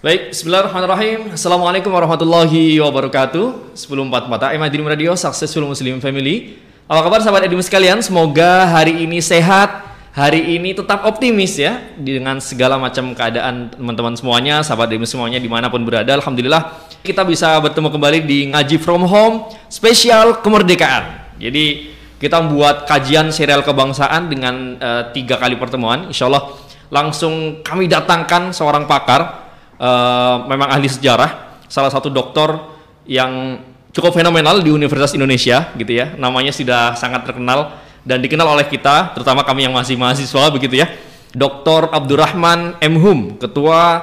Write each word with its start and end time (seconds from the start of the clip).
Baik, 0.00 0.32
bismillahirrahmanirrahim. 0.32 1.36
Assalamualaikum 1.36 1.92
warahmatullahi 1.92 2.80
wabarakatuh. 2.80 3.76
1044 3.76 4.56
AM 4.56 4.64
Dream 4.72 4.88
Radio 4.88 5.12
Successful 5.12 5.68
Muslim 5.68 6.00
Family. 6.00 6.56
Apa 6.88 7.04
kabar 7.04 7.20
sahabat 7.20 7.44
Edim 7.44 7.60
sekalian? 7.60 8.00
Semoga 8.00 8.64
hari 8.64 9.04
ini 9.04 9.20
sehat, 9.20 9.84
hari 10.16 10.56
ini 10.56 10.72
tetap 10.72 11.04
optimis 11.04 11.60
ya 11.60 11.84
dengan 12.00 12.40
segala 12.40 12.80
macam 12.80 13.12
keadaan 13.12 13.76
teman-teman 13.76 14.16
semuanya, 14.16 14.64
sahabat 14.64 14.88
Edim 14.88 15.04
semuanya 15.04 15.36
di 15.36 15.52
mana 15.52 15.68
pun 15.68 15.84
berada. 15.84 16.16
Alhamdulillah 16.16 16.80
kita 17.04 17.20
bisa 17.20 17.60
bertemu 17.60 17.92
kembali 17.92 18.24
di 18.24 18.48
Ngaji 18.56 18.80
From 18.80 19.04
Home 19.04 19.52
spesial 19.68 20.40
kemerdekaan. 20.40 21.36
Jadi 21.36 21.92
kita 22.16 22.40
membuat 22.40 22.88
kajian 22.88 23.28
serial 23.36 23.60
kebangsaan 23.60 24.32
dengan 24.32 24.80
uh, 24.80 25.12
tiga 25.12 25.36
kali 25.36 25.60
pertemuan. 25.60 26.08
Insya 26.08 26.32
Allah 26.32 26.56
langsung 26.88 27.60
kami 27.60 27.84
datangkan 27.84 28.56
seorang 28.56 28.88
pakar 28.88 29.49
uh, 29.80 30.44
memang 30.44 30.68
ahli 30.68 30.86
sejarah, 30.86 31.64
salah 31.66 31.88
satu 31.88 32.12
doktor 32.12 32.76
yang 33.08 33.64
cukup 33.90 34.14
fenomenal 34.14 34.60
di 34.60 34.70
Universitas 34.70 35.16
Indonesia 35.16 35.72
gitu 35.74 35.90
ya. 35.90 36.12
Namanya 36.14 36.52
sudah 36.52 36.94
sangat 36.94 37.24
terkenal 37.24 37.80
dan 38.04 38.20
dikenal 38.20 38.46
oleh 38.46 38.68
kita, 38.68 39.16
terutama 39.16 39.42
kami 39.42 39.66
yang 39.66 39.74
masih 39.74 39.96
mahasiswa 39.96 40.52
begitu 40.52 40.78
ya. 40.84 40.86
Dr. 41.30 41.88
Abdurrahman 41.94 42.76
M. 42.82 42.94
Hum, 42.98 43.18
Ketua 43.38 44.02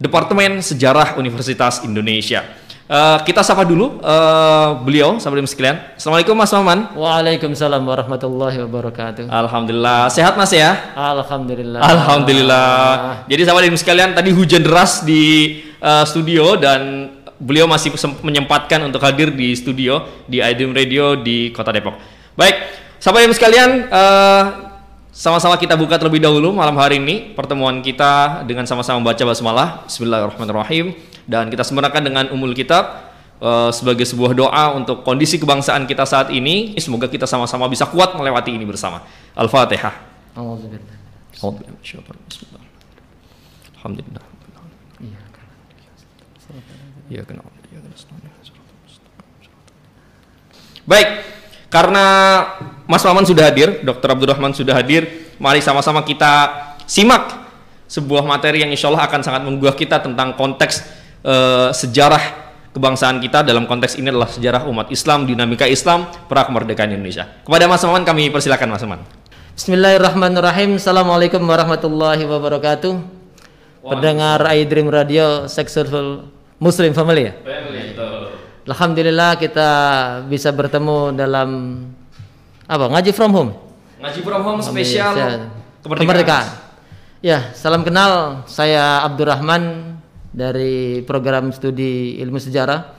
Departemen 0.00 0.64
Sejarah 0.64 1.18
Universitas 1.20 1.84
Indonesia. 1.84 2.46
Uh, 2.88 3.20
kita 3.20 3.44
sapa 3.44 3.68
dulu 3.68 4.00
uh, 4.00 4.80
beliau 4.80 5.20
sahabat 5.20 5.44
sekalian. 5.44 5.76
Assalamualaikum 5.92 6.32
Mas 6.32 6.48
Maman. 6.56 6.96
Waalaikumsalam 6.96 7.84
warahmatullahi 7.84 8.64
wabarakatuh. 8.64 9.28
Alhamdulillah 9.28 10.08
sehat 10.08 10.40
Mas 10.40 10.48
ya. 10.56 10.96
Alhamdulillah. 10.96 11.84
Alhamdulillah. 11.84 13.28
Jadi 13.28 13.44
sahabat 13.44 13.68
sekalian 13.76 14.16
tadi 14.16 14.32
hujan 14.32 14.64
deras 14.64 15.04
di 15.04 15.60
uh, 15.84 16.00
studio 16.08 16.56
dan 16.56 17.12
beliau 17.36 17.68
masih 17.68 17.92
menyempatkan 18.24 18.80
untuk 18.80 19.04
hadir 19.04 19.36
di 19.36 19.52
studio 19.52 20.24
di 20.24 20.40
Ideum 20.40 20.72
Radio 20.72 21.12
di 21.12 21.52
Kota 21.52 21.76
Depok. 21.76 21.92
Baik, 22.40 22.56
sahabat 23.04 23.28
sekalian 23.36 23.84
uh, 23.92 24.72
sama-sama 25.12 25.60
kita 25.60 25.76
buka 25.76 26.00
terlebih 26.00 26.24
dahulu 26.24 26.56
malam 26.56 26.72
hari 26.80 26.96
ini 26.96 27.36
pertemuan 27.36 27.84
kita 27.84 28.48
dengan 28.48 28.64
sama-sama 28.64 28.96
membaca 28.96 29.28
basmalah. 29.28 29.84
Bismillahirrahmanirrahim 29.84 31.07
dan 31.28 31.52
kita 31.52 31.60
sempurnakan 31.60 32.00
dengan 32.00 32.24
umul 32.32 32.56
kitab 32.56 33.12
uh, 33.44 33.68
sebagai 33.68 34.08
sebuah 34.08 34.32
doa 34.32 34.72
untuk 34.72 35.04
kondisi 35.04 35.36
kebangsaan 35.36 35.84
kita 35.84 36.08
saat 36.08 36.32
ini. 36.32 36.72
Semoga 36.80 37.04
kita 37.04 37.28
sama-sama 37.28 37.68
bisa 37.68 37.84
kuat 37.84 38.16
melewati 38.16 38.56
ini 38.56 38.64
bersama. 38.64 39.04
Al-Fatihah. 39.36 39.92
Alhamdulillah. 43.78 44.24
Baik, 50.88 51.08
karena 51.68 52.06
Mas 52.88 53.04
Maman 53.04 53.28
sudah 53.28 53.44
hadir, 53.52 53.84
Dr. 53.84 54.16
Abdurrahman 54.16 54.56
sudah 54.56 54.72
hadir. 54.72 55.28
Mari 55.36 55.60
sama-sama 55.60 56.00
kita 56.00 56.48
simak 56.88 57.28
sebuah 57.84 58.24
materi 58.24 58.64
yang 58.64 58.72
insya 58.72 58.88
Allah 58.88 59.04
akan 59.04 59.20
sangat 59.20 59.42
menggugah 59.44 59.76
kita 59.76 60.00
tentang 60.00 60.32
konteks 60.36 60.97
uh, 61.28 61.68
sejarah 61.76 62.48
kebangsaan 62.72 63.20
kita 63.20 63.44
dalam 63.44 63.68
konteks 63.68 64.00
ini 64.00 64.08
adalah 64.08 64.32
sejarah 64.32 64.64
umat 64.64 64.88
Islam, 64.88 65.28
dinamika 65.28 65.68
Islam, 65.68 66.08
pra 66.24 66.48
kemerdekaan 66.48 66.88
Indonesia. 66.96 67.28
Kepada 67.44 67.68
Mas 67.68 67.84
Maman 67.84 68.02
kami 68.08 68.32
persilakan 68.32 68.68
Mas 68.72 68.82
Maman. 68.88 69.00
Bismillahirrahmanirrahim. 69.52 70.80
Assalamualaikum 70.80 71.44
warahmatullahi 71.44 72.24
wabarakatuh. 72.24 73.20
Pendengar 73.84 74.40
iDream 74.56 74.88
Radio 74.88 75.44
Successful 75.52 76.24
Muslim 76.56 76.96
Family 76.96 77.28
ya. 77.28 77.32
Alhamdulillah 78.68 79.40
kita 79.40 79.70
bisa 80.28 80.52
bertemu 80.52 81.16
dalam 81.16 81.48
apa 82.68 82.84
ngaji 82.92 83.16
from 83.16 83.32
home 83.32 83.52
ngaji 83.96 84.20
from 84.20 84.42
home 84.44 84.60
spesial 84.60 85.16
kemerdekaan. 85.80 86.04
kemerdekaan 86.04 86.46
ya 87.24 87.48
salam 87.56 87.80
kenal 87.80 88.44
saya 88.44 89.00
Abdurrahman 89.08 89.96
dari 90.32 91.02
program 91.04 91.50
studi 91.52 92.20
ilmu 92.20 92.38
sejarah. 92.40 92.96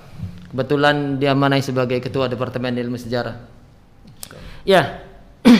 Kebetulan 0.49 1.21
diamanai 1.21 1.61
sebagai 1.61 2.01
ketua 2.01 2.25
departemen 2.25 2.73
ilmu 2.73 2.97
sejarah. 2.97 3.35
Ya. 4.65 5.05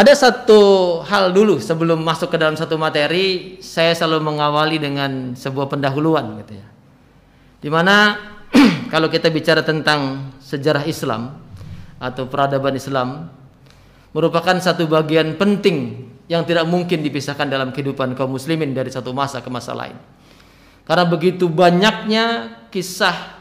Ada 0.00 0.14
satu 0.14 0.60
hal 1.04 1.34
dulu 1.34 1.58
sebelum 1.58 2.00
masuk 2.00 2.30
ke 2.32 2.38
dalam 2.38 2.54
satu 2.54 2.78
materi 2.78 3.58
saya 3.60 3.92
selalu 3.92 4.22
mengawali 4.32 4.78
dengan 4.78 5.34
sebuah 5.34 5.66
pendahuluan 5.66 6.38
gitu 6.46 6.56
ya. 6.56 6.66
Di 7.60 7.68
mana 7.68 8.16
kalau 8.94 9.10
kita 9.10 9.28
bicara 9.28 9.66
tentang 9.66 10.30
sejarah 10.40 10.86
Islam 10.86 11.36
atau 12.00 12.24
peradaban 12.30 12.72
Islam 12.78 13.28
merupakan 14.16 14.56
satu 14.58 14.88
bagian 14.90 15.36
penting 15.36 16.08
yang 16.30 16.46
tidak 16.46 16.62
mungkin 16.70 17.02
dipisahkan 17.02 17.50
dalam 17.50 17.74
kehidupan 17.74 18.14
kaum 18.14 18.30
muslimin 18.30 18.70
dari 18.70 18.86
satu 18.86 19.10
masa 19.10 19.42
ke 19.42 19.50
masa 19.50 19.74
lain. 19.74 19.98
Karena 20.86 21.02
begitu 21.02 21.50
banyaknya 21.50 22.54
kisah 22.70 23.34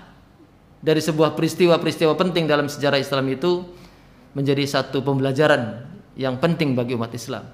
dari 0.81 0.97
sebuah 0.97 1.37
peristiwa-peristiwa 1.37 2.17
penting 2.17 2.49
dalam 2.49 2.65
sejarah 2.65 2.97
Islam 2.97 3.29
itu 3.29 3.61
menjadi 4.33 4.65
satu 4.65 5.05
pembelajaran 5.05 5.85
yang 6.17 6.41
penting 6.41 6.73
bagi 6.73 6.97
umat 6.97 7.13
Islam. 7.13 7.45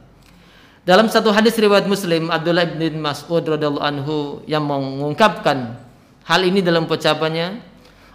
Dalam 0.87 1.11
satu 1.11 1.35
hadis 1.35 1.59
riwayat 1.59 1.83
Muslim 1.83 2.31
Abdullah 2.31 2.71
bin 2.71 3.03
Mas'ud 3.03 3.43
radhiyallahu 3.43 3.83
anhu 3.83 4.17
yang 4.47 4.63
mengungkapkan 4.63 5.75
hal 6.23 6.41
ini 6.47 6.63
dalam 6.63 6.87
ucapannya 6.87 7.59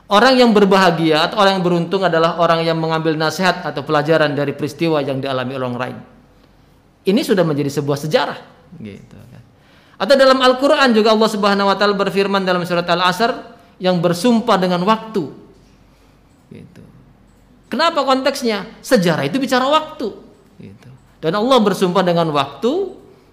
orang 0.08 0.40
yang 0.40 0.56
berbahagia 0.56 1.28
atau 1.28 1.36
orang 1.44 1.60
yang 1.60 1.64
beruntung 1.68 2.00
adalah 2.00 2.40
orang 2.40 2.64
yang 2.64 2.80
mengambil 2.80 3.12
nasihat 3.12 3.60
atau 3.60 3.84
pelajaran 3.84 4.32
dari 4.32 4.56
peristiwa 4.56 5.04
yang 5.04 5.20
dialami 5.20 5.52
orang 5.58 5.76
lain 5.76 5.98
ini 7.06 7.20
sudah 7.24 7.44
menjadi 7.44 7.70
sebuah 7.70 7.98
sejarah. 8.00 8.38
Gitu 8.80 9.16
kan. 9.16 9.42
Atau 10.00 10.14
dalam 10.16 10.40
Al-Qur'an 10.40 10.96
juga 10.96 11.12
Allah 11.12 11.30
Subhanahu 11.30 11.68
wa 11.68 11.76
taala 11.76 11.94
berfirman 11.96 12.44
dalam 12.44 12.64
surat 12.64 12.88
Al-Asr 12.88 13.30
yang 13.80 14.00
bersumpah 14.00 14.56
dengan 14.56 14.80
waktu. 14.84 15.24
Gitu. 16.50 16.82
Kenapa 17.70 18.02
konteksnya? 18.02 18.66
Sejarah 18.82 19.28
itu 19.28 19.36
bicara 19.38 19.68
waktu. 19.68 20.08
Gitu. 20.60 20.90
Dan 21.20 21.36
Allah 21.36 21.58
bersumpah 21.60 22.02
dengan 22.02 22.32
waktu 22.32 22.72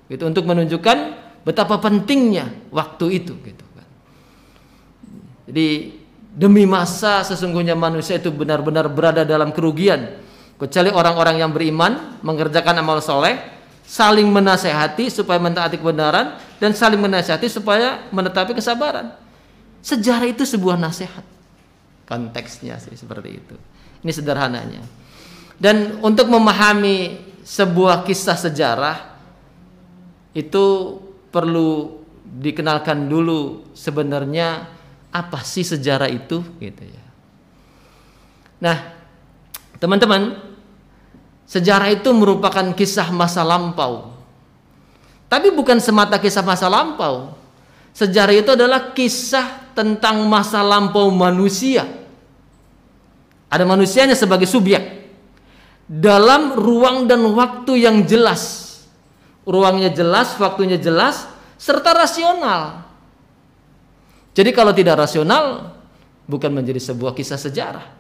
itu 0.08 0.24
untuk 0.24 0.48
menunjukkan 0.48 0.98
betapa 1.44 1.80
pentingnya 1.80 2.72
waktu 2.72 3.24
itu 3.24 3.36
gitu 3.44 3.68
jadi 5.48 5.96
demi 6.36 6.68
masa 6.68 7.24
sesungguhnya 7.24 7.74
manusia 7.74 8.20
itu 8.20 8.30
benar-benar 8.36 8.92
berada 8.92 9.24
dalam 9.24 9.56
kerugian. 9.56 10.20
Kecuali 10.60 10.92
orang-orang 10.92 11.40
yang 11.40 11.56
beriman 11.56 12.20
mengerjakan 12.20 12.84
amal 12.84 13.00
soleh, 13.00 13.57
saling 13.88 14.28
menasehati 14.28 15.08
supaya 15.08 15.40
mentaati 15.40 15.80
kebenaran 15.80 16.36
dan 16.60 16.76
saling 16.76 17.00
menasehati 17.00 17.48
supaya 17.48 18.04
menetapi 18.12 18.52
kesabaran. 18.52 19.16
Sejarah 19.80 20.28
itu 20.28 20.44
sebuah 20.44 20.76
nasihat. 20.76 21.24
Konteksnya 22.04 22.76
sih 22.84 23.00
seperti 23.00 23.40
itu. 23.40 23.56
Ini 24.04 24.12
sederhananya. 24.12 24.84
Dan 25.56 26.04
untuk 26.04 26.28
memahami 26.28 27.24
sebuah 27.48 28.04
kisah 28.04 28.36
sejarah 28.36 29.16
itu 30.36 30.66
perlu 31.32 32.04
dikenalkan 32.28 33.08
dulu 33.08 33.72
sebenarnya 33.72 34.68
apa 35.16 35.40
sih 35.48 35.64
sejarah 35.64 36.12
itu 36.12 36.44
gitu 36.60 36.84
ya. 36.84 37.06
Nah, 38.60 38.78
teman-teman, 39.80 40.47
sejarah 41.48 41.90
itu 41.96 42.12
merupakan 42.12 42.76
kisah 42.76 43.10
masa 43.10 43.42
lampau. 43.42 44.14
Tapi 45.28 45.52
bukan 45.52 45.80
semata 45.80 46.20
kisah 46.20 46.44
masa 46.44 46.68
lampau. 46.68 47.36
Sejarah 47.96 48.36
itu 48.36 48.54
adalah 48.54 48.94
kisah 48.94 49.74
tentang 49.74 50.24
masa 50.30 50.62
lampau 50.62 51.10
manusia. 51.10 51.88
Ada 53.48 53.64
manusianya 53.64 54.14
sebagai 54.14 54.46
subjek 54.46 55.10
dalam 55.88 56.54
ruang 56.54 57.08
dan 57.08 57.24
waktu 57.34 57.88
yang 57.88 58.04
jelas. 58.04 58.68
Ruangnya 59.48 59.88
jelas, 59.90 60.36
waktunya 60.38 60.76
jelas, 60.76 61.26
serta 61.56 61.96
rasional. 61.96 62.84
Jadi 64.36 64.54
kalau 64.54 64.76
tidak 64.76 65.02
rasional 65.08 65.74
bukan 66.30 66.54
menjadi 66.54 66.78
sebuah 66.94 67.18
kisah 67.18 67.40
sejarah. 67.42 67.97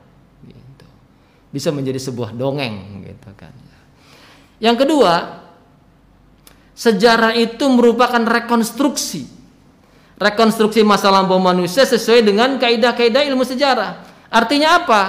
Bisa 1.49 1.71
menjadi 1.71 1.99
sebuah 2.01 2.35
dongeng, 2.35 3.07
gitu 3.07 3.29
kan. 3.38 3.53
Yang 4.57 4.85
kedua, 4.85 5.13
sejarah 6.73 7.33
itu 7.38 7.65
merupakan 7.69 8.21
rekonstruksi, 8.21 9.29
rekonstruksi 10.17 10.81
masa 10.81 11.13
lampau 11.13 11.38
manusia 11.38 11.85
sesuai 11.85 12.25
dengan 12.25 12.57
kaidah-kaidah 12.57 13.25
ilmu 13.29 13.45
sejarah. 13.45 14.03
Artinya 14.27 14.83
apa? 14.83 15.03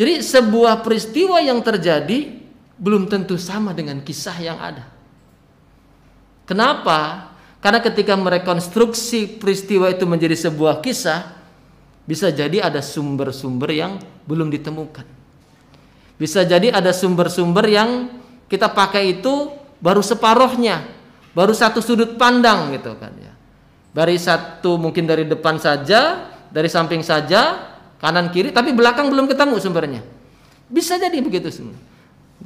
Jadi 0.00 0.24
sebuah 0.24 0.80
peristiwa 0.80 1.38
yang 1.44 1.60
terjadi 1.60 2.40
belum 2.80 3.04
tentu 3.12 3.36
sama 3.36 3.76
dengan 3.76 4.00
kisah 4.00 4.36
yang 4.40 4.56
ada. 4.56 4.88
Kenapa? 6.48 7.30
Karena 7.60 7.84
ketika 7.84 8.16
merekonstruksi 8.16 9.36
peristiwa 9.36 9.92
itu 9.92 10.08
menjadi 10.08 10.32
sebuah 10.48 10.80
kisah, 10.80 11.36
bisa 12.08 12.32
jadi 12.32 12.64
ada 12.64 12.80
sumber-sumber 12.80 13.70
yang 13.76 14.00
belum 14.24 14.48
ditemukan. 14.48 15.19
Bisa 16.20 16.44
jadi 16.44 16.68
ada 16.68 16.92
sumber-sumber 16.92 17.64
yang 17.64 18.12
kita 18.44 18.68
pakai 18.68 19.16
itu 19.16 19.56
baru 19.80 20.04
separohnya, 20.04 20.84
baru 21.32 21.56
satu 21.56 21.80
sudut 21.80 22.20
pandang 22.20 22.76
gitu 22.76 22.92
kan 23.00 23.16
ya. 23.16 23.32
Dari 23.90 24.20
satu 24.20 24.76
mungkin 24.76 25.08
dari 25.08 25.24
depan 25.24 25.56
saja, 25.56 26.28
dari 26.52 26.68
samping 26.68 27.00
saja, 27.00 27.72
kanan 27.96 28.28
kiri, 28.28 28.52
tapi 28.52 28.76
belakang 28.76 29.08
belum 29.08 29.32
ketemu 29.32 29.56
sumbernya. 29.58 30.02
Bisa 30.68 31.00
jadi 31.00 31.16
begitu 31.24 31.48
semua. 31.48 31.80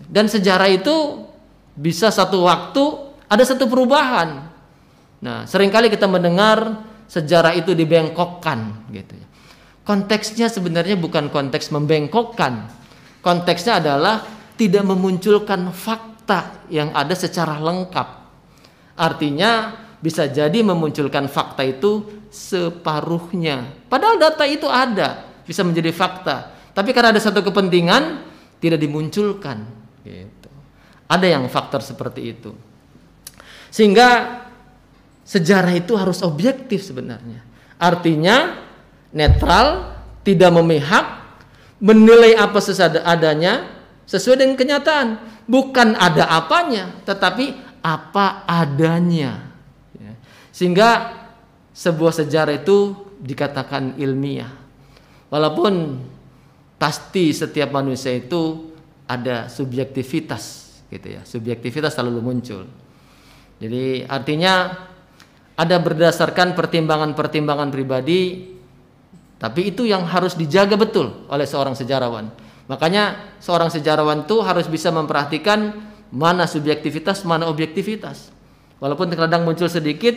Dan 0.07 0.31
sejarah 0.31 0.71
itu 0.71 1.27
bisa 1.75 2.15
satu 2.15 2.47
waktu 2.47 2.85
ada 3.27 3.43
satu 3.43 3.67
perubahan. 3.67 4.55
Nah, 5.19 5.51
sering 5.51 5.75
kali 5.75 5.91
kita 5.91 6.07
mendengar 6.07 6.85
sejarah 7.11 7.59
itu 7.59 7.75
dibengkokkan 7.75 8.89
gitu 8.95 9.19
ya. 9.19 9.27
Konteksnya 9.85 10.49
sebenarnya 10.49 10.97
bukan 10.97 11.29
konteks 11.29 11.69
membengkokkan. 11.69 12.84
Konteksnya 13.25 13.81
adalah 13.81 14.21
tidak 14.53 14.85
memunculkan 14.85 15.73
fakta 15.73 16.69
yang 16.69 16.93
ada 16.93 17.17
secara 17.17 17.57
lengkap. 17.57 18.09
Artinya 19.01 19.81
bisa 20.05 20.29
jadi 20.29 20.61
memunculkan 20.61 21.33
fakta 21.33 21.65
itu 21.65 22.05
separuhnya. 22.29 23.89
Padahal 23.89 24.21
data 24.21 24.45
itu 24.45 24.69
ada, 24.69 25.25
bisa 25.49 25.65
menjadi 25.65 25.89
fakta. 25.97 26.53
Tapi 26.77 26.93
karena 26.93 27.17
ada 27.17 27.23
satu 27.25 27.41
kepentingan 27.41 28.29
tidak 28.61 28.77
dimunculkan. 28.77 29.65
Gitu. 30.05 30.51
Ada 31.09 31.27
yang 31.41 31.49
faktor 31.49 31.81
seperti 31.81 32.37
itu. 32.37 32.53
Sehingga 33.73 34.43
sejarah 35.25 35.73
itu 35.73 35.97
harus 35.97 36.21
objektif 36.21 36.85
sebenarnya. 36.85 37.41
Artinya 37.81 38.61
netral, 39.17 39.97
tidak 40.21 40.53
memihak, 40.53 41.24
menilai 41.85 42.33
apa 42.33 42.57
adanya 43.05 43.69
sesuai 44.09 44.41
dengan 44.41 44.57
kenyataan. 44.57 45.09
Bukan 45.45 45.93
ada 46.01 46.25
apanya, 46.33 46.97
tetapi 47.05 47.53
apa 47.85 48.49
adanya. 48.49 49.53
Ya. 49.93 50.17
Sehingga 50.49 51.13
sebuah 51.77 52.25
sejarah 52.25 52.57
itu 52.57 52.97
dikatakan 53.21 54.01
ilmiah. 54.01 54.49
Walaupun 55.29 56.01
pasti 56.81 57.37
setiap 57.37 57.77
manusia 57.77 58.17
itu 58.17 58.73
ada 59.05 59.53
subjektivitas 59.53 60.73
gitu 60.89 61.21
ya. 61.21 61.21
Subjektivitas 61.29 61.93
selalu 61.93 62.25
muncul. 62.25 62.65
Jadi 63.61 64.09
artinya 64.09 64.73
ada 65.55 65.77
berdasarkan 65.77 66.57
pertimbangan-pertimbangan 66.57 67.69
pribadi 67.69 68.54
tapi 69.45 69.69
itu 69.69 69.85
yang 69.85 70.09
harus 70.09 70.33
dijaga 70.33 70.73
betul 70.73 71.29
oleh 71.29 71.45
seorang 71.45 71.77
sejarawan. 71.77 72.33
Makanya 72.65 73.37
seorang 73.45 73.69
sejarawan 73.69 74.25
itu 74.25 74.41
harus 74.41 74.65
bisa 74.73 74.89
memperhatikan 74.89 75.85
mana 76.09 76.49
subjektivitas, 76.49 77.29
mana 77.29 77.45
objektivitas. 77.53 78.33
Walaupun 78.81 79.13
terkadang 79.13 79.45
muncul 79.45 79.69
sedikit 79.69 80.17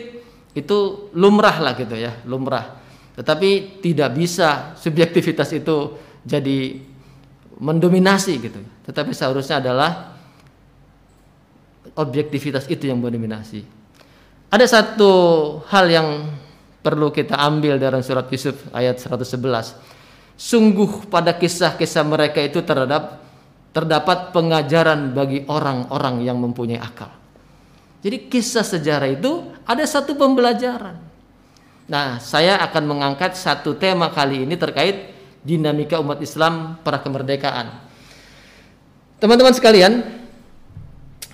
itu 0.56 0.78
lumrah 1.12 1.60
lah 1.60 1.76
gitu 1.76 1.92
ya, 1.92 2.24
lumrah. 2.24 2.80
Tetapi 3.20 3.84
tidak 3.84 4.16
bisa 4.16 4.72
subjektivitas 4.80 5.52
itu 5.52 6.00
jadi 6.24 6.80
mendominasi 7.60 8.32
gitu. 8.40 8.64
Tetapi 8.88 9.12
seharusnya 9.12 9.60
adalah 9.60 10.16
objektivitas 12.00 12.64
itu 12.72 12.88
yang 12.88 12.96
mendominasi. 12.96 13.60
Ada 14.48 14.64
satu 14.64 15.12
hal 15.68 15.84
yang 15.92 16.08
perlu 16.88 17.12
kita 17.12 17.36
ambil 17.36 17.76
dalam 17.76 18.00
surat 18.00 18.24
Yusuf 18.32 18.56
ayat 18.72 18.96
111. 18.96 19.76
Sungguh 20.40 21.04
pada 21.12 21.36
kisah-kisah 21.36 22.00
mereka 22.08 22.40
itu 22.40 22.64
terhadap 22.64 23.20
terdapat 23.76 24.32
pengajaran 24.32 25.12
bagi 25.12 25.44
orang-orang 25.44 26.24
yang 26.24 26.40
mempunyai 26.40 26.80
akal. 26.80 27.12
Jadi 28.00 28.32
kisah 28.32 28.64
sejarah 28.64 29.12
itu 29.12 29.52
ada 29.68 29.84
satu 29.84 30.16
pembelajaran. 30.16 30.96
Nah, 31.84 32.16
saya 32.24 32.56
akan 32.64 32.84
mengangkat 32.88 33.36
satu 33.36 33.76
tema 33.76 34.08
kali 34.08 34.48
ini 34.48 34.56
terkait 34.56 35.12
dinamika 35.44 36.00
umat 36.00 36.16
Islam 36.24 36.80
para 36.80 37.04
kemerdekaan. 37.04 37.84
Teman-teman 39.20 39.52
sekalian, 39.52 40.17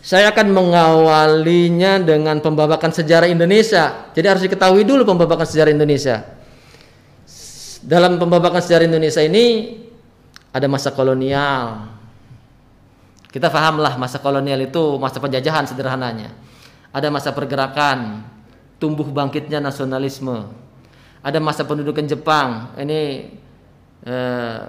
saya 0.04 0.28
akan 0.36 0.52
mengawalinya 0.52 1.96
dengan 1.96 2.36
pembabakan 2.44 2.92
sejarah 2.92 3.24
Indonesia. 3.24 4.12
Jadi 4.12 4.26
harus 4.28 4.44
diketahui 4.44 4.84
dulu 4.84 5.08
pembabakan 5.08 5.48
sejarah 5.48 5.72
Indonesia. 5.72 6.28
Dalam 7.80 8.20
pembabakan 8.20 8.60
sejarah 8.60 8.84
Indonesia 8.84 9.24
ini 9.24 9.80
ada 10.52 10.68
masa 10.68 10.92
kolonial. 10.92 11.88
Kita 13.32 13.48
pahamlah 13.48 13.96
masa 13.96 14.20
kolonial 14.20 14.68
itu 14.68 15.00
masa 15.00 15.24
penjajahan 15.24 15.64
sederhananya. 15.64 16.36
Ada 16.92 17.08
masa 17.08 17.32
pergerakan, 17.32 18.28
tumbuh 18.76 19.08
bangkitnya 19.08 19.56
nasionalisme. 19.56 20.52
Ada 21.24 21.40
masa 21.40 21.64
pendudukan 21.64 22.04
Jepang. 22.04 22.76
Ini 22.76 23.32
eh, 24.04 24.60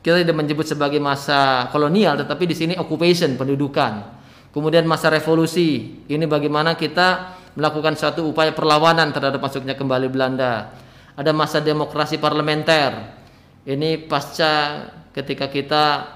kita 0.00 0.16
tidak 0.24 0.32
menyebut 0.32 0.64
sebagai 0.64 0.96
masa 0.96 1.68
kolonial, 1.68 2.16
tetapi 2.24 2.48
di 2.48 2.56
sini 2.56 2.72
occupation 2.80 3.36
pendudukan 3.36 4.15
Kemudian 4.56 4.88
masa 4.88 5.12
revolusi, 5.12 6.00
ini 6.08 6.24
bagaimana 6.24 6.80
kita 6.80 7.36
melakukan 7.60 7.92
suatu 7.92 8.24
upaya 8.24 8.56
perlawanan 8.56 9.12
terhadap 9.12 9.36
masuknya 9.36 9.76
kembali 9.76 10.08
Belanda. 10.08 10.72
Ada 11.12 11.36
masa 11.36 11.60
demokrasi 11.60 12.16
parlementer. 12.16 13.20
Ini 13.68 14.08
pasca 14.08 14.80
ketika 15.12 15.52
kita 15.52 16.08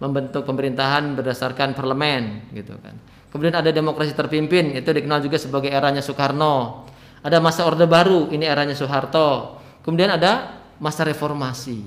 membentuk 0.00 0.40
pemerintahan 0.48 1.12
berdasarkan 1.12 1.76
parlemen 1.76 2.48
gitu 2.56 2.80
kan. 2.80 2.96
Kemudian 3.28 3.60
ada 3.60 3.68
demokrasi 3.68 4.16
terpimpin, 4.16 4.72
itu 4.72 4.88
dikenal 4.88 5.20
juga 5.20 5.36
sebagai 5.36 5.68
eranya 5.68 6.00
Soekarno. 6.00 6.88
Ada 7.20 7.44
masa 7.44 7.68
Orde 7.68 7.84
Baru, 7.84 8.32
ini 8.32 8.48
eranya 8.48 8.72
Soeharto. 8.72 9.60
Kemudian 9.84 10.16
ada 10.16 10.64
masa 10.80 11.04
reformasi. 11.04 11.84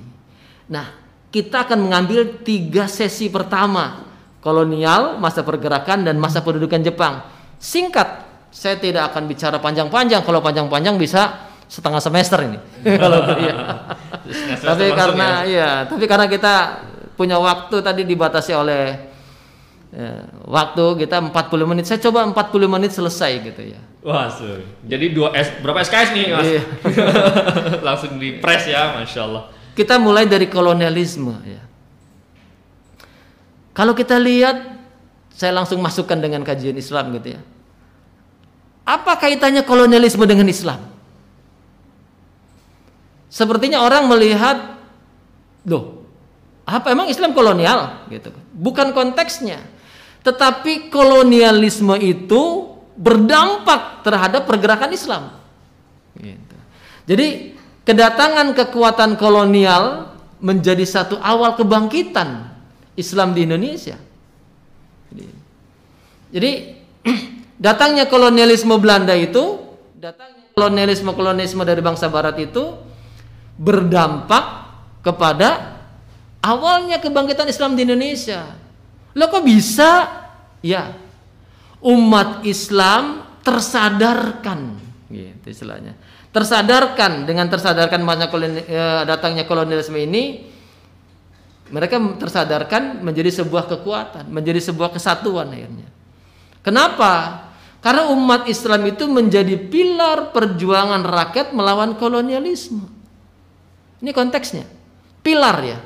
Nah, 0.69 0.85
kita 1.33 1.65
akan 1.65 1.81
mengambil 1.81 2.45
tiga 2.45 2.85
sesi 2.85 3.25
pertama 3.33 4.14
kolonial, 4.45 5.17
masa 5.17 5.41
pergerakan 5.41 6.05
dan 6.05 6.21
masa 6.21 6.45
pendudukan 6.45 6.85
Jepang. 6.85 7.25
Singkat, 7.57 8.21
saya 8.53 8.77
tidak 8.77 9.09
akan 9.09 9.25
bicara 9.25 9.57
panjang-panjang. 9.57 10.21
Kalau 10.21 10.45
panjang-panjang 10.45 11.01
bisa 11.01 11.49
setengah 11.65 11.97
semester 11.97 12.37
ini. 12.45 12.61
Kalau 13.01 13.25
ya. 13.41 13.57
tapi 14.61 14.93
karena 14.93 15.41
ya. 15.49 15.49
ya, 15.49 15.69
tapi 15.89 16.05
karena 16.05 16.29
kita 16.29 16.53
punya 17.17 17.41
waktu 17.41 17.81
tadi 17.81 18.05
dibatasi 18.05 18.53
oleh 18.53 18.83
ya, 19.89 20.29
waktu 20.45 20.83
kita 21.01 21.25
40 21.25 21.33
menit. 21.65 21.89
Saya 21.89 21.97
coba 22.05 22.21
40 22.29 22.69
menit 22.69 22.93
selesai 22.93 23.41
gitu 23.41 23.65
ya. 23.65 23.81
Wah, 24.05 24.29
so. 24.29 24.45
jadi 24.85 25.17
dua 25.17 25.33
S 25.33 25.49
berapa 25.65 25.81
SKS 25.81 26.09
nih, 26.13 26.25
Mas? 26.29 26.45
Iya. 26.45 26.61
Langsung 27.89 28.21
di 28.21 28.37
press 28.37 28.69
ya, 28.69 28.93
masya 28.93 29.25
Allah. 29.25 29.49
Kita 29.73 29.97
mulai 29.97 30.29
dari 30.29 30.45
kolonialisme 30.45 31.33
ya. 31.41 31.65
Kalau 33.75 33.91
kita 33.91 34.15
lihat, 34.15 34.55
saya 35.35 35.51
langsung 35.51 35.83
masukkan 35.83 36.15
dengan 36.15 36.47
kajian 36.47 36.79
Islam 36.79 37.11
gitu 37.19 37.35
ya. 37.35 37.41
Apa 38.87 39.19
kaitannya 39.19 39.67
kolonialisme 39.67 40.23
dengan 40.23 40.47
Islam? 40.47 40.79
Sepertinya 43.27 43.83
orang 43.83 44.07
melihat, 44.07 44.79
loh, 45.67 46.07
apa 46.63 46.87
emang 46.95 47.11
Islam 47.11 47.35
kolonial? 47.35 48.07
Gitu. 48.07 48.31
Bukan 48.55 48.95
konteksnya. 48.95 49.59
Tetapi 50.23 50.87
kolonialisme 50.87 51.99
itu 51.99 52.71
berdampak 52.95 54.07
terhadap 54.07 54.47
pergerakan 54.47 54.95
Islam. 54.95 55.35
Gitu. 56.15 56.55
Jadi 57.11 57.27
kedatangan 57.83 58.55
kekuatan 58.55 59.19
kolonial 59.19 60.15
menjadi 60.39 60.87
satu 60.87 61.19
awal 61.19 61.59
kebangkitan 61.59 62.54
Islam 62.95 63.35
di 63.35 63.43
Indonesia. 63.43 63.99
Jadi, 66.31 66.51
datangnya 67.65 68.09
kolonialisme 68.11 68.75
Belanda 68.75 69.15
itu, 69.15 69.61
datangnya 69.95 70.51
kolonialisme 70.55 71.11
kolonialisme 71.15 71.63
dari 71.63 71.83
bangsa 71.83 72.07
Barat 72.07 72.39
itu 72.39 72.75
berdampak 73.55 74.67
kepada 75.03 75.79
awalnya 76.43 76.99
kebangkitan 76.99 77.47
Islam 77.47 77.75
di 77.75 77.87
Indonesia. 77.87 78.55
Lo 79.15 79.31
kok 79.31 79.43
bisa? 79.47 80.23
Ya, 80.59 80.97
umat 81.79 82.41
Islam 82.41 83.21
tersadarkan, 83.45 84.81
gitu 85.13 85.45
istilahnya. 85.45 85.93
Tersadarkan 86.33 87.23
dengan 87.29 87.47
tersadarkan 87.47 88.01
banyak 88.01 88.29
eh, 88.65 89.01
datangnya 89.05 89.45
kolonialisme 89.45 89.95
ini, 89.95 90.51
mereka 91.73 91.97
tersadarkan 92.21 93.01
menjadi 93.01 93.41
sebuah 93.41 93.65
kekuatan, 93.65 94.29
menjadi 94.29 94.61
sebuah 94.61 94.93
kesatuan 94.93 95.49
akhirnya. 95.49 95.89
Kenapa? 96.61 97.45
Karena 97.81 98.09
umat 98.09 98.49
Islam 98.49 98.89
itu 98.89 99.05
menjadi 99.05 99.57
pilar 99.57 100.33
perjuangan 100.33 101.05
rakyat 101.05 101.53
melawan 101.53 101.93
kolonialisme. 101.97 102.81
Ini 104.01 104.09
konteksnya. 104.13 104.65
Pilar 105.21 105.57
ya. 105.61 105.77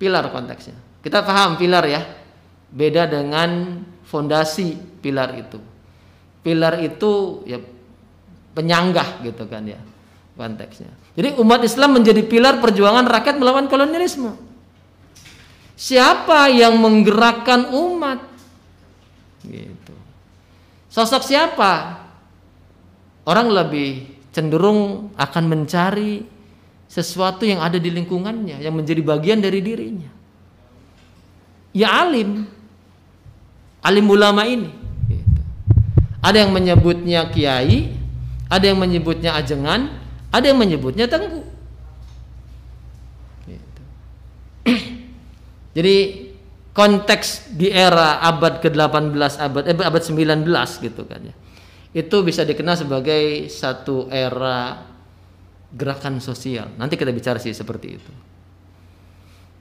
Pilar 0.00 0.32
konteksnya. 0.32 0.76
Kita 1.04 1.20
paham 1.20 1.60
pilar 1.60 1.84
ya. 1.84 2.00
Beda 2.72 3.04
dengan 3.04 3.80
fondasi 4.04 4.76
pilar 5.00 5.36
itu. 5.36 5.60
Pilar 6.40 6.80
itu 6.80 7.44
ya 7.44 7.60
penyanggah 8.56 9.20
gitu 9.20 9.44
kan 9.44 9.68
ya 9.68 9.80
konteksnya. 10.36 10.88
Jadi 11.16 11.36
umat 11.40 11.60
Islam 11.64 12.00
menjadi 12.00 12.24
pilar 12.24 12.60
perjuangan 12.60 13.04
rakyat 13.08 13.36
melawan 13.40 13.68
kolonialisme. 13.68 14.45
Siapa 15.76 16.48
yang 16.48 16.80
menggerakkan 16.80 17.68
umat? 17.68 18.24
Gitu. 19.44 19.94
Sosok 20.88 21.20
siapa? 21.20 22.00
Orang 23.28 23.52
lebih 23.52 24.08
cenderung 24.32 25.12
akan 25.20 25.44
mencari 25.44 26.24
sesuatu 26.88 27.44
yang 27.44 27.60
ada 27.60 27.76
di 27.76 27.92
lingkungannya 27.92 28.62
yang 28.62 28.72
menjadi 28.72 29.04
bagian 29.04 29.44
dari 29.44 29.60
dirinya. 29.60 30.08
Ya 31.76 31.92
alim, 31.92 32.48
alim 33.84 34.06
ulama 34.08 34.48
ini. 34.48 34.72
Gitu. 35.12 35.40
Ada 36.24 36.46
yang 36.46 36.56
menyebutnya 36.56 37.28
kiai, 37.28 37.92
ada 38.48 38.64
yang 38.64 38.80
menyebutnya 38.80 39.36
ajengan, 39.36 39.92
ada 40.32 40.44
yang 40.48 40.56
menyebutnya 40.56 41.04
tengku. 41.04 41.44
Gitu. 43.44 43.82
Jadi 45.76 45.96
konteks 46.72 47.52
di 47.52 47.68
era 47.68 48.24
abad 48.24 48.64
ke-18 48.64 49.32
abad 49.36 49.62
eh, 49.68 49.76
abad 49.76 50.02
19 50.02 50.48
gitu 50.80 51.04
kan 51.04 51.20
ya. 51.20 51.34
Itu 51.92 52.24
bisa 52.24 52.48
dikenal 52.48 52.80
sebagai 52.80 53.52
satu 53.52 54.08
era 54.08 54.88
gerakan 55.68 56.16
sosial. 56.24 56.72
Nanti 56.80 56.96
kita 56.96 57.12
bicara 57.12 57.36
sih 57.36 57.52
seperti 57.52 57.86
itu. 57.92 58.12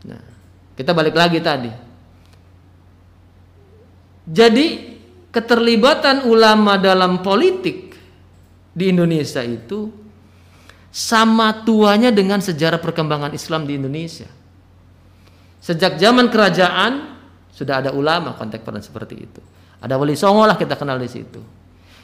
Nah, 0.07 0.23
kita 0.75 0.95
balik 0.95 1.15
lagi 1.15 1.39
tadi. 1.43 1.71
Jadi 4.25 4.65
keterlibatan 5.35 6.23
ulama 6.31 6.79
dalam 6.79 7.19
politik 7.19 7.91
di 8.71 8.91
Indonesia 8.91 9.43
itu 9.43 9.91
sama 10.95 11.63
tuanya 11.67 12.07
dengan 12.11 12.39
sejarah 12.39 12.79
perkembangan 12.79 13.35
Islam 13.35 13.67
di 13.67 13.75
Indonesia. 13.75 14.44
Sejak 15.65 15.97
zaman 15.97 16.29
kerajaan 16.29 17.17
sudah 17.49 17.81
ada 17.81 17.89
ulama 17.89 18.37
kontemporer 18.37 18.85
seperti 18.85 19.15
itu. 19.17 19.41
Ada 19.81 19.97
wali 19.97 20.13
songo 20.13 20.45
lah 20.45 20.53
kita 20.53 20.77
kenal 20.77 21.01
di 21.01 21.09
situ. 21.09 21.41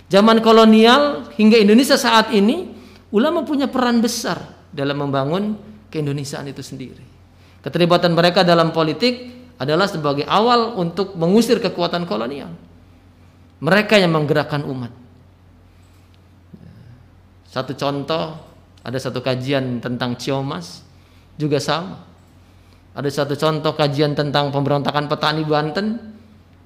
Zaman 0.10 0.42
kolonial 0.42 1.30
hingga 1.38 1.62
Indonesia 1.62 1.94
saat 1.94 2.34
ini 2.34 2.74
ulama 3.14 3.46
punya 3.46 3.70
peran 3.70 4.02
besar 4.02 4.42
dalam 4.74 5.06
membangun 5.06 5.62
keindonesiaan 5.94 6.50
itu 6.50 6.66
sendiri. 6.66 7.06
Keterlibatan 7.62 8.18
mereka 8.18 8.42
dalam 8.42 8.74
politik 8.74 9.30
adalah 9.62 9.86
sebagai 9.86 10.26
awal 10.26 10.74
untuk 10.82 11.14
mengusir 11.14 11.62
kekuatan 11.62 12.10
kolonial. 12.10 12.50
Mereka 13.62 14.02
yang 14.02 14.10
menggerakkan 14.10 14.66
umat. 14.66 14.90
Satu 17.46 17.78
contoh, 17.78 18.42
ada 18.82 18.98
satu 18.98 19.22
kajian 19.22 19.78
tentang 19.78 20.18
Ciomas 20.18 20.82
juga 21.38 21.62
sama. 21.62 22.11
Ada 22.92 23.24
satu 23.24 23.40
contoh 23.40 23.72
kajian 23.72 24.12
tentang 24.12 24.52
pemberontakan 24.52 25.08
petani 25.08 25.48
Banten. 25.48 25.96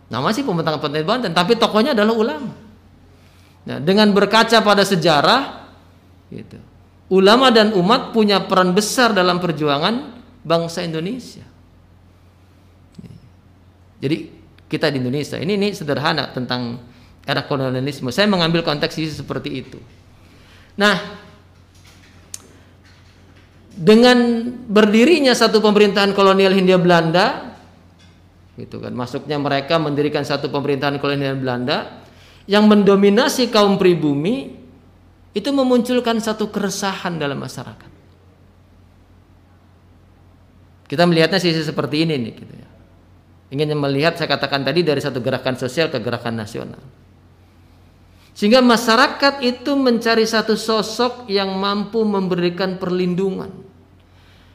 Nama 0.10 0.28
sih 0.34 0.42
pemberontakan 0.42 0.82
petani 0.82 1.06
Banten, 1.06 1.32
tapi 1.34 1.54
tokohnya 1.58 1.94
adalah 1.94 2.14
ulama. 2.18 2.54
Nah, 3.66 3.78
dengan 3.82 4.14
berkaca 4.14 4.62
pada 4.62 4.86
sejarah, 4.86 5.66
gitu, 6.30 6.58
ulama 7.14 7.50
dan 7.50 7.74
umat 7.74 8.14
punya 8.14 8.46
peran 8.46 8.74
besar 8.74 9.14
dalam 9.14 9.42
perjuangan 9.42 10.22
bangsa 10.46 10.86
Indonesia. 10.86 11.46
Jadi 14.02 14.18
kita 14.70 14.94
di 14.94 15.02
Indonesia 15.02 15.38
ini 15.42 15.58
ini 15.58 15.70
sederhana 15.74 16.30
tentang 16.30 16.78
era 17.26 17.42
kolonialisme. 17.42 18.14
Saya 18.14 18.30
mengambil 18.30 18.62
konteks 18.62 19.02
seperti 19.02 19.66
itu. 19.66 19.82
Nah, 20.78 21.25
dengan 23.76 24.48
berdirinya 24.72 25.36
satu 25.36 25.60
pemerintahan 25.60 26.16
kolonial 26.16 26.56
Hindia 26.56 26.80
Belanda 26.80 27.52
gitu 28.56 28.80
kan 28.80 28.96
masuknya 28.96 29.36
mereka 29.36 29.76
mendirikan 29.76 30.24
satu 30.24 30.48
pemerintahan 30.48 30.96
kolonial 31.04 31.36
Belanda 31.36 32.00
yang 32.48 32.72
mendominasi 32.72 33.52
kaum 33.52 33.76
pribumi 33.76 34.56
itu 35.36 35.50
memunculkan 35.52 36.16
satu 36.24 36.48
keresahan 36.48 37.20
dalam 37.20 37.36
masyarakat. 37.36 37.92
Kita 40.88 41.04
melihatnya 41.04 41.44
sisi 41.44 41.60
seperti 41.60 42.08
ini 42.08 42.16
nih 42.16 42.34
gitu 42.40 42.54
ya. 42.56 42.70
Ingin 43.52 43.76
melihat 43.76 44.16
saya 44.16 44.32
katakan 44.32 44.64
tadi 44.64 44.88
dari 44.88 45.04
satu 45.04 45.20
gerakan 45.20 45.60
sosial 45.60 45.92
ke 45.92 46.00
gerakan 46.00 46.40
nasional 46.40 46.80
sehingga 48.36 48.60
masyarakat 48.60 49.40
itu 49.48 49.80
mencari 49.80 50.28
satu 50.28 50.60
sosok 50.60 51.32
yang 51.32 51.56
mampu 51.56 52.04
memberikan 52.04 52.76
perlindungan. 52.76 53.48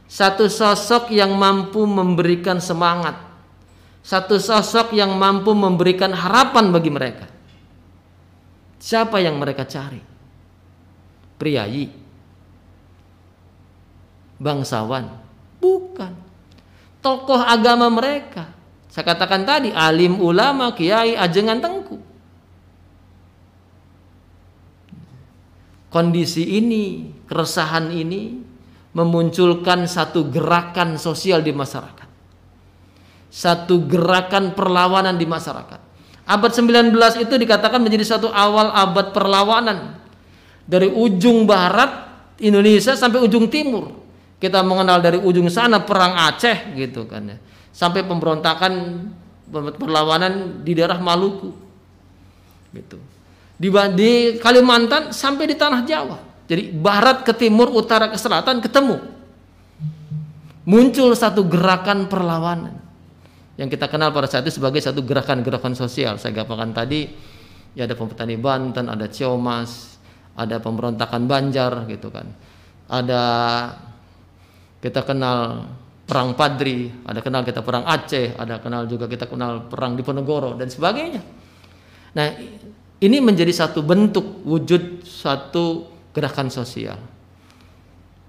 Satu 0.04 0.52
sosok 0.52 1.08
yang 1.08 1.32
mampu 1.32 1.88
memberikan 1.88 2.60
semangat. 2.60 3.16
Satu 4.04 4.36
sosok 4.36 4.92
yang 4.92 5.16
mampu 5.16 5.56
memberikan 5.56 6.12
harapan 6.12 6.68
bagi 6.68 6.92
mereka. 6.92 7.26
Siapa 8.76 9.16
yang 9.16 9.40
mereka 9.40 9.64
cari? 9.64 10.00
Priayi. 11.40 11.88
Bangsawan. 14.36 15.08
Bukan. 15.56 16.12
Tokoh 17.00 17.40
agama 17.40 17.88
mereka. 17.88 18.44
Saya 18.92 19.08
katakan 19.08 19.48
tadi, 19.48 19.72
alim 19.72 20.20
ulama, 20.20 20.76
kiai, 20.76 21.16
ajengan 21.16 21.64
tengku 21.64 22.09
Kondisi 25.90 26.46
ini, 26.46 27.10
keresahan 27.26 27.90
ini 27.90 28.38
memunculkan 28.94 29.90
satu 29.90 30.30
gerakan 30.30 30.94
sosial 30.94 31.42
di 31.42 31.50
masyarakat. 31.50 32.06
Satu 33.26 33.90
gerakan 33.90 34.54
perlawanan 34.54 35.18
di 35.18 35.26
masyarakat. 35.26 35.82
Abad 36.30 36.50
19 36.54 36.94
itu 37.26 37.34
dikatakan 37.34 37.82
menjadi 37.82 38.06
satu 38.06 38.30
awal 38.30 38.70
abad 38.70 39.10
perlawanan. 39.10 39.98
Dari 40.62 40.86
ujung 40.86 41.42
barat 41.42 42.06
Indonesia 42.38 42.94
sampai 42.94 43.18
ujung 43.26 43.50
timur. 43.50 43.90
Kita 44.38 44.62
mengenal 44.62 45.02
dari 45.02 45.18
ujung 45.18 45.50
sana 45.50 45.82
perang 45.82 46.14
Aceh 46.14 46.70
gitu 46.78 47.10
kan 47.10 47.34
ya. 47.34 47.36
Sampai 47.74 48.06
pemberontakan 48.06 48.72
perlawanan 49.74 50.62
di 50.62 50.70
daerah 50.78 51.02
Maluku. 51.02 51.50
Gitu 52.70 53.19
di, 53.60 53.68
di 53.92 54.10
Kalimantan 54.40 55.12
sampai 55.12 55.44
di 55.44 55.54
tanah 55.60 55.84
Jawa. 55.84 56.18
Jadi 56.48 56.72
barat 56.72 57.22
ke 57.22 57.36
timur, 57.36 57.68
utara 57.70 58.08
ke 58.08 58.16
selatan 58.16 58.64
ketemu. 58.64 58.96
Muncul 60.64 61.12
satu 61.12 61.44
gerakan 61.44 62.08
perlawanan 62.08 62.74
yang 63.60 63.68
kita 63.68 63.92
kenal 63.92 64.08
pada 64.10 64.24
saat 64.24 64.48
itu 64.48 64.56
sebagai 64.56 64.80
satu 64.80 65.04
gerakan-gerakan 65.04 65.76
sosial. 65.76 66.16
Saya 66.16 66.32
gampangkan 66.32 66.72
tadi 66.72 67.04
ya 67.76 67.84
ada 67.84 67.92
petani 67.92 68.40
Banten, 68.40 68.88
ada 68.88 69.06
Ciomas, 69.12 70.00
ada 70.32 70.56
pemberontakan 70.58 71.28
Banjar 71.28 71.84
gitu 71.86 72.08
kan. 72.08 72.26
Ada 72.88 73.22
kita 74.80 75.04
kenal 75.04 75.68
perang 76.08 76.34
Padri, 76.34 76.90
ada 77.06 77.20
kenal 77.22 77.44
kita 77.44 77.60
perang 77.62 77.84
Aceh, 77.86 78.34
ada 78.34 78.58
kenal 78.58 78.88
juga 78.88 79.06
kita 79.06 79.28
kenal 79.28 79.68
perang 79.68 79.94
Diponegoro 79.94 80.56
dan 80.56 80.66
sebagainya. 80.66 81.22
Nah, 82.16 82.26
ini 83.00 83.16
menjadi 83.18 83.52
satu 83.52 83.80
bentuk 83.80 84.44
wujud 84.44 85.04
satu 85.08 85.88
gerakan 86.12 86.52
sosial. 86.52 87.00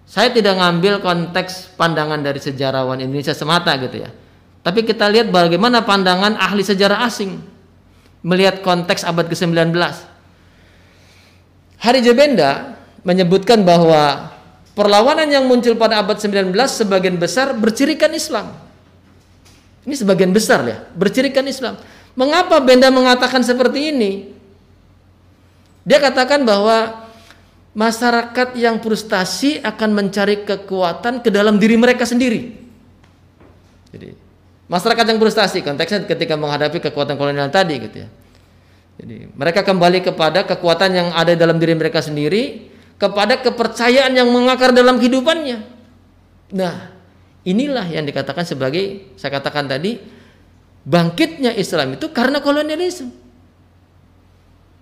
Saya 0.08 0.32
tidak 0.32 0.60
ngambil 0.60 1.00
konteks 1.00 1.76
pandangan 1.80 2.20
dari 2.20 2.40
sejarawan 2.40 3.00
Indonesia 3.00 3.32
semata 3.32 3.76
gitu 3.80 4.04
ya. 4.04 4.12
Tapi 4.62 4.84
kita 4.84 5.08
lihat 5.08 5.32
bagaimana 5.32 5.84
pandangan 5.84 6.36
ahli 6.36 6.64
sejarah 6.64 7.04
asing 7.08 7.40
melihat 8.22 8.60
konteks 8.62 9.08
abad 9.08 9.28
ke-19. 9.32 9.72
Hari 11.82 12.00
Jebenda 12.06 12.78
menyebutkan 13.02 13.66
bahwa 13.66 14.30
perlawanan 14.78 15.26
yang 15.26 15.50
muncul 15.50 15.74
pada 15.74 16.00
abad 16.00 16.20
19 16.22 16.54
sebagian 16.70 17.18
besar 17.18 17.58
bercirikan 17.58 18.14
Islam. 18.14 18.54
Ini 19.82 19.98
sebagian 19.98 20.30
besar 20.30 20.62
ya, 20.68 20.86
bercirikan 20.94 21.42
Islam. 21.50 21.82
Mengapa 22.14 22.62
Benda 22.62 22.94
mengatakan 22.94 23.42
seperti 23.42 23.90
ini? 23.90 24.41
Dia 25.82 25.98
katakan 25.98 26.46
bahwa 26.46 27.10
masyarakat 27.72 28.54
yang 28.60 28.84
frustasi 28.84 29.64
akan 29.64 29.90
mencari 29.96 30.44
kekuatan 30.44 31.24
ke 31.24 31.30
dalam 31.32 31.58
diri 31.58 31.80
mereka 31.80 32.04
sendiri. 32.04 32.54
Jadi 33.92 34.16
masyarakat 34.68 35.06
yang 35.08 35.20
frustasi 35.20 35.64
konteksnya 35.64 36.08
ketika 36.08 36.36
menghadapi 36.40 36.80
kekuatan 36.80 37.16
kolonial 37.16 37.52
tadi 37.52 37.76
gitu 37.80 37.98
ya. 38.06 38.10
Jadi 39.02 39.34
mereka 39.34 39.66
kembali 39.66 40.04
kepada 40.06 40.46
kekuatan 40.46 40.90
yang 40.94 41.08
ada 41.16 41.34
dalam 41.34 41.58
diri 41.58 41.74
mereka 41.74 42.04
sendiri, 42.04 42.70
kepada 43.02 43.42
kepercayaan 43.42 44.14
yang 44.14 44.30
mengakar 44.30 44.70
dalam 44.76 45.02
kehidupannya. 45.02 45.58
Nah, 46.54 46.94
inilah 47.42 47.90
yang 47.90 48.06
dikatakan 48.06 48.46
sebagai 48.46 49.10
saya 49.18 49.42
katakan 49.42 49.66
tadi 49.66 49.98
bangkitnya 50.86 51.56
Islam 51.58 51.98
itu 51.98 52.14
karena 52.14 52.44
kolonialisme. 52.44 53.10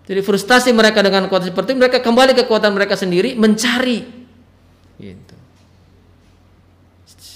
Jadi 0.10 0.26
frustasi 0.26 0.74
mereka 0.74 1.06
dengan 1.06 1.30
kekuatan 1.30 1.54
seperti 1.54 1.78
mereka 1.78 2.02
kembali 2.02 2.34
ke 2.34 2.50
kekuatan 2.50 2.74
mereka 2.74 2.98
sendiri 2.98 3.38
mencari 3.38 4.02
gitu. 4.98 5.36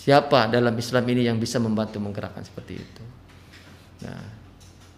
Siapa 0.04 0.50
dalam 0.50 0.74
Islam 0.74 1.06
ini 1.14 1.30
yang 1.30 1.38
bisa 1.38 1.62
membantu 1.62 2.02
menggerakkan 2.02 2.42
seperti 2.42 2.82
itu? 2.82 3.04
Nah, 4.04 4.26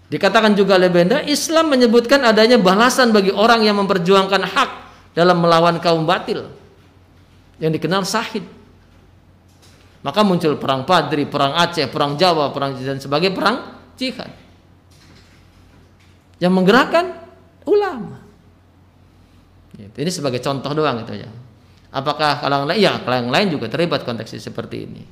dikatakan 0.07 0.55
juga 0.55 0.79
oleh 0.79 0.87
Benda, 0.87 1.19
Islam 1.27 1.75
menyebutkan 1.75 2.23
adanya 2.23 2.55
balasan 2.57 3.11
bagi 3.11 3.29
orang 3.29 3.67
yang 3.67 3.75
memperjuangkan 3.83 4.41
hak 4.55 4.69
dalam 5.11 5.37
melawan 5.43 5.77
kaum 5.83 6.07
batil 6.07 6.47
yang 7.59 7.75
dikenal 7.75 8.07
sahid. 8.07 8.47
Maka 9.99 10.23
muncul 10.23 10.55
perang 10.55 10.87
Padri, 10.87 11.27
perang 11.27 11.59
Aceh, 11.59 11.91
perang 11.91 12.15
Jawa, 12.15 12.55
perang 12.55 12.73
dan 12.79 13.03
sebagai 13.03 13.35
perang 13.35 13.83
jihad. 13.99 14.31
Yang 16.39 16.53
menggerakkan 16.55 17.24
ulama. 17.65 18.21
Gitu. 19.75 19.95
Ini 19.99 20.11
sebagai 20.11 20.39
contoh 20.39 20.71
doang 20.71 21.03
gitu 21.03 21.19
ya. 21.19 21.29
Apakah 21.91 22.43
kalangan 22.43 22.71
lain? 22.71 22.79
Ya, 22.79 22.99
kalangan 23.03 23.31
lain 23.31 23.47
juga 23.51 23.67
terlibat 23.71 24.03
konteks 24.03 24.35
seperti 24.39 24.87
ini. 24.87 25.03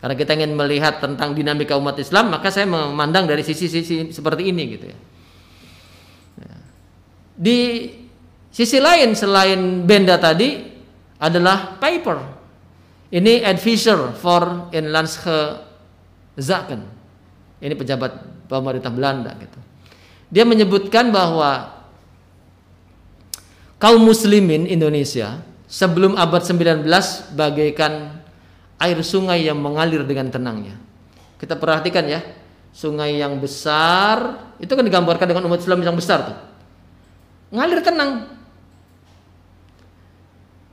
Karena 0.00 0.16
kita 0.16 0.32
ingin 0.32 0.56
melihat 0.56 0.98
tentang 0.98 1.36
dinamika 1.36 1.76
umat 1.76 2.00
Islam, 2.00 2.32
maka 2.32 2.48
saya 2.48 2.64
memandang 2.64 3.28
dari 3.28 3.44
sisi-sisi 3.44 4.10
seperti 4.10 4.48
ini 4.48 4.62
gitu 4.74 4.86
ya. 4.88 4.98
ya. 6.40 6.56
Di 7.36 7.58
sisi 8.48 8.80
lain 8.80 9.12
selain 9.12 9.84
benda 9.84 10.16
tadi 10.16 10.56
adalah 11.20 11.76
paper. 11.76 12.18
Ini 13.12 13.44
advisor 13.44 14.16
for 14.16 14.72
Inlandse 14.72 15.68
Zaken. 16.38 16.80
Ini 17.60 17.74
pejabat 17.76 18.46
pemerintah 18.48 18.88
Belanda 18.88 19.36
gitu. 19.36 19.69
Dia 20.30 20.46
menyebutkan 20.46 21.10
bahwa 21.10 21.74
kaum 23.82 24.00
muslimin 24.06 24.64
Indonesia 24.70 25.42
sebelum 25.66 26.14
abad 26.14 26.42
19 26.42 26.86
bagaikan 27.34 28.22
air 28.78 28.98
sungai 29.02 29.44
yang 29.44 29.58
mengalir 29.58 30.06
dengan 30.06 30.30
tenangnya. 30.30 30.78
Kita 31.36 31.58
perhatikan 31.58 32.06
ya, 32.06 32.22
sungai 32.70 33.18
yang 33.18 33.36
besar 33.42 34.38
itu 34.62 34.70
kan 34.70 34.86
digambarkan 34.86 35.26
dengan 35.26 35.46
umat 35.50 35.60
Islam 35.60 35.82
yang 35.82 35.98
besar 35.98 36.30
tuh. 36.30 36.38
Ngalir 37.50 37.82
tenang. 37.82 38.40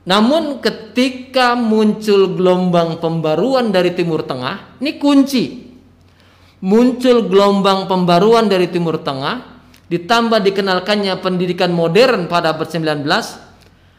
Namun 0.08 0.64
ketika 0.64 1.52
muncul 1.52 2.32
gelombang 2.32 2.96
pembaruan 2.96 3.68
dari 3.68 3.92
Timur 3.92 4.24
Tengah, 4.24 4.80
ini 4.80 4.96
kunci. 4.96 5.67
Muncul 6.58 7.30
gelombang 7.30 7.86
pembaruan 7.86 8.50
dari 8.50 8.66
Timur 8.66 8.98
Tengah, 8.98 9.62
ditambah 9.86 10.42
dikenalkannya 10.42 11.14
pendidikan 11.22 11.70
modern 11.70 12.26
pada 12.26 12.50
abad 12.54 12.66
19, 12.66 13.06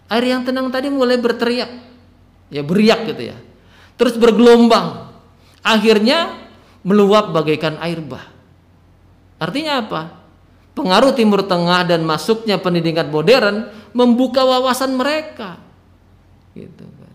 Air 0.10 0.26
yang 0.26 0.42
tenang 0.42 0.74
tadi 0.74 0.90
mulai 0.90 1.22
berteriak. 1.22 1.70
Ya 2.50 2.66
beriak 2.66 3.06
gitu 3.14 3.30
ya. 3.30 3.38
Terus 3.94 4.18
bergelombang. 4.18 5.14
Akhirnya 5.62 6.34
meluap 6.82 7.30
bagaikan 7.30 7.78
air 7.78 8.02
bah. 8.02 8.26
Artinya 9.38 9.86
apa? 9.86 10.02
Pengaruh 10.74 11.14
Timur 11.14 11.46
Tengah 11.46 11.86
dan 11.86 12.02
masuknya 12.02 12.58
pendidikan 12.58 13.14
modern 13.14 13.70
membuka 13.94 14.42
wawasan 14.42 14.98
mereka. 14.98 15.62
Gitu 16.58 16.90
kan. 16.90 17.14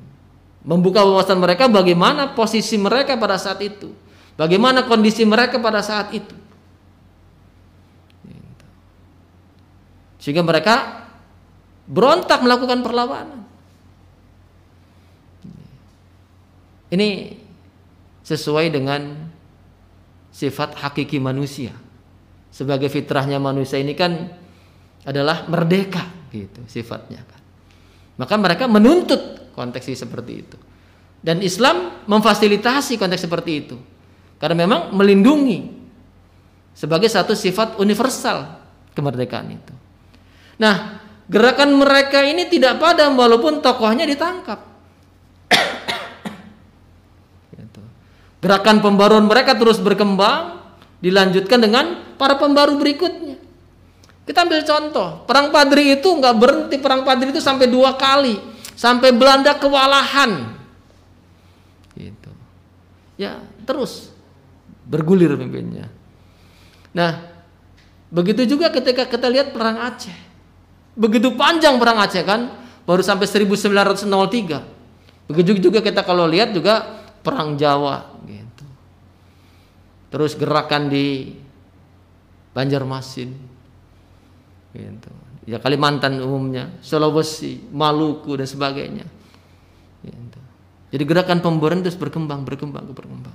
Membuka 0.63 1.03
wawasan 1.03 1.43
mereka 1.43 1.67
bagaimana 1.67 2.31
posisi 2.39 2.79
mereka 2.79 3.19
pada 3.19 3.43
saat 3.43 3.59
itu. 3.59 3.91
Bagaimana 4.35 4.83
kondisi 4.87 5.23
mereka 5.23 5.63
pada 5.63 5.79
saat 5.79 6.11
itu. 6.11 6.35
Sehingga 10.19 10.43
mereka 10.43 11.07
berontak 11.85 12.41
melakukan 12.41 12.81
perlawanan. 12.81 13.45
Ini 16.91 17.37
sesuai 18.25 18.73
dengan 18.73 19.31
sifat 20.33 20.81
hakiki 20.81 21.21
manusia. 21.21 21.77
Sebagai 22.51 22.89
fitrahnya 22.89 23.37
manusia 23.39 23.79
ini 23.79 23.93
kan 23.93 24.31
adalah 25.05 25.45
merdeka 25.47 26.09
gitu 26.33 26.65
sifatnya 26.67 27.23
kan. 27.23 27.41
Maka 28.17 28.35
mereka 28.39 28.65
menuntut 28.67 29.53
konteks 29.55 29.93
seperti 29.95 30.33
itu. 30.35 30.57
Dan 31.21 31.45
Islam 31.45 32.05
memfasilitasi 32.09 32.97
konteks 32.97 33.29
seperti 33.29 33.53
itu. 33.55 33.77
Karena 34.39 34.67
memang 34.67 34.93
melindungi 34.93 35.73
sebagai 36.75 37.09
satu 37.09 37.33
sifat 37.33 37.79
universal 37.79 38.61
kemerdekaan 38.93 39.49
itu. 39.55 39.75
Nah, 40.59 41.05
Gerakan 41.25 41.81
mereka 41.81 42.21
ini 42.21 42.53
tidak 42.53 42.77
padam 42.77 43.17
walaupun 43.17 43.65
tokohnya 43.65 44.05
ditangkap. 44.05 44.61
Gitu. 47.57 47.81
Gerakan 48.45 48.85
pembaruan 48.85 49.25
mereka 49.25 49.57
terus 49.57 49.81
berkembang, 49.81 50.61
dilanjutkan 51.01 51.65
dengan 51.65 52.13
para 52.21 52.37
pembaru 52.37 52.77
berikutnya. 52.77 53.41
Kita 54.25 54.45
ambil 54.45 54.65
contoh, 54.65 55.25
perang 55.25 55.53
Padri 55.53 56.01
itu 56.01 56.09
nggak 56.09 56.37
berhenti 56.37 56.77
perang 56.81 57.05
Padri 57.05 57.33
itu 57.33 57.41
sampai 57.41 57.73
dua 57.73 57.97
kali, 57.97 58.37
sampai 58.77 59.13
Belanda 59.13 59.57
kewalahan. 59.57 60.61
Gitu. 61.97 62.31
Ya 63.17 63.41
terus 63.65 64.13
bergulir 64.85 65.33
pimpinnya. 65.35 65.89
Nah, 66.95 67.27
begitu 68.13 68.47
juga 68.47 68.71
ketika 68.71 69.09
kita 69.09 69.27
lihat 69.33 69.51
perang 69.51 69.81
Aceh. 69.81 70.15
Begitu 70.95 71.35
panjang 71.35 71.81
perang 71.81 71.99
Aceh 71.99 72.23
kan, 72.23 72.55
baru 72.87 73.03
sampai 73.03 73.27
1903. 73.27 75.27
Begitu 75.27 75.51
juga 75.59 75.81
kita 75.81 76.05
kalau 76.05 76.29
lihat 76.29 76.53
juga 76.53 77.03
perang 77.25 77.57
Jawa 77.57 78.13
gitu. 78.29 78.65
Terus 80.13 80.37
gerakan 80.37 80.93
di 80.93 81.33
Banjarmasin 82.55 83.31
gitu. 84.77 85.11
Ya 85.45 85.61
Kalimantan 85.61 86.21
umumnya, 86.25 86.73
Sulawesi, 86.81 87.61
Maluku 87.73 88.37
dan 88.37 88.49
sebagainya. 88.49 89.05
Gitu. 90.05 90.41
Jadi 90.95 91.05
gerakan 91.05 91.43
pemboran 91.43 91.83
terus 91.83 91.99
berkembang, 91.99 92.47
berkembang, 92.47 92.87
berkembang. 92.93 93.35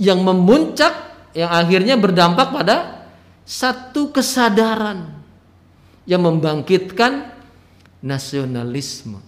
Yang 0.00 0.20
memuncak, 0.26 0.94
yang 1.34 1.50
akhirnya 1.50 1.94
berdampak 1.94 2.50
pada 2.50 3.06
satu 3.44 4.10
kesadaran 4.10 5.12
yang 6.08 6.24
membangkitkan 6.24 7.32
nasionalisme 8.04 9.20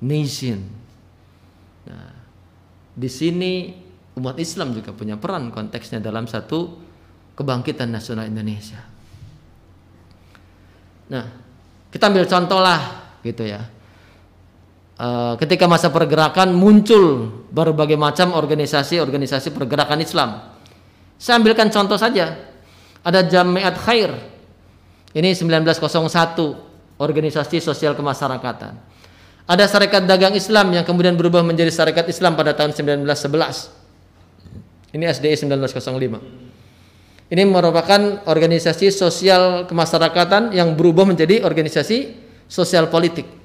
nation. 0.00 0.60
Nah, 1.88 2.12
di 2.92 3.08
sini 3.08 3.72
umat 4.16 4.36
Islam 4.36 4.76
juga 4.76 4.92
punya 4.92 5.16
peran 5.16 5.48
konteksnya 5.52 6.00
dalam 6.00 6.28
satu 6.28 6.76
kebangkitan 7.36 7.88
nasional 7.88 8.28
Indonesia. 8.28 8.80
Nah, 11.08 11.24
kita 11.88 12.12
ambil 12.12 12.28
contoh 12.28 12.60
lah 12.60 12.80
gitu 13.24 13.44
ya. 13.48 13.64
E, 15.00 15.08
ketika 15.40 15.64
masa 15.64 15.88
pergerakan 15.88 16.52
muncul 16.52 17.32
berbagai 17.48 17.96
macam 17.96 18.36
organisasi-organisasi 18.36 19.48
pergerakan 19.56 20.04
Islam. 20.04 20.52
Saya 21.16 21.40
ambilkan 21.40 21.72
contoh 21.72 21.96
saja. 21.96 22.36
Ada 23.00 23.24
Jamiat 23.24 23.80
Khair 23.80 24.12
ini 25.16 25.32
1901 25.32 27.00
organisasi 27.00 27.64
sosial 27.64 27.96
kemasyarakatan. 27.96 28.76
Ada 29.48 29.64
Syarikat 29.64 30.04
Dagang 30.04 30.36
Islam 30.36 30.68
yang 30.76 30.84
kemudian 30.84 31.16
berubah 31.16 31.40
menjadi 31.40 31.72
Syarikat 31.72 32.04
Islam 32.12 32.36
pada 32.36 32.52
tahun 32.52 32.76
1911. 32.76 33.08
Ini 34.92 35.04
SDI 35.16 35.48
1905. 35.48 37.32
Ini 37.32 37.42
merupakan 37.48 38.20
organisasi 38.28 38.92
sosial 38.92 39.64
kemasyarakatan 39.64 40.52
yang 40.52 40.76
berubah 40.76 41.08
menjadi 41.08 41.40
organisasi 41.40 42.20
sosial 42.52 42.92
politik. 42.92 43.39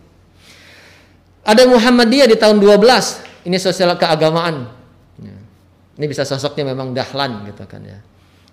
Ada 1.45 1.69
Muhammadiyah 1.69 2.25
di 2.25 2.37
tahun 2.41 2.57
12. 2.57 3.45
Ini 3.45 3.57
sosial 3.61 3.93
keagamaan. 3.95 4.65
Ini 5.95 6.05
bisa 6.11 6.27
sosoknya 6.27 6.75
memang 6.75 6.91
dahlan 6.91 7.47
gitu 7.47 7.63
kan 7.69 7.79
ya. 7.85 8.01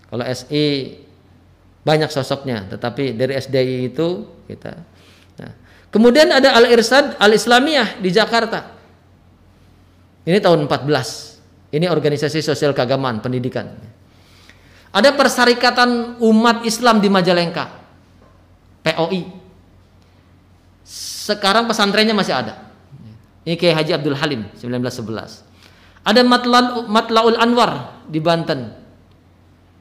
Kalau 0.07 0.23
SI 0.29 1.01
banyak 1.83 2.11
sosoknya 2.15 2.71
tetapi 2.71 3.19
dari 3.19 3.35
SDI 3.35 3.91
itu 3.91 4.23
kita 4.47 4.71
nah. 5.43 5.53
kemudian 5.91 6.31
ada 6.31 6.55
Al 6.55 6.71
Irsad 6.71 7.19
Al 7.19 7.35
Islamiyah 7.35 7.99
di 7.99 8.07
Jakarta 8.15 8.71
ini 10.23 10.39
tahun 10.39 10.71
14 10.71 11.75
ini 11.75 11.91
organisasi 11.91 12.39
sosial 12.39 12.71
keagamaan 12.71 13.19
pendidikan 13.19 13.67
Ada 14.93 15.17
Perserikatan 15.17 16.21
Umat 16.21 16.69
Islam 16.69 17.01
di 17.01 17.09
Majalengka. 17.09 17.81
POI. 18.85 19.25
Sekarang 20.85 21.65
pesantrennya 21.65 22.13
masih 22.13 22.37
ada. 22.37 22.72
Ini 23.43 23.59
kayak 23.59 23.83
Haji 23.83 23.93
Abdul 23.99 24.19
Halim 24.19 24.47
1911. 24.55 25.43
Ada 26.03 26.23
Matlaul 26.87 27.39
Anwar 27.39 28.03
di 28.07 28.23
Banten. 28.23 28.71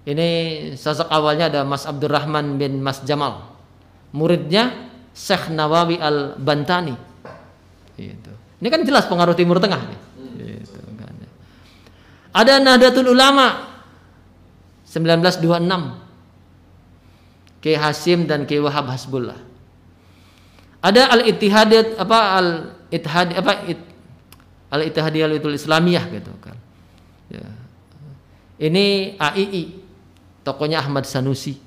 Ini 0.01 0.27
sosok 0.73 1.13
awalnya 1.13 1.45
ada 1.49 1.61
Mas 1.61 1.85
Abdurrahman 1.85 2.57
bin 2.57 2.81
Mas 2.81 3.05
Jamal. 3.05 3.53
Muridnya 4.17 4.89
Syekh 5.13 5.53
Nawawi 5.53 6.01
Al-Bantani. 6.01 6.97
Gitu. 7.97 8.33
Ini 8.61 8.67
kan 8.69 8.81
jelas 8.81 9.05
pengaruh 9.05 9.37
Timur 9.37 9.61
Tengah 9.61 9.77
nih. 9.77 9.99
Gitu 10.41 10.81
kan. 10.97 11.13
Ada 12.33 12.57
Nahdlatul 12.57 13.13
Ulama 13.13 13.77
1926 14.89 17.61
Ki 17.61 17.77
Hasim 17.77 18.25
dan 18.25 18.49
Ki 18.49 18.57
Wahab 18.57 18.89
Hasbullah 18.89 19.51
ada 20.81 21.13
al 21.13 21.29
ittihad 21.29 21.95
apa 21.95 22.19
al 22.41 22.47
ittihad 22.91 23.33
apa 23.33 23.65
it, 23.71 23.79
al 24.69 24.85
ittihadiyatul 24.85 25.55
islamiyah 25.55 26.05
gitu 26.11 26.31
kan 26.43 26.57
ya. 27.31 27.47
ini 28.61 29.17
AII 29.17 29.81
tokonya 30.45 30.83
Ahmad 30.83 31.07
Sanusi 31.07 31.57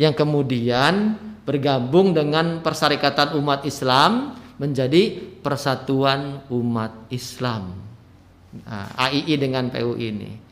yang 0.00 0.14
kemudian 0.14 1.18
bergabung 1.46 2.14
dengan 2.14 2.62
Perserikatan 2.62 3.34
Umat 3.38 3.66
Islam 3.66 4.38
menjadi 4.56 5.18
Persatuan 5.42 6.46
Umat 6.48 7.10
Islam 7.12 7.76
nah, 8.64 8.88
AII 8.96 9.34
dengan 9.36 9.68
PU 9.68 9.98
ini 9.98 10.46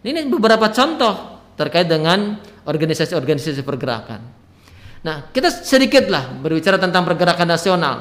ini 0.00 0.18
beberapa 0.32 0.72
contoh 0.72 1.40
terkait 1.60 1.84
dengan 1.84 2.40
organisasi-organisasi 2.64 3.60
pergerakan. 3.60 4.20
Nah, 5.04 5.28
kita 5.32 5.52
sedikitlah 5.52 6.40
berbicara 6.40 6.80
tentang 6.80 7.04
pergerakan 7.04 7.48
nasional. 7.48 7.96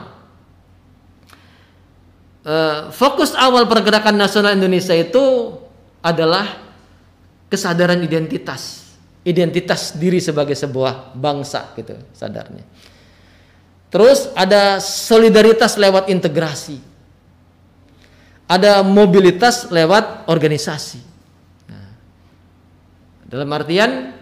Uh, 2.50 2.90
fokus 2.90 3.38
awal 3.38 3.70
pergerakan 3.70 4.18
nasional 4.18 4.58
Indonesia 4.58 4.98
itu 4.98 5.54
adalah 6.02 6.50
kesadaran 7.46 8.02
identitas, 8.02 8.90
identitas 9.22 9.94
diri 9.94 10.18
sebagai 10.18 10.58
sebuah 10.58 11.14
bangsa 11.14 11.78
gitu 11.78 11.94
sadarnya. 12.10 12.66
Terus 13.94 14.34
ada 14.34 14.82
solidaritas 14.82 15.78
lewat 15.78 16.10
integrasi. 16.10 16.82
Ada 18.50 18.82
mobilitas 18.82 19.70
lewat 19.70 20.26
organisasi. 20.26 21.06
Dalam 23.30 23.50
artian 23.54 24.18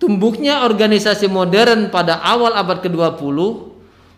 tumbuhnya 0.00 0.64
organisasi 0.64 1.28
modern 1.28 1.92
pada 1.92 2.24
awal 2.24 2.56
abad 2.56 2.80
ke-20 2.80 3.36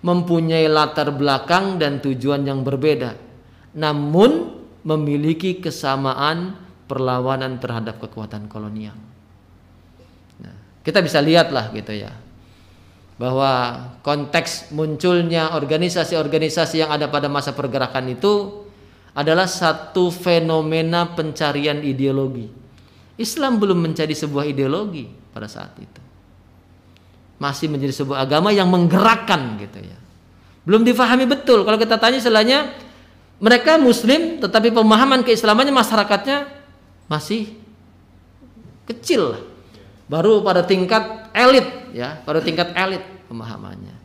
mempunyai 0.06 0.70
latar 0.70 1.10
belakang 1.10 1.74
dan 1.82 1.98
tujuan 1.98 2.46
yang 2.46 2.62
berbeda. 2.62 3.26
Namun 3.76 4.56
memiliki 4.86 5.60
kesamaan 5.60 6.56
perlawanan 6.88 7.60
terhadap 7.60 8.00
kekuatan 8.00 8.48
kolonial. 8.48 8.96
Nah, 10.40 10.56
kita 10.86 11.04
bisa 11.04 11.20
lihatlah 11.20 11.68
gitu 11.76 11.92
ya 11.92 12.12
bahwa 13.18 13.82
konteks 14.06 14.70
munculnya 14.70 15.50
organisasi-organisasi 15.58 16.86
yang 16.86 16.94
ada 16.94 17.10
pada 17.10 17.26
masa 17.26 17.50
pergerakan 17.50 18.14
itu 18.14 18.62
adalah 19.10 19.50
satu 19.50 20.14
fenomena 20.14 21.18
pencarian 21.18 21.82
ideologi 21.82 22.46
Islam 23.18 23.58
belum 23.58 23.90
menjadi 23.90 24.14
sebuah 24.14 24.46
ideologi 24.46 25.10
pada 25.34 25.50
saat 25.50 25.74
itu. 25.82 26.00
Masih 27.42 27.66
menjadi 27.66 27.90
sebuah 27.90 28.22
agama 28.22 28.54
yang 28.54 28.70
menggerakkan 28.70 29.58
gitu 29.58 29.82
ya. 29.82 29.98
Belum 30.62 30.86
difahami 30.86 31.26
betul. 31.26 31.66
Kalau 31.66 31.78
kita 31.78 31.98
tanya 31.98 32.22
selanya 32.22 32.70
mereka 33.38 33.78
muslim 33.78 34.42
tetapi 34.42 34.74
pemahaman 34.74 35.22
keislamannya 35.22 35.74
masyarakatnya 35.74 36.50
masih 37.06 37.54
kecil. 38.90 39.38
Baru 40.08 40.40
pada 40.40 40.64
tingkat 40.64 41.30
elit 41.36 41.68
ya, 41.92 42.18
pada 42.24 42.40
tingkat 42.40 42.72
elit 42.74 43.04
pemahamannya. 43.28 43.96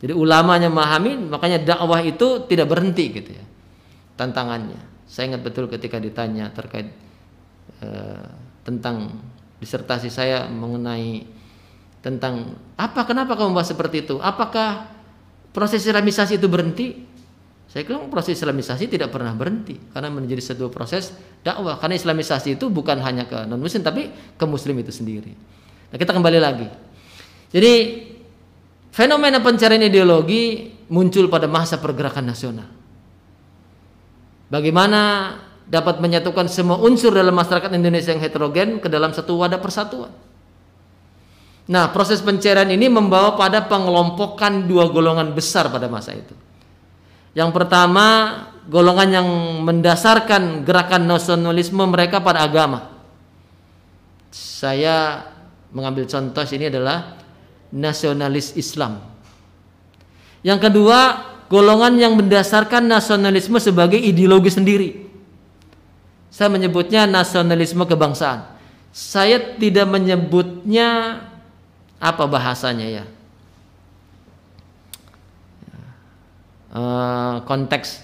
Jadi 0.00 0.12
ulamanya 0.12 0.68
memahami, 0.68 1.16
makanya 1.32 1.60
dakwah 1.60 2.00
itu 2.04 2.44
tidak 2.48 2.68
berhenti 2.68 3.04
gitu 3.12 3.30
ya. 3.32 3.44
Tantangannya. 4.20 4.80
Saya 5.04 5.32
ingat 5.32 5.42
betul 5.44 5.68
ketika 5.68 6.00
ditanya 6.00 6.50
terkait 6.52 6.92
eh, 7.80 8.24
tentang 8.64 9.20
disertasi 9.60 10.08
saya 10.12 10.48
mengenai 10.48 11.24
tentang 12.04 12.52
apa 12.76 13.08
kenapa 13.08 13.32
kamu 13.32 13.56
bahas 13.56 13.72
seperti 13.72 14.04
itu? 14.04 14.20
Apakah 14.20 14.92
proses 15.56 15.84
islamisasi 15.84 16.36
itu 16.36 16.48
berhenti? 16.52 17.00
Saya 17.74 17.90
bilang 17.90 18.06
proses 18.06 18.38
islamisasi 18.38 18.86
tidak 18.86 19.10
pernah 19.10 19.34
berhenti 19.34 19.74
karena 19.90 20.06
menjadi 20.06 20.54
sebuah 20.54 20.70
proses 20.70 21.10
dakwah. 21.42 21.74
Karena 21.82 21.98
islamisasi 21.98 22.54
itu 22.54 22.70
bukan 22.70 23.02
hanya 23.02 23.26
ke 23.26 23.50
non 23.50 23.58
muslim 23.58 23.82
tapi 23.82 24.14
ke 24.38 24.44
muslim 24.46 24.78
itu 24.78 24.94
sendiri. 24.94 25.34
Nah, 25.90 25.98
kita 25.98 26.14
kembali 26.14 26.38
lagi. 26.38 26.70
Jadi 27.50 27.74
fenomena 28.94 29.42
pencarian 29.42 29.90
ideologi 29.90 30.70
muncul 30.86 31.26
pada 31.26 31.50
masa 31.50 31.82
pergerakan 31.82 32.30
nasional. 32.30 32.70
Bagaimana 34.46 35.34
dapat 35.66 35.98
menyatukan 35.98 36.46
semua 36.46 36.78
unsur 36.78 37.10
dalam 37.10 37.34
masyarakat 37.34 37.74
Indonesia 37.74 38.14
yang 38.14 38.22
heterogen 38.22 38.78
ke 38.78 38.86
dalam 38.86 39.10
satu 39.10 39.34
wadah 39.34 39.58
persatuan. 39.58 40.14
Nah, 41.66 41.90
proses 41.90 42.22
pencairan 42.22 42.70
ini 42.70 42.86
membawa 42.86 43.34
pada 43.34 43.66
pengelompokan 43.66 44.62
dua 44.70 44.86
golongan 44.94 45.34
besar 45.34 45.74
pada 45.74 45.90
masa 45.90 46.14
itu. 46.14 46.53
Yang 47.34 47.50
pertama, 47.50 48.06
golongan 48.70 49.08
yang 49.10 49.28
mendasarkan 49.66 50.62
gerakan 50.62 51.04
nasionalisme 51.10 51.82
mereka 51.84 52.22
pada 52.22 52.46
agama. 52.46 52.94
Saya 54.30 55.26
mengambil 55.74 56.06
contoh 56.06 56.46
ini 56.54 56.70
adalah 56.70 57.18
nasionalis 57.74 58.54
Islam. 58.54 59.02
Yang 60.46 60.70
kedua, 60.70 60.98
golongan 61.50 61.98
yang 61.98 62.14
mendasarkan 62.14 62.86
nasionalisme 62.86 63.58
sebagai 63.58 63.98
ideologi 63.98 64.54
sendiri. 64.54 64.90
Saya 66.30 66.50
menyebutnya 66.50 67.06
nasionalisme 67.06 67.82
kebangsaan. 67.86 68.46
Saya 68.94 69.58
tidak 69.58 69.90
menyebutnya 69.90 71.18
apa 71.98 72.24
bahasanya 72.26 73.02
ya. 73.02 73.04
Uh, 76.74 77.38
konteks 77.46 78.02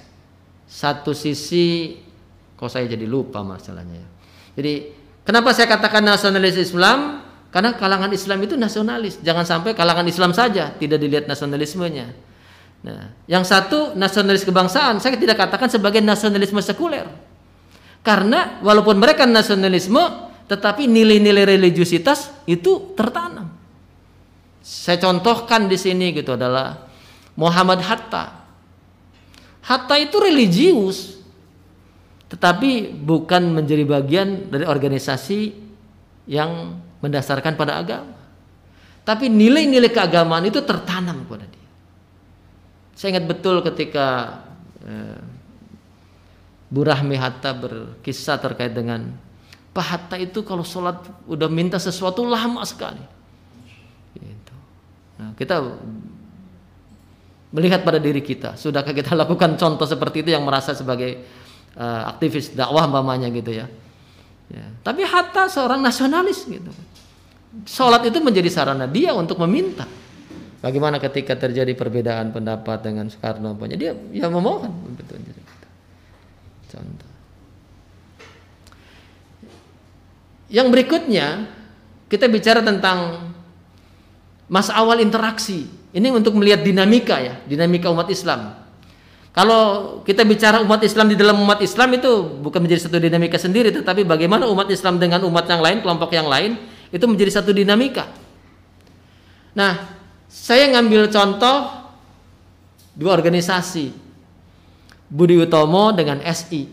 satu 0.70 1.10
sisi 1.10 1.98
kok 2.54 2.70
saya 2.70 2.86
jadi 2.86 3.02
lupa 3.02 3.42
masalahnya 3.42 3.98
ya. 3.98 4.08
Jadi 4.54 4.72
kenapa 5.26 5.50
saya 5.50 5.66
katakan 5.66 6.06
nasionalis 6.06 6.54
Islam? 6.54 7.26
Karena 7.50 7.74
kalangan 7.74 8.14
Islam 8.14 8.38
itu 8.46 8.54
nasionalis. 8.54 9.18
Jangan 9.26 9.42
sampai 9.42 9.74
kalangan 9.74 10.06
Islam 10.06 10.30
saja 10.30 10.70
tidak 10.78 11.02
dilihat 11.02 11.26
nasionalismenya. 11.26 12.14
Nah, 12.86 13.12
yang 13.26 13.42
satu 13.42 13.98
nasionalis 13.98 14.46
kebangsaan 14.46 15.02
saya 15.02 15.18
tidak 15.18 15.36
katakan 15.36 15.66
sebagai 15.66 15.98
nasionalisme 15.98 16.62
sekuler. 16.62 17.10
Karena 18.00 18.62
walaupun 18.64 18.96
mereka 18.96 19.28
nasionalisme, 19.28 20.30
tetapi 20.48 20.88
nilai-nilai 20.88 21.44
religiusitas 21.44 22.32
itu 22.48 22.96
tertanam. 22.96 23.52
Saya 24.64 24.96
contohkan 25.02 25.68
di 25.68 25.76
sini 25.76 26.14
gitu 26.16 26.38
adalah 26.38 26.88
Muhammad 27.36 27.84
Hatta. 27.84 28.39
Hatta 29.60 30.00
itu 30.00 30.16
religius, 30.16 31.20
tetapi 32.32 32.94
bukan 32.94 33.52
menjadi 33.52 33.84
bagian 33.84 34.48
dari 34.48 34.64
organisasi 34.64 35.52
yang 36.30 36.80
mendasarkan 37.02 37.58
pada 37.58 37.80
agama. 37.80 38.16
Tapi 39.04 39.26
nilai-nilai 39.26 39.90
keagamaan 39.90 40.46
itu 40.46 40.62
tertanam 40.62 41.26
pada 41.26 41.44
dia. 41.48 41.68
Saya 42.94 43.16
ingat 43.16 43.26
betul 43.26 43.64
ketika 43.64 44.38
eh, 44.84 45.20
Bu 46.70 46.86
Rahmi 46.86 47.18
Hatta 47.18 47.50
berkisah 47.50 48.38
terkait 48.38 48.70
dengan 48.70 49.10
Pak 49.74 49.86
Hatta 49.86 50.16
itu 50.20 50.46
kalau 50.46 50.62
sholat 50.62 51.02
udah 51.26 51.50
minta 51.50 51.82
sesuatu 51.82 52.22
lama 52.22 52.62
sekali. 52.62 53.02
Gitu. 54.14 54.54
Nah, 55.18 55.34
kita 55.34 55.58
melihat 57.50 57.82
pada 57.82 57.98
diri 57.98 58.22
kita, 58.22 58.54
sudahkah 58.54 58.94
kita 58.94 59.14
lakukan 59.22 59.58
contoh 59.58 59.86
seperti 59.86 60.26
itu 60.26 60.30
yang 60.34 60.46
merasa 60.46 60.74
sebagai 60.74 61.22
uh, 61.76 62.10
aktivis 62.10 62.54
dakwah 62.54 62.86
mamanya 62.86 63.30
gitu 63.30 63.50
ya. 63.54 63.66
ya. 64.50 64.66
Tapi 64.82 65.02
Hatta 65.06 65.50
seorang 65.50 65.82
nasionalis 65.82 66.46
gitu. 66.46 66.70
Sholat 67.66 68.06
itu 68.06 68.22
menjadi 68.22 68.46
sarana 68.46 68.86
dia 68.86 69.10
untuk 69.10 69.42
meminta. 69.42 69.82
Bagaimana 70.60 71.00
ketika 71.00 71.34
terjadi 71.34 71.72
perbedaan 71.72 72.30
pendapat 72.30 72.84
dengan 72.84 73.08
Soekarno, 73.08 73.56
dia 73.74 73.96
ya 74.12 74.26
memohon 74.28 74.92
betul. 74.92 75.18
Contoh. 76.70 77.10
Yang 80.50 80.66
berikutnya 80.68 81.26
kita 82.10 82.26
bicara 82.26 82.60
tentang 82.60 83.30
masa 84.50 84.76
awal 84.76 84.98
interaksi. 85.00 85.79
Ini 85.90 86.08
untuk 86.14 86.38
melihat 86.38 86.62
dinamika 86.62 87.18
ya, 87.18 87.34
dinamika 87.46 87.90
umat 87.90 88.06
Islam. 88.06 88.54
Kalau 89.30 89.62
kita 90.02 90.26
bicara 90.26 90.58
umat 90.62 90.82
Islam 90.82 91.06
di 91.10 91.16
dalam 91.18 91.38
umat 91.38 91.62
Islam 91.62 91.94
itu 91.94 92.42
bukan 92.42 92.66
menjadi 92.66 92.86
satu 92.86 92.98
dinamika 92.98 93.38
sendiri, 93.38 93.70
tetapi 93.70 94.02
bagaimana 94.02 94.46
umat 94.50 94.66
Islam 94.70 94.98
dengan 94.98 95.22
umat 95.26 95.46
yang 95.46 95.62
lain, 95.62 95.78
kelompok 95.82 96.10
yang 96.10 96.26
lain, 96.26 96.58
itu 96.90 97.04
menjadi 97.06 97.38
satu 97.38 97.54
dinamika. 97.54 98.10
Nah, 99.54 99.98
saya 100.26 100.70
ngambil 100.74 101.10
contoh 101.10 101.90
dua 102.94 103.14
organisasi, 103.14 103.94
Budi 105.10 105.38
Utomo 105.38 105.94
dengan 105.94 106.22
SI. 106.22 106.70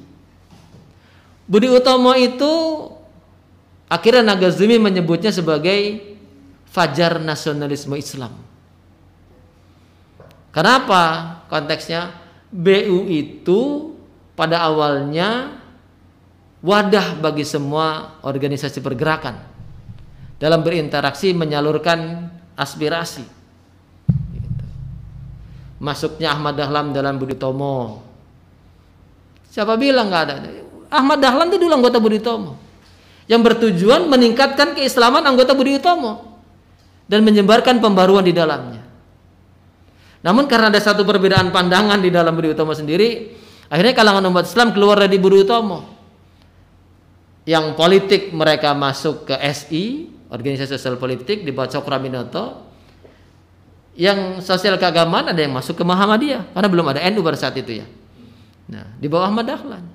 Budi 1.46 1.70
Utomo 1.70 2.14
itu 2.14 2.54
akhirnya 3.90 4.34
Nagazumi 4.34 4.78
menyebutnya 4.82 5.30
sebagai 5.34 6.02
fajar 6.70 7.22
nasionalisme 7.22 7.98
Islam. 7.98 8.47
Kenapa 10.58 11.02
konteksnya? 11.54 12.26
BU 12.50 13.06
itu 13.14 13.94
pada 14.34 14.66
awalnya 14.66 15.62
wadah 16.66 17.22
bagi 17.22 17.46
semua 17.46 18.18
organisasi 18.26 18.82
pergerakan 18.82 19.38
dalam 20.42 20.66
berinteraksi 20.66 21.30
menyalurkan 21.38 22.32
aspirasi. 22.58 23.22
Gitu. 24.34 24.66
Masuknya 25.78 26.34
Ahmad 26.34 26.58
Dahlan 26.58 26.90
dalam 26.90 27.22
Budi 27.22 27.38
Tomo. 27.38 28.02
Siapa 29.54 29.78
bilang 29.78 30.10
nggak 30.10 30.24
ada? 30.26 30.36
Ahmad 30.90 31.22
Dahlan 31.22 31.54
itu 31.54 31.62
dulu 31.62 31.74
anggota 31.78 32.02
Budi 32.02 32.18
Tomo 32.18 32.58
yang 33.30 33.44
bertujuan 33.44 34.08
meningkatkan 34.08 34.74
keislaman 34.74 35.22
anggota 35.22 35.52
Budi 35.54 35.78
Utomo 35.78 36.40
dan 37.06 37.22
menyebarkan 37.28 37.78
pembaruan 37.84 38.24
di 38.24 38.34
dalamnya. 38.34 38.87
Namun 40.28 40.44
karena 40.44 40.68
ada 40.68 40.76
satu 40.84 41.08
perbedaan 41.08 41.56
pandangan 41.56 42.04
di 42.04 42.12
dalam 42.12 42.36
Budi 42.36 42.52
Utomo 42.52 42.76
sendiri, 42.76 43.32
akhirnya 43.72 43.96
kalangan 43.96 44.28
umat 44.28 44.44
Islam 44.44 44.76
keluar 44.76 45.00
dari 45.00 45.16
Budi 45.16 45.48
Utomo. 45.48 45.88
Yang 47.48 47.80
politik 47.80 48.36
mereka 48.36 48.76
masuk 48.76 49.24
ke 49.24 49.40
SI, 49.56 50.12
organisasi 50.28 50.76
sosial 50.76 51.00
politik 51.00 51.48
di 51.48 51.56
bawah 51.56 51.72
Cokraminoto. 51.72 52.68
Yang 53.96 54.44
sosial 54.44 54.76
keagamaan 54.76 55.32
ada 55.32 55.40
yang 55.40 55.56
masuk 55.56 55.80
ke 55.80 55.84
Muhammadiyah 55.88 56.52
karena 56.52 56.68
belum 56.68 56.86
ada 56.92 57.00
NU 57.08 57.24
pada 57.24 57.40
saat 57.40 57.56
itu 57.56 57.80
ya. 57.80 57.88
Nah, 58.68 59.00
di 59.00 59.08
bawah 59.08 59.32
Ahmad 59.32 59.48
Dahlan. 59.48 59.86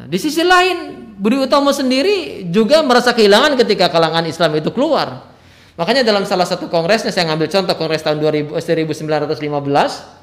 Nah, 0.00 0.04
di 0.08 0.16
sisi 0.16 0.40
lain 0.40 1.12
Budi 1.20 1.44
Utomo 1.44 1.76
sendiri 1.76 2.48
juga 2.48 2.80
merasa 2.80 3.12
kehilangan 3.12 3.52
ketika 3.60 3.92
kalangan 3.92 4.24
Islam 4.24 4.56
itu 4.56 4.72
keluar 4.72 5.35
Makanya 5.76 6.02
dalam 6.08 6.24
salah 6.24 6.48
satu 6.48 6.72
kongresnya 6.72 7.12
saya 7.12 7.28
ngambil 7.28 7.52
contoh 7.52 7.74
kongres 7.76 8.00
tahun 8.00 8.18
2000, 8.20 8.56
1915 8.56 10.16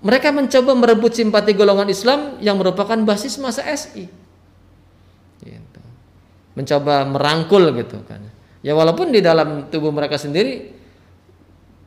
mereka 0.00 0.32
mencoba 0.32 0.72
merebut 0.72 1.12
simpati 1.12 1.52
golongan 1.52 1.84
Islam 1.92 2.40
yang 2.40 2.56
merupakan 2.56 2.96
basis 3.04 3.36
masa 3.36 3.60
SI. 3.68 4.08
Gitu. 5.44 5.80
Mencoba 6.56 7.04
merangkul 7.04 7.68
gitu 7.76 8.00
kan. 8.08 8.24
Ya 8.64 8.72
walaupun 8.72 9.12
di 9.12 9.20
dalam 9.20 9.68
tubuh 9.68 9.92
mereka 9.92 10.16
sendiri 10.16 10.72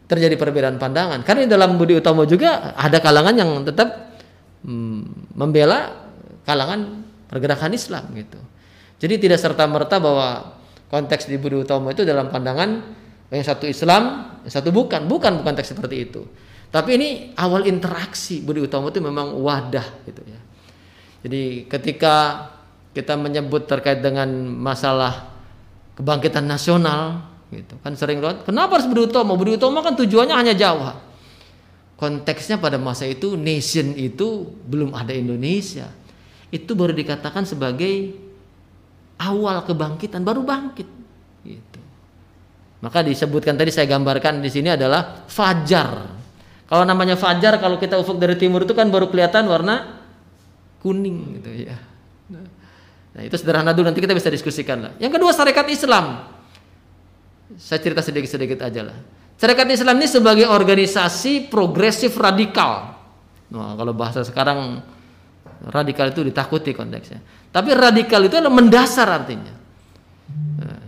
terjadi 0.06 0.38
perbedaan 0.38 0.78
pandangan. 0.78 1.26
Karena 1.26 1.50
di 1.50 1.52
dalam 1.52 1.74
Budi 1.74 1.98
Utomo 1.98 2.30
juga 2.30 2.78
ada 2.78 3.02
kalangan 3.02 3.34
yang 3.34 3.50
tetap 3.66 4.14
hmm, 4.62 5.34
membela 5.34 6.06
kalangan 6.46 7.02
pergerakan 7.34 7.74
Islam 7.74 8.14
gitu. 8.14 8.38
Jadi 9.02 9.26
tidak 9.26 9.42
serta 9.42 9.66
merta 9.66 9.98
bahwa 9.98 10.53
konteks 10.94 11.26
di 11.26 11.42
Budi 11.42 11.58
Utomo 11.58 11.90
itu 11.90 12.06
dalam 12.06 12.30
pandangan 12.30 12.70
yang 13.34 13.42
satu 13.42 13.66
Islam, 13.66 14.30
yang 14.46 14.54
satu 14.54 14.70
bukan, 14.70 15.10
bukan 15.10 15.42
bukan 15.42 15.54
teks 15.58 15.74
seperti 15.74 16.06
itu. 16.06 16.22
Tapi 16.70 16.90
ini 17.02 17.10
awal 17.34 17.66
interaksi 17.66 18.46
Budi 18.46 18.62
Utomo 18.62 18.94
itu 18.94 19.02
memang 19.02 19.34
wadah 19.42 20.06
gitu 20.06 20.22
ya. 20.22 20.38
Jadi 21.26 21.66
ketika 21.66 22.46
kita 22.94 23.18
menyebut 23.18 23.66
terkait 23.66 24.06
dengan 24.06 24.30
masalah 24.54 25.34
kebangkitan 25.98 26.46
nasional 26.46 27.26
gitu 27.50 27.78
kan 27.86 27.94
sering 27.94 28.22
banget 28.22 28.46
kenapa 28.46 28.78
harus 28.78 28.86
Budi 28.86 29.10
Utomo? 29.10 29.34
Budi 29.34 29.58
Utomo 29.58 29.82
kan 29.82 29.98
tujuannya 29.98 30.38
hanya 30.38 30.54
Jawa. 30.54 30.94
Konteksnya 31.98 32.62
pada 32.62 32.78
masa 32.78 33.10
itu 33.10 33.34
nation 33.34 33.98
itu 33.98 34.46
belum 34.70 34.94
ada 34.94 35.10
Indonesia. 35.10 35.90
Itu 36.54 36.78
baru 36.78 36.94
dikatakan 36.94 37.50
sebagai 37.50 38.14
awal 39.20 39.66
kebangkitan 39.68 40.26
baru 40.26 40.42
bangkit 40.42 40.88
gitu. 41.46 41.80
Maka 42.84 43.00
disebutkan 43.04 43.56
tadi 43.56 43.72
saya 43.72 43.88
gambarkan 43.88 44.44
di 44.44 44.50
sini 44.52 44.74
adalah 44.74 45.24
fajar. 45.28 46.20
Kalau 46.68 46.84
namanya 46.84 47.16
fajar 47.16 47.62
kalau 47.62 47.78
kita 47.80 48.00
ufuk 48.02 48.18
dari 48.18 48.36
timur 48.36 48.66
itu 48.66 48.74
kan 48.76 48.90
baru 48.90 49.08
kelihatan 49.08 49.48
warna 49.48 50.04
kuning 50.84 51.40
gitu 51.40 51.70
ya. 51.70 51.78
Nah, 53.14 53.22
itu 53.22 53.38
sederhana 53.38 53.72
dulu 53.78 53.94
nanti 53.94 54.02
kita 54.02 54.18
bisa 54.18 54.28
diskusikan 54.34 54.90
lah. 54.90 54.92
Yang 54.98 55.22
kedua 55.22 55.32
syarikat 55.32 55.70
Islam. 55.70 56.34
Saya 57.62 57.78
cerita 57.78 58.02
sedikit-sedikit 58.02 58.58
aja 58.66 58.90
lah. 58.90 58.98
Syarikat 59.38 59.70
Islam 59.70 60.02
ini 60.02 60.08
sebagai 60.10 60.50
organisasi 60.50 61.48
progresif 61.48 62.18
radikal. 62.18 62.98
Nah, 63.54 63.78
kalau 63.78 63.94
bahasa 63.94 64.26
sekarang 64.26 64.82
radikal 65.70 66.12
itu 66.12 66.26
ditakuti 66.28 66.76
konteksnya. 66.76 67.24
Tapi 67.54 67.70
radikal 67.72 68.20
itu 68.28 68.36
adalah 68.36 68.52
mendasar 68.52 69.08
artinya. 69.08 69.54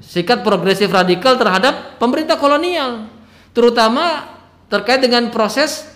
Sikap 0.03 0.43
progresif 0.43 0.91
radikal 0.91 1.35
terhadap 1.35 1.99
pemerintah 1.99 2.39
kolonial, 2.39 3.07
terutama 3.51 4.35
terkait 4.71 5.03
dengan 5.03 5.27
proses 5.31 5.87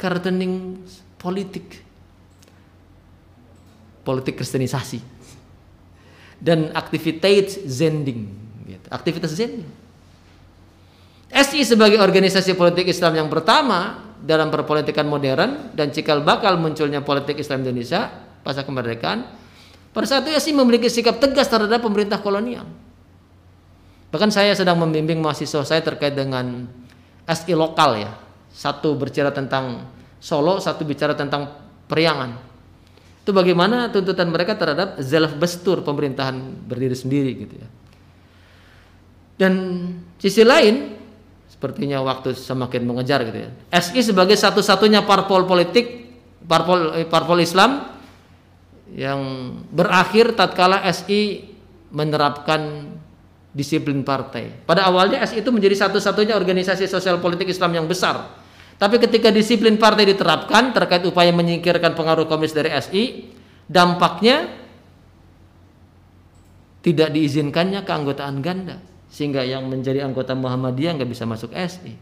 gardening 0.00 0.80
politik, 1.20 1.82
politik 4.02 4.40
kristenisasi, 4.40 4.98
dan 6.42 6.72
aktivitas 6.74 7.62
zending, 7.66 8.30
gitu. 8.66 8.86
aktivitas 8.88 9.32
zending. 9.36 9.68
SI 11.32 11.64
sebagai 11.64 11.96
organisasi 11.96 12.52
politik 12.52 12.92
Islam 12.92 13.24
yang 13.24 13.28
pertama 13.32 14.11
dalam 14.22 14.48
perpolitikan 14.54 15.04
modern 15.10 15.74
dan 15.74 15.90
cikal 15.90 16.22
bakal 16.22 16.56
munculnya 16.56 17.02
politik 17.02 17.42
Islam 17.42 17.66
Indonesia 17.66 18.08
pasca 18.46 18.62
kemerdekaan 18.62 19.42
pada 19.92 20.06
saat 20.08 20.24
itu 20.24 20.32
Yasin 20.32 20.56
memiliki 20.56 20.88
sikap 20.88 21.20
tegas 21.20 21.52
terhadap 21.52 21.84
pemerintah 21.84 22.16
kolonial. 22.16 22.64
Bahkan 24.08 24.32
saya 24.32 24.56
sedang 24.56 24.80
membimbing 24.80 25.20
mahasiswa 25.20 25.64
saya 25.64 25.84
terkait 25.84 26.16
dengan 26.16 26.64
SI 27.28 27.52
lokal 27.52 28.00
ya. 28.00 28.12
Satu 28.52 28.96
berbicara 28.96 29.32
tentang 29.32 29.88
Solo, 30.22 30.62
satu 30.62 30.86
bicara 30.86 31.18
tentang 31.18 31.50
Periangan. 31.90 32.38
Itu 33.20 33.36
bagaimana 33.36 33.90
tuntutan 33.92 34.32
mereka 34.32 34.56
terhadap 34.56 34.96
zelf 35.02 35.36
bestur 35.36 35.84
pemerintahan 35.84 36.40
berdiri 36.64 36.96
sendiri 36.96 37.30
gitu 37.36 37.54
ya. 37.60 37.68
Dan 39.36 39.52
sisi 40.16 40.46
lain 40.46 41.01
sepertinya 41.62 42.02
waktu 42.02 42.34
semakin 42.34 42.82
mengejar 42.82 43.22
gitu 43.22 43.46
ya. 43.46 43.50
SI 43.70 44.02
sebagai 44.02 44.34
satu-satunya 44.34 45.06
parpol 45.06 45.46
politik, 45.46 46.10
parpol 46.42 46.98
eh, 46.98 47.06
parpol 47.06 47.38
Islam 47.38 47.86
yang 48.90 49.22
berakhir 49.70 50.34
tatkala 50.34 50.82
SI 50.90 51.54
menerapkan 51.94 52.90
disiplin 53.54 54.02
partai. 54.02 54.66
Pada 54.66 54.90
awalnya 54.90 55.22
SI 55.22 55.38
itu 55.38 55.54
menjadi 55.54 55.86
satu-satunya 55.86 56.34
organisasi 56.34 56.90
sosial 56.90 57.22
politik 57.22 57.46
Islam 57.46 57.78
yang 57.78 57.86
besar. 57.86 58.42
Tapi 58.74 58.98
ketika 58.98 59.30
disiplin 59.30 59.78
partai 59.78 60.02
diterapkan 60.02 60.74
terkait 60.74 61.06
upaya 61.06 61.30
menyingkirkan 61.30 61.94
pengaruh 61.94 62.26
komunis 62.26 62.58
dari 62.58 62.74
SI, 62.74 63.30
dampaknya 63.70 64.50
tidak 66.82 67.14
diizinkannya 67.14 67.86
keanggotaan 67.86 68.42
ganda 68.42 68.82
sehingga 69.12 69.44
yang 69.44 69.68
menjadi 69.68 70.08
anggota 70.08 70.32
Muhammadiyah 70.32 70.96
nggak 70.96 71.10
bisa 71.12 71.28
masuk 71.28 71.52
SI, 71.52 71.92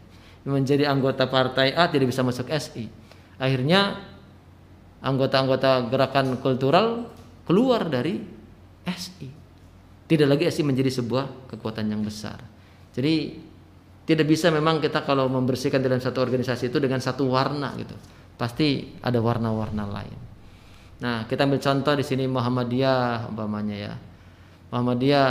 menjadi 0.47 0.87
anggota 0.87 1.27
partai 1.27 1.75
A 1.75 1.91
tidak 1.91 2.07
bisa 2.07 2.23
masuk 2.23 2.47
SI. 2.47 2.87
Akhirnya 3.35 3.99
anggota-anggota 5.03 5.91
gerakan 5.91 6.39
kultural 6.39 7.11
keluar 7.43 7.91
dari 7.91 8.15
SI. 8.87 9.27
Tidak 10.07 10.23
lagi 10.23 10.47
SI 10.47 10.63
menjadi 10.63 10.87
sebuah 10.87 11.51
kekuatan 11.51 11.91
yang 11.91 11.99
besar. 11.99 12.39
Jadi 12.95 13.35
tidak 14.07 14.27
bisa 14.31 14.47
memang 14.47 14.79
kita 14.79 15.03
kalau 15.03 15.27
membersihkan 15.27 15.83
dalam 15.83 15.99
satu 15.99 16.23
organisasi 16.23 16.71
itu 16.71 16.79
dengan 16.79 17.03
satu 17.03 17.27
warna 17.27 17.75
gitu. 17.75 17.95
Pasti 18.39 18.97
ada 19.03 19.19
warna-warna 19.19 19.83
lain. 19.83 20.19
Nah, 21.01 21.25
kita 21.25 21.43
ambil 21.43 21.59
contoh 21.59 21.93
di 21.97 22.05
sini 22.05 22.23
Muhammadiyah 22.29 23.29
umpamanya 23.29 23.77
ya. 23.77 23.93
Muhammadiyah 24.69 25.29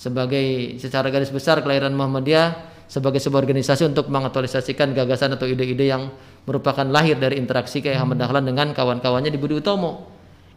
sebagai 0.00 0.80
secara 0.80 1.12
garis 1.12 1.28
besar 1.28 1.60
kelahiran 1.60 1.92
Muhammadiyah 1.92 2.72
sebagai 2.88 3.20
sebuah 3.20 3.44
organisasi 3.44 3.84
untuk 3.84 4.08
mengaktualisasikan 4.08 4.96
gagasan 4.96 5.36
atau 5.36 5.44
ide-ide 5.44 5.92
yang 5.92 6.08
merupakan 6.48 6.88
lahir 6.88 7.20
dari 7.20 7.36
interaksi 7.36 7.84
kayak 7.84 8.00
Ahmad 8.00 8.16
Dahlan 8.16 8.48
dengan 8.48 8.72
kawan-kawannya 8.72 9.28
di 9.28 9.36
Budi 9.36 9.60
Utomo. 9.60 10.08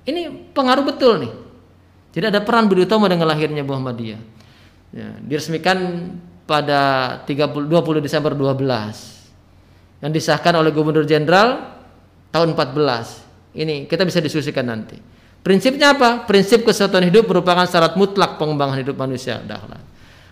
Ini 0.08 0.56
pengaruh 0.56 0.88
betul 0.88 1.28
nih. 1.28 1.34
Jadi 2.16 2.26
ada 2.32 2.40
peran 2.40 2.72
Budi 2.72 2.88
Utomo 2.88 3.04
dengan 3.12 3.28
lahirnya 3.28 3.68
Muhammadiyah. 3.68 4.22
Ya, 4.96 5.10
diresmikan 5.20 6.08
pada 6.48 6.82
30, 7.28 7.68
20 7.68 8.00
Desember 8.00 8.32
12 8.32 8.64
yang 10.00 10.12
disahkan 10.12 10.56
oleh 10.56 10.72
Gubernur 10.72 11.04
Jenderal 11.04 11.78
tahun 12.32 12.56
14. 12.56 13.60
Ini 13.60 13.92
kita 13.92 14.08
bisa 14.08 14.24
diskusikan 14.24 14.72
nanti. 14.72 15.13
Prinsipnya 15.44 15.94
apa? 15.94 16.24
Prinsip 16.24 16.64
kesatuan 16.64 17.04
hidup 17.04 17.28
merupakan 17.28 17.68
syarat 17.68 18.00
mutlak 18.00 18.40
pengembangan 18.40 18.80
hidup 18.80 18.96
manusia. 18.96 19.44
Dahlah. 19.44 19.84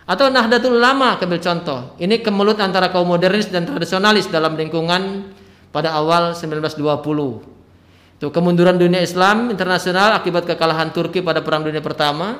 Atau 0.08 0.32
Nahdlatul 0.32 0.80
Ulama, 0.80 1.20
ambil 1.20 1.44
contoh. 1.44 2.00
Ini 2.00 2.24
kemelut 2.24 2.58
antara 2.64 2.88
kaum 2.90 3.12
modernis 3.12 3.52
dan 3.52 3.68
tradisionalis 3.68 4.32
dalam 4.32 4.56
lingkungan 4.56 5.30
pada 5.72 5.92
awal 5.96 6.32
1920 6.36 7.52
itu 8.22 8.30
kemunduran 8.30 8.78
dunia 8.78 9.02
Islam 9.02 9.50
internasional 9.50 10.14
akibat 10.14 10.46
kekalahan 10.46 10.94
Turki 10.94 11.26
pada 11.26 11.42
Perang 11.42 11.66
Dunia 11.66 11.82
Pertama, 11.82 12.38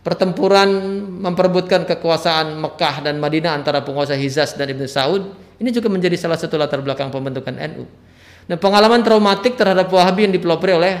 pertempuran 0.00 0.72
memperebutkan 1.20 1.84
kekuasaan 1.84 2.56
Mekah 2.56 3.04
dan 3.04 3.20
Madinah 3.20 3.52
antara 3.52 3.84
penguasa 3.84 4.16
Hizas 4.16 4.56
dan 4.56 4.72
Ibn 4.72 4.88
Saud, 4.88 5.28
ini 5.60 5.68
juga 5.76 5.92
menjadi 5.92 6.16
salah 6.16 6.40
satu 6.40 6.56
latar 6.56 6.80
belakang 6.80 7.12
pembentukan 7.12 7.52
NU. 7.52 7.84
Nah, 8.48 8.56
pengalaman 8.56 9.04
traumatik 9.04 9.60
terhadap 9.60 9.92
Wahabi 9.92 10.24
yang 10.24 10.32
dipelopori 10.40 10.72
oleh 10.72 10.94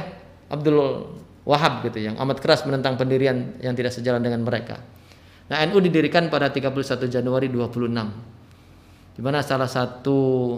Abdul 0.54 0.78
Wahab 1.44 1.84
gitu 1.84 2.00
yang 2.00 2.16
amat 2.16 2.40
keras 2.40 2.64
menentang 2.64 2.96
pendirian 2.96 3.60
yang 3.60 3.76
tidak 3.76 3.92
sejalan 3.92 4.24
dengan 4.24 4.40
mereka. 4.46 4.80
Nah, 5.52 5.60
NU 5.68 5.76
didirikan 5.76 6.32
pada 6.32 6.48
31 6.48 7.04
Januari 7.10 7.52
26. 7.52 7.92
Di 9.14 9.20
mana 9.20 9.44
salah 9.44 9.68
satu 9.68 10.56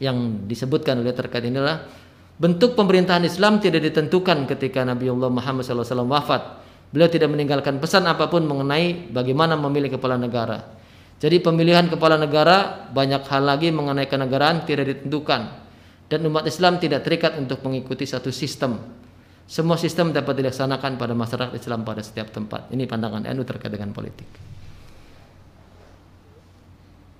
yang 0.00 0.48
disebutkan 0.48 1.04
oleh 1.04 1.12
terkait 1.12 1.44
inilah 1.44 2.06
Bentuk 2.36 2.76
pemerintahan 2.76 3.24
Islam 3.24 3.64
tidak 3.64 3.80
ditentukan 3.80 4.44
ketika 4.44 4.84
Nabi 4.84 5.08
Allah 5.08 5.32
Muhammad 5.32 5.64
SAW 5.64 6.04
wafat. 6.04 6.60
Beliau 6.92 7.08
tidak 7.08 7.32
meninggalkan 7.32 7.80
pesan 7.80 8.04
apa 8.04 8.28
pun 8.28 8.44
mengenai 8.44 9.08
bagaimana 9.08 9.56
memilih 9.56 9.96
kepala 9.96 10.20
negara. 10.20 10.60
Jadi 11.16 11.40
pemilihan 11.40 11.88
kepala 11.88 12.20
negara 12.20 12.88
banyak 12.92 13.24
hal 13.24 13.40
lagi 13.40 13.72
mengenai 13.72 14.04
kenegaraan 14.04 14.68
tidak 14.68 14.84
ditentukan 14.84 15.65
dan 16.06 16.22
umat 16.26 16.46
Islam 16.46 16.78
tidak 16.78 17.02
terikat 17.06 17.34
untuk 17.38 17.62
mengikuti 17.66 18.06
satu 18.06 18.30
sistem. 18.30 18.78
Semua 19.46 19.78
sistem 19.78 20.10
dapat 20.10 20.42
dilaksanakan 20.42 20.98
pada 20.98 21.14
masyarakat 21.14 21.54
Islam 21.54 21.86
pada 21.86 22.02
setiap 22.02 22.34
tempat. 22.34 22.66
Ini 22.74 22.86
pandangan 22.90 23.26
NU 23.30 23.42
terkait 23.46 23.70
dengan 23.70 23.94
politik. 23.94 24.26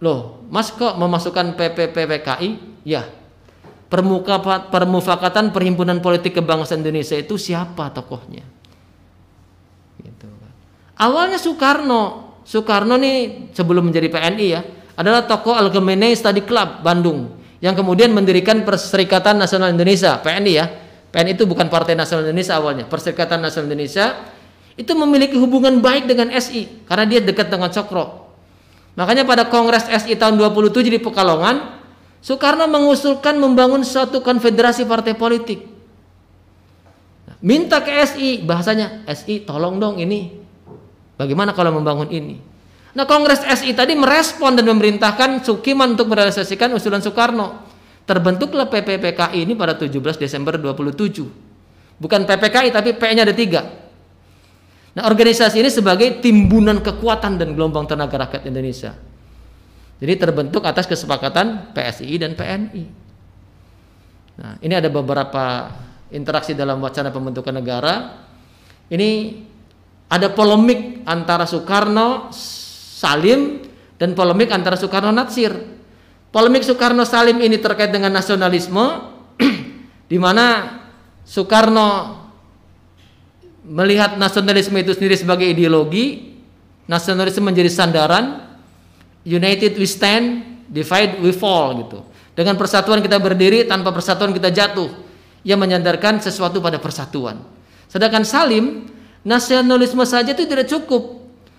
Loh, 0.02 0.42
Mas 0.50 0.74
kok 0.74 0.98
memasukkan 0.98 1.54
PPPPKI? 1.54 2.82
Ya, 2.82 3.06
permufakatan 3.90 5.54
perhimpunan 5.54 6.02
politik 6.02 6.34
kebangsaan 6.34 6.82
Indonesia 6.82 7.14
itu 7.14 7.38
siapa 7.38 7.94
tokohnya 7.94 8.42
gitu 10.02 10.26
awalnya 10.98 11.38
Soekarno 11.38 12.34
Soekarno 12.42 12.98
nih 12.98 13.50
sebelum 13.54 13.90
menjadi 13.90 14.10
PNI 14.10 14.46
ya 14.46 14.60
adalah 14.98 15.22
tokoh 15.22 15.54
Algemene 15.54 16.10
Study 16.18 16.42
Club 16.42 16.82
Bandung 16.82 17.38
yang 17.66 17.74
kemudian 17.74 18.14
mendirikan 18.14 18.62
Perserikatan 18.62 19.42
Nasional 19.42 19.74
Indonesia 19.74 20.22
PNI 20.22 20.52
ya 20.54 20.70
PNI 21.10 21.34
itu 21.34 21.42
bukan 21.50 21.66
Partai 21.66 21.98
Nasional 21.98 22.30
Indonesia 22.30 22.54
awalnya 22.54 22.86
Perserikatan 22.86 23.42
Nasional 23.42 23.74
Indonesia 23.74 24.14
itu 24.78 24.92
memiliki 24.94 25.34
hubungan 25.34 25.82
baik 25.82 26.06
dengan 26.06 26.30
SI 26.30 26.86
karena 26.86 27.04
dia 27.10 27.18
dekat 27.18 27.50
dengan 27.50 27.74
Cokro 27.74 28.30
makanya 28.94 29.26
pada 29.26 29.50
Kongres 29.50 29.90
SI 29.90 30.14
tahun 30.14 30.38
27 30.38 30.94
di 30.94 31.02
Pekalongan 31.02 31.76
Soekarno 32.26 32.66
mengusulkan 32.66 33.38
membangun 33.38 33.86
suatu 33.86 34.18
konfederasi 34.18 34.82
partai 34.82 35.14
politik. 35.14 35.62
Minta 37.38 37.78
ke 37.84 37.94
SI, 38.02 38.42
bahasanya 38.42 39.06
SI 39.06 39.46
tolong 39.46 39.78
dong 39.78 40.02
ini. 40.02 40.34
Bagaimana 41.14 41.54
kalau 41.54 41.70
membangun 41.70 42.10
ini? 42.10 42.42
Nah 42.96 43.04
Kongres 43.04 43.44
SI 43.44 43.76
tadi 43.76 43.92
merespon 43.92 44.56
dan 44.56 44.64
memerintahkan 44.72 45.44
Sukiman 45.44 45.92
untuk 45.92 46.08
merealisasikan 46.08 46.72
usulan 46.72 47.04
Soekarno. 47.04 47.68
Terbentuklah 48.08 48.72
PPPKI 48.72 49.44
ini 49.44 49.52
pada 49.52 49.76
17 49.76 50.16
Desember 50.16 50.56
27. 50.56 52.00
Bukan 52.00 52.20
PPKI 52.24 52.72
tapi 52.72 52.96
P-nya 52.96 53.28
ada 53.28 53.36
tiga. 53.36 53.68
Nah 54.96 55.04
organisasi 55.04 55.60
ini 55.60 55.68
sebagai 55.68 56.24
timbunan 56.24 56.80
kekuatan 56.80 57.36
dan 57.36 57.52
gelombang 57.52 57.84
tenaga 57.84 58.16
rakyat 58.16 58.48
Indonesia. 58.48 58.96
Jadi 60.00 60.12
terbentuk 60.16 60.64
atas 60.64 60.88
kesepakatan 60.88 61.76
PSI 61.76 62.16
dan 62.16 62.32
PNI. 62.32 62.84
Nah, 64.36 64.52
ini 64.60 64.74
ada 64.76 64.92
beberapa 64.92 65.72
interaksi 66.12 66.52
dalam 66.52 66.84
wacana 66.84 67.08
pembentukan 67.08 67.56
negara. 67.56 68.24
Ini 68.92 69.40
ada 70.12 70.28
polemik 70.36 71.02
antara 71.08 71.48
Soekarno 71.48 72.28
Salim 73.06 73.62
dan 74.02 74.18
polemik 74.18 74.50
antara 74.50 74.74
Soekarno 74.74 75.14
Natsir. 75.14 75.54
Polemik 76.34 76.66
Soekarno 76.66 77.06
Salim 77.06 77.38
ini 77.38 77.62
terkait 77.62 77.94
dengan 77.94 78.10
nasionalisme 78.10 79.14
di 80.10 80.18
mana 80.18 80.74
Soekarno 81.22 82.18
melihat 83.62 84.18
nasionalisme 84.18 84.74
itu 84.82 84.90
sendiri 84.90 85.14
sebagai 85.14 85.46
ideologi, 85.46 86.34
nasionalisme 86.90 87.46
menjadi 87.46 87.70
sandaran, 87.70 88.42
United 89.22 89.78
we 89.78 89.86
stand, 89.86 90.42
divide 90.66 91.22
we 91.22 91.30
fall 91.30 91.78
gitu. 91.78 92.02
Dengan 92.34 92.58
persatuan 92.58 93.00
kita 93.00 93.22
berdiri, 93.22 93.64
tanpa 93.70 93.94
persatuan 93.94 94.34
kita 94.34 94.50
jatuh. 94.50 94.90
Ia 95.46 95.54
menyandarkan 95.54 96.18
sesuatu 96.18 96.58
pada 96.58 96.82
persatuan. 96.82 97.38
Sedangkan 97.86 98.26
Salim, 98.26 98.90
nasionalisme 99.22 100.02
saja 100.02 100.34
itu 100.34 100.42
tidak 100.42 100.66
cukup. 100.66 101.15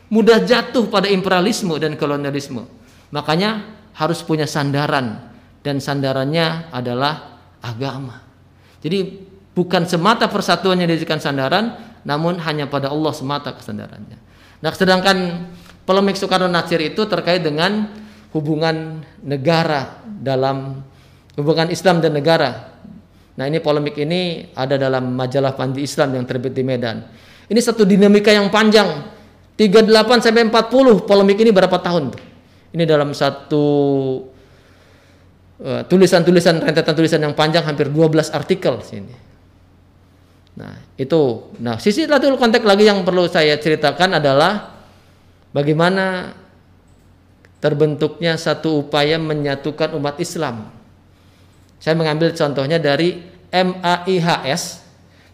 Mudah 0.08 0.40
jatuh 0.44 0.88
pada 0.88 1.12
imperialisme 1.12 1.76
dan 1.80 2.00
kolonialisme. 2.00 2.64
Makanya 3.12 3.76
harus 3.96 4.24
punya 4.24 4.48
sandaran 4.48 5.32
dan 5.64 5.84
sandarannya 5.84 6.72
adalah 6.72 7.44
agama. 7.60 8.24
Jadi 8.80 9.20
bukan 9.52 9.84
semata 9.90 10.32
persatuan 10.32 10.80
yang 10.80 10.88
dijadikan 10.88 11.20
sandaran, 11.20 11.76
namun 12.08 12.40
hanya 12.40 12.70
pada 12.72 12.88
Allah 12.94 13.12
semata 13.12 13.52
kesandarannya. 13.52 14.16
Nah, 14.64 14.72
sedangkan 14.72 15.18
polemik 15.84 16.16
Soekarno 16.16 16.48
Natsir 16.48 16.80
itu 16.84 17.04
terkait 17.10 17.44
dengan 17.44 17.90
hubungan 18.32 19.02
negara 19.24 20.04
dalam 20.04 20.84
hubungan 21.38 21.68
Islam 21.72 22.04
dan 22.04 22.18
negara. 22.18 22.76
Nah 23.38 23.46
ini 23.46 23.62
polemik 23.62 23.94
ini 24.02 24.52
ada 24.58 24.82
dalam 24.82 25.14
majalah 25.14 25.54
Pandi 25.54 25.86
Islam 25.86 26.18
yang 26.18 26.26
terbit 26.26 26.58
di 26.58 26.66
Medan. 26.66 27.06
Ini 27.48 27.60
satu 27.62 27.86
dinamika 27.86 28.34
yang 28.34 28.50
panjang. 28.50 29.17
38 29.58 30.22
sampai 30.22 30.46
40 30.48 31.10
polemik 31.10 31.42
ini 31.42 31.50
berapa 31.50 31.78
tahun 31.82 32.14
tuh? 32.14 32.24
Ini 32.78 32.84
dalam 32.86 33.10
satu 33.12 33.66
uh, 35.66 35.82
tulisan-tulisan 35.90 36.62
rentetan 36.62 36.94
tulisan 36.94 37.20
yang 37.26 37.34
panjang 37.34 37.66
hampir 37.66 37.90
12 37.90 38.38
artikel 38.38 38.78
sini. 38.86 39.18
Nah, 40.58 40.78
itu. 40.98 41.54
Nah, 41.58 41.82
sisi 41.82 42.06
satu 42.06 42.38
konteks 42.38 42.66
lagi 42.66 42.86
yang 42.86 43.02
perlu 43.02 43.26
saya 43.26 43.58
ceritakan 43.58 44.22
adalah 44.22 44.78
Bagaimana 45.58 46.38
terbentuknya 47.64 48.38
satu 48.38 48.86
upaya 48.86 49.18
menyatukan 49.18 49.96
umat 49.98 50.22
Islam. 50.22 50.70
Saya 51.82 51.98
mengambil 51.98 52.30
contohnya 52.36 52.78
dari 52.78 53.26
MAIHS, 53.50 54.86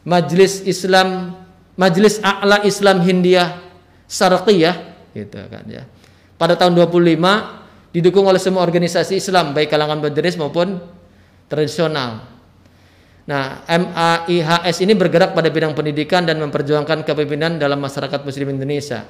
Majelis 0.08 0.64
Islam 0.64 1.36
Majelis 1.74 2.22
A'la 2.22 2.62
Islam 2.64 3.02
Hindia 3.02 3.58
Sarqiyah 4.14 5.10
gitu 5.18 5.42
kan 5.50 5.66
ya. 5.66 5.90
Pada 6.38 6.54
tahun 6.54 6.78
25 6.78 7.18
didukung 7.90 8.30
oleh 8.30 8.38
semua 8.38 8.62
organisasi 8.62 9.18
Islam 9.18 9.58
baik 9.58 9.74
kalangan 9.74 9.98
modernis 9.98 10.38
maupun 10.38 10.78
tradisional. 11.50 12.30
Nah, 13.24 13.64
MAIHS 13.66 14.84
ini 14.84 14.94
bergerak 15.00 15.32
pada 15.32 15.48
bidang 15.48 15.72
pendidikan 15.72 16.28
dan 16.28 16.44
memperjuangkan 16.44 17.08
kepemimpinan 17.08 17.56
dalam 17.56 17.80
masyarakat 17.80 18.22
muslim 18.28 18.52
Indonesia. 18.52 19.08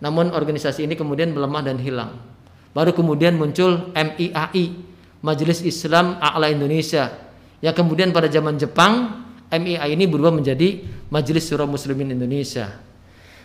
Namun 0.00 0.32
organisasi 0.32 0.88
ini 0.88 0.96
kemudian 0.96 1.30
melemah 1.36 1.60
dan 1.60 1.76
hilang. 1.76 2.16
Baru 2.72 2.96
kemudian 2.96 3.36
muncul 3.36 3.92
MIAI, 3.92 4.64
Majelis 5.20 5.60
Islam 5.60 6.16
A'la 6.24 6.48
Indonesia, 6.48 7.12
yang 7.60 7.76
kemudian 7.76 8.08
pada 8.16 8.32
zaman 8.32 8.56
Jepang 8.56 9.26
MIAI 9.52 9.92
ini 9.92 10.08
berubah 10.08 10.32
menjadi 10.32 10.80
Majelis 11.12 11.44
Surah 11.44 11.68
Muslimin 11.68 12.16
Indonesia. 12.16 12.89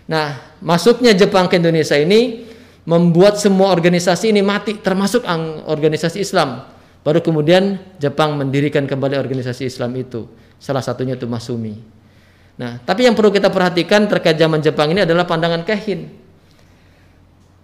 Nah, 0.05 0.57
masuknya 0.61 1.17
Jepang 1.17 1.49
ke 1.49 1.57
Indonesia 1.57 1.97
ini 1.97 2.45
membuat 2.85 3.41
semua 3.41 3.73
organisasi 3.73 4.29
ini 4.29 4.45
mati, 4.45 4.77
termasuk 4.77 5.25
organisasi 5.65 6.21
Islam. 6.21 6.69
Baru 7.01 7.21
kemudian 7.21 7.77
Jepang 7.97 8.37
mendirikan 8.37 8.85
kembali 8.85 9.17
organisasi 9.17 9.65
Islam 9.65 9.93
itu. 9.97 10.25
Salah 10.61 10.81
satunya 10.81 11.17
itu 11.17 11.25
Masumi. 11.29 11.77
Nah, 12.55 12.79
tapi 12.81 13.05
yang 13.05 13.13
perlu 13.13 13.29
kita 13.29 13.51
perhatikan 13.51 14.07
terkait 14.07 14.39
zaman 14.39 14.63
Jepang 14.63 14.89
ini 14.93 15.03
adalah 15.03 15.27
pandangan 15.27 15.61
Kehin. 15.67 16.07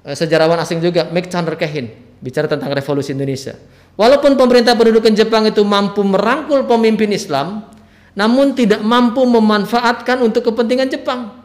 Eh, 0.01 0.15
sejarawan 0.17 0.57
asing 0.61 0.81
juga 0.81 1.09
Mick 1.13 1.29
Chandler 1.29 1.57
Kehin 1.57 2.11
bicara 2.21 2.45
tentang 2.45 2.69
revolusi 2.69 3.17
Indonesia. 3.17 3.57
Walaupun 3.97 4.37
pemerintah 4.37 4.77
pendudukan 4.77 5.11
Jepang 5.17 5.49
itu 5.49 5.65
mampu 5.65 6.05
merangkul 6.05 6.69
pemimpin 6.69 7.09
Islam, 7.11 7.65
namun 8.13 8.53
tidak 8.53 8.85
mampu 8.85 9.25
memanfaatkan 9.25 10.21
untuk 10.21 10.53
kepentingan 10.53 10.87
Jepang. 10.87 11.40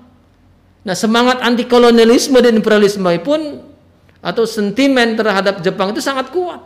Nah, 0.86 0.94
semangat 0.94 1.42
anti 1.42 1.66
kolonialisme 1.66 2.38
dan 2.38 2.54
imperialisme 2.54 3.10
pun 3.26 3.58
atau 4.22 4.46
sentimen 4.46 5.18
terhadap 5.18 5.58
Jepang 5.58 5.90
itu 5.90 5.98
sangat 5.98 6.30
kuat. 6.30 6.62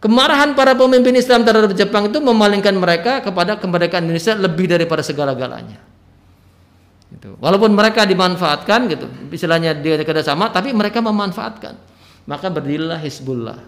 Kemarahan 0.00 0.56
para 0.56 0.72
pemimpin 0.72 1.12
Islam 1.12 1.44
terhadap 1.44 1.76
Jepang 1.76 2.08
itu 2.08 2.16
memalingkan 2.24 2.72
mereka 2.72 3.20
kepada 3.20 3.60
kemerdekaan 3.60 4.08
Indonesia 4.08 4.32
lebih 4.32 4.68
daripada 4.72 5.04
segala-galanya. 5.04 5.76
Gitu. 7.12 7.36
Walaupun 7.36 7.72
mereka 7.76 8.08
dimanfaatkan 8.08 8.88
gitu, 8.88 9.06
istilahnya 9.28 9.76
dia 9.76 10.00
sama, 10.24 10.48
tapi 10.48 10.72
mereka 10.72 11.04
memanfaatkan. 11.04 11.76
Maka 12.24 12.46
berdirilah 12.48 13.00
Hizbullah. 13.00 13.60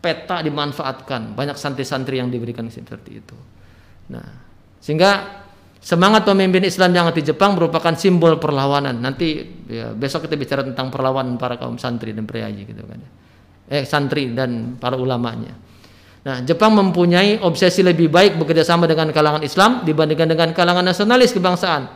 Peta 0.00 0.44
dimanfaatkan, 0.44 1.32
banyak 1.32 1.56
santri-santri 1.56 2.20
yang 2.20 2.28
diberikan 2.28 2.68
seperti 2.68 3.20
itu. 3.20 3.36
Nah, 4.12 4.28
sehingga 4.78 5.44
semangat 5.86 6.26
pemimpin 6.26 6.66
Islam 6.66 6.90
yang 6.90 7.06
di 7.14 7.22
Jepang 7.22 7.54
merupakan 7.54 7.94
simbol 7.94 8.42
perlawanan. 8.42 8.98
Nanti 8.98 9.38
ya, 9.70 9.94
besok 9.94 10.26
kita 10.26 10.34
bicara 10.34 10.66
tentang 10.66 10.90
perlawanan 10.90 11.38
para 11.38 11.54
kaum 11.54 11.78
santri 11.78 12.10
dan 12.10 12.26
priayi 12.26 12.66
gitu 12.66 12.82
kan. 12.82 12.98
Eh 13.70 13.86
santri 13.86 14.34
dan 14.34 14.74
para 14.82 14.98
ulamanya. 14.98 15.54
Nah, 16.26 16.42
Jepang 16.42 16.74
mempunyai 16.74 17.38
obsesi 17.38 17.86
lebih 17.86 18.10
baik 18.10 18.34
bekerja 18.34 18.66
sama 18.66 18.90
dengan 18.90 19.14
kalangan 19.14 19.46
Islam 19.46 19.86
dibandingkan 19.86 20.26
dengan 20.26 20.50
kalangan 20.50 20.82
nasionalis 20.82 21.30
kebangsaan. 21.30 21.86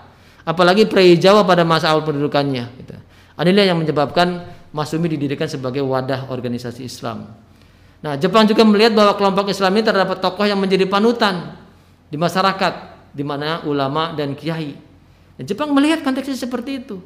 Apalagi 0.46 0.86
Prei 0.86 1.18
Jawa 1.18 1.42
pada 1.42 1.66
masa 1.66 1.90
awal 1.90 2.06
pendudukannya. 2.06 2.64
Gitu. 2.78 2.94
Inilah 3.42 3.74
yang 3.74 3.78
menyebabkan 3.82 4.46
Masumi 4.70 5.10
didirikan 5.10 5.50
sebagai 5.50 5.82
wadah 5.82 6.30
organisasi 6.30 6.86
Islam. 6.86 7.26
Nah, 8.06 8.14
Jepang 8.14 8.46
juga 8.46 8.62
melihat 8.62 8.94
bahwa 8.94 9.18
kelompok 9.18 9.50
Islam 9.50 9.74
ini 9.74 9.82
terdapat 9.82 10.22
tokoh 10.22 10.46
yang 10.46 10.62
menjadi 10.62 10.86
panutan 10.86 11.58
di 12.06 12.14
masyarakat 12.14 12.89
di 13.10 13.24
mana 13.26 13.66
ulama 13.66 14.14
dan 14.14 14.34
kiai. 14.34 14.74
Dan 15.36 15.44
Jepang 15.44 15.72
melihat 15.74 16.04
konteksnya 16.04 16.36
seperti 16.36 16.84
itu. 16.84 16.98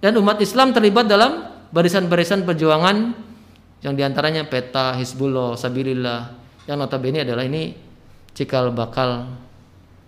Dan 0.00 0.16
umat 0.20 0.38
Islam 0.40 0.70
terlibat 0.76 1.08
dalam 1.08 1.56
barisan-barisan 1.72 2.44
perjuangan 2.46 3.16
yang 3.84 3.94
di 3.96 4.02
antaranya 4.04 4.44
peta 4.46 4.96
Hizbullah, 4.96 5.58
Sabilillah 5.58 6.20
yang 6.66 6.76
notabene 6.80 7.22
adalah 7.22 7.44
ini 7.44 7.74
cikal 8.32 8.72
bakal 8.72 9.30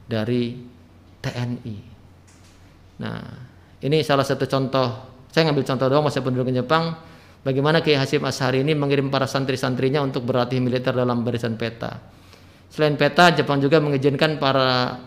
dari 0.09 0.57
TNI. 1.21 1.77
Nah, 2.99 3.23
ini 3.85 4.03
salah 4.03 4.27
satu 4.27 4.45
contoh. 4.49 4.89
Saya 5.31 5.49
ngambil 5.49 5.65
contoh 5.65 5.87
doang 5.87 6.05
masa 6.09 6.25
penduduk 6.25 6.51
Jepang. 6.51 6.97
Bagaimana 7.47 7.79
Kiai 7.79 7.95
Hasim 7.95 8.27
Ashari 8.27 8.67
ini 8.67 8.75
mengirim 8.75 9.09
para 9.09 9.31
santri-santrinya 9.31 10.03
untuk 10.03 10.27
berlatih 10.27 10.59
militer 10.59 10.91
dalam 10.91 11.23
barisan 11.23 11.55
peta. 11.55 12.03
Selain 12.69 12.99
peta, 12.99 13.31
Jepang 13.33 13.63
juga 13.63 13.79
mengizinkan 13.79 14.37
para 14.37 14.99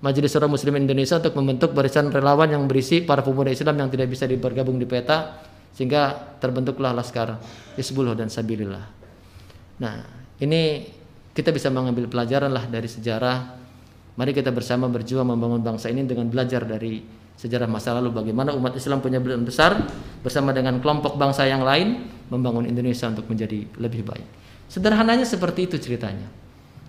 Majelis 0.00 0.32
Surah 0.32 0.48
Muslim 0.48 0.80
Indonesia 0.80 1.20
untuk 1.20 1.36
membentuk 1.36 1.76
barisan 1.76 2.08
relawan 2.08 2.48
yang 2.48 2.64
berisi 2.64 3.04
para 3.04 3.20
pemuda 3.20 3.52
Islam 3.52 3.76
yang 3.76 3.88
tidak 3.92 4.08
bisa 4.08 4.24
bergabung 4.32 4.80
di 4.80 4.88
peta 4.88 5.44
sehingga 5.76 6.36
terbentuklah 6.40 6.96
Laskar 6.96 7.36
Hizbullah 7.76 8.16
dan 8.16 8.32
Sabilillah. 8.32 8.84
Nah, 9.84 9.96
ini 10.40 10.88
kita 11.36 11.52
bisa 11.52 11.68
mengambil 11.68 12.08
pelajaran 12.08 12.48
lah 12.48 12.64
dari 12.64 12.88
sejarah. 12.88 13.60
Mari 14.16 14.32
kita 14.32 14.48
bersama 14.52 14.88
berjuang 14.88 15.28
membangun 15.28 15.60
bangsa 15.60 15.92
ini 15.92 16.08
dengan 16.08 16.32
belajar 16.32 16.64
dari 16.64 17.00
sejarah 17.40 17.68
masa 17.68 17.96
lalu 17.96 18.12
bagaimana 18.12 18.52
umat 18.52 18.76
Islam 18.76 19.00
punya 19.00 19.16
beban 19.16 19.48
besar 19.48 19.80
bersama 20.20 20.52
dengan 20.52 20.76
kelompok 20.80 21.16
bangsa 21.16 21.48
yang 21.48 21.64
lain 21.64 22.04
membangun 22.28 22.68
Indonesia 22.68 23.08
untuk 23.08 23.28
menjadi 23.28 23.64
lebih 23.80 24.04
baik. 24.04 24.26
Sederhananya 24.68 25.24
seperti 25.24 25.68
itu 25.68 25.80
ceritanya. 25.80 26.28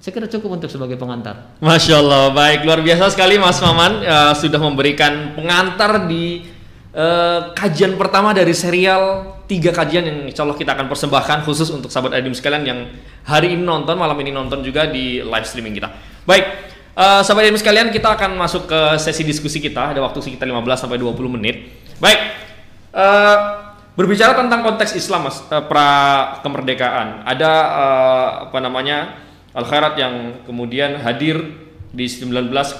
Saya 0.01 0.17
kira 0.17 0.25
cukup 0.25 0.57
untuk 0.57 0.65
sebagai 0.65 0.97
pengantar. 0.97 1.53
Masya 1.61 2.01
Allah, 2.01 2.33
baik 2.33 2.65
luar 2.65 2.81
biasa 2.81 3.13
sekali 3.13 3.37
Mas 3.37 3.61
Maman 3.61 4.01
uh, 4.01 4.33
sudah 4.33 4.57
memberikan 4.57 5.37
pengantar 5.37 6.09
di 6.09 6.41
uh, 6.89 7.53
kajian 7.53 8.01
pertama 8.01 8.33
dari 8.33 8.49
serial 8.57 9.37
tiga 9.45 9.69
kajian 9.69 10.01
yang 10.01 10.17
insya 10.25 10.41
Allah 10.41 10.57
kita 10.57 10.73
akan 10.73 10.89
persembahkan 10.89 11.45
khusus 11.45 11.69
untuk 11.69 11.93
sahabat 11.93 12.17
Adim 12.17 12.33
sekalian 12.33 12.65
yang 12.65 12.89
hari 13.29 13.53
ini 13.53 13.61
nonton, 13.61 13.93
malam 13.93 14.17
ini 14.25 14.33
nonton 14.33 14.65
juga 14.65 14.89
di 14.89 15.21
live 15.21 15.45
streaming 15.45 15.77
kita. 15.77 15.93
Baik, 16.25 16.49
uh, 16.97 17.21
sahabat 17.21 17.45
Adim 17.45 17.61
sekalian 17.61 17.93
kita 17.93 18.17
akan 18.17 18.41
masuk 18.41 18.65
ke 18.65 18.97
sesi 18.97 19.21
diskusi 19.21 19.61
kita, 19.61 19.93
ada 19.93 20.01
waktu 20.01 20.17
sekitar 20.17 20.49
15 20.49 20.81
sampai 20.81 20.97
20 20.97 21.29
menit. 21.29 21.77
Baik, 22.01 22.19
uh, 22.97 23.37
berbicara 23.93 24.33
tentang 24.33 24.65
konteks 24.65 24.97
Islam 24.97 25.29
mas, 25.29 25.45
uh, 25.45 25.61
pra 25.61 26.41
kemerdekaan, 26.41 27.21
ada 27.21 27.51
uh, 27.69 28.27
apa 28.49 28.57
namanya? 28.57 29.29
Al 29.51 29.65
Khairat 29.67 29.99
yang 29.99 30.13
kemudian 30.47 30.99
hadir 31.03 31.43
di 31.91 32.07
1908 32.07 32.79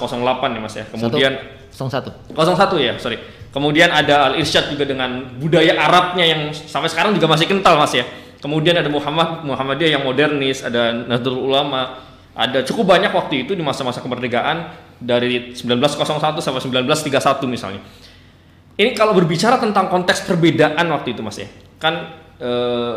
ya 0.56 0.60
Mas 0.64 0.76
ya. 0.76 0.86
Kemudian 0.88 1.34
01. 1.72 2.32
01 2.32 2.80
ya, 2.80 2.94
sorry. 2.96 3.20
Kemudian 3.52 3.92
ada 3.92 4.32
Al 4.32 4.40
Irsyad 4.40 4.72
juga 4.72 4.88
dengan 4.88 5.28
budaya 5.36 5.76
Arabnya 5.76 6.24
yang 6.24 6.42
sampai 6.56 6.88
sekarang 6.88 7.12
juga 7.12 7.28
masih 7.28 7.52
kental 7.52 7.76
Mas 7.76 7.92
ya. 7.92 8.08
Kemudian 8.40 8.74
ada 8.80 8.88
Muhammad 8.88 9.44
Muhammadiyah 9.44 10.00
yang 10.00 10.04
modernis, 10.08 10.64
ada 10.64 10.96
Nahdlatul 10.96 11.46
Ulama, 11.46 12.00
ada 12.32 12.64
cukup 12.64 12.96
banyak 12.96 13.12
waktu 13.12 13.46
itu 13.46 13.54
di 13.54 13.62
masa-masa 13.62 14.00
kemerdekaan 14.00 14.72
dari 14.98 15.52
1901 15.52 16.40
sampai 16.40 16.62
1931 16.64 17.12
misalnya. 17.52 17.84
Ini 18.80 18.96
kalau 18.96 19.12
berbicara 19.12 19.60
tentang 19.60 19.92
konteks 19.92 20.24
perbedaan 20.26 20.88
waktu 20.88 21.12
itu 21.14 21.22
Mas 21.22 21.38
ya. 21.38 21.52
Kan 21.78 22.16
eh, 22.40 22.96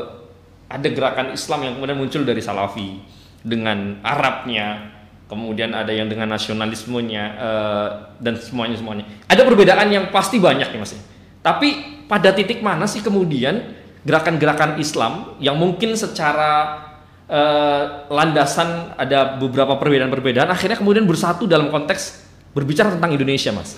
ada 0.70 0.88
gerakan 0.88 1.34
Islam 1.34 1.60
yang 1.66 1.72
kemudian 1.76 1.98
muncul 1.98 2.22
dari 2.22 2.40
Salafi 2.40 3.02
dengan 3.44 4.00
Arabnya, 4.00 4.96
kemudian 5.28 5.76
ada 5.76 5.92
yang 5.92 6.08
dengan 6.08 6.32
nasionalismenya 6.32 7.24
uh, 7.36 7.88
dan 8.16 8.40
semuanya 8.40 8.80
semuanya. 8.80 9.04
Ada 9.28 9.44
perbedaan 9.44 9.86
yang 9.92 10.08
pasti 10.08 10.40
banyak 10.40 10.72
ya 10.72 10.78
mas. 10.80 10.96
Ya. 10.96 11.00
Tapi 11.44 11.68
pada 12.08 12.32
titik 12.32 12.64
mana 12.64 12.88
sih 12.88 13.04
kemudian 13.04 13.76
gerakan-gerakan 14.04 14.80
Islam 14.80 15.36
yang 15.40 15.60
mungkin 15.60 15.92
secara 15.96 16.80
uh, 17.28 18.08
landasan 18.08 18.96
ada 18.96 19.36
beberapa 19.36 19.76
perbedaan-perbedaan 19.76 20.48
akhirnya 20.48 20.80
kemudian 20.80 21.04
bersatu 21.04 21.44
dalam 21.44 21.68
konteks 21.68 22.24
berbicara 22.56 22.96
tentang 22.96 23.12
Indonesia 23.12 23.52
mas? 23.52 23.76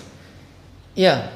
Iya. 0.95 1.31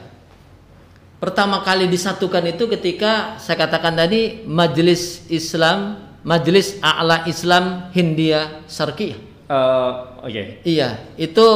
Pertama 1.21 1.61
kali 1.61 1.85
disatukan 1.85 2.41
itu 2.49 2.65
ketika 2.65 3.37
saya 3.37 3.53
katakan 3.53 3.93
tadi 3.93 4.41
Majelis 4.49 5.29
Islam 5.29 6.10
Majelis 6.21 6.77
A'la 6.81 7.25
Islam 7.25 7.89
Hindia 7.93 8.61
Sarkiyah. 8.69 9.17
Uh, 9.49 10.21
Oke. 10.21 10.31
Okay. 10.31 10.45
Iya, 10.63 11.01
itu 11.17 11.47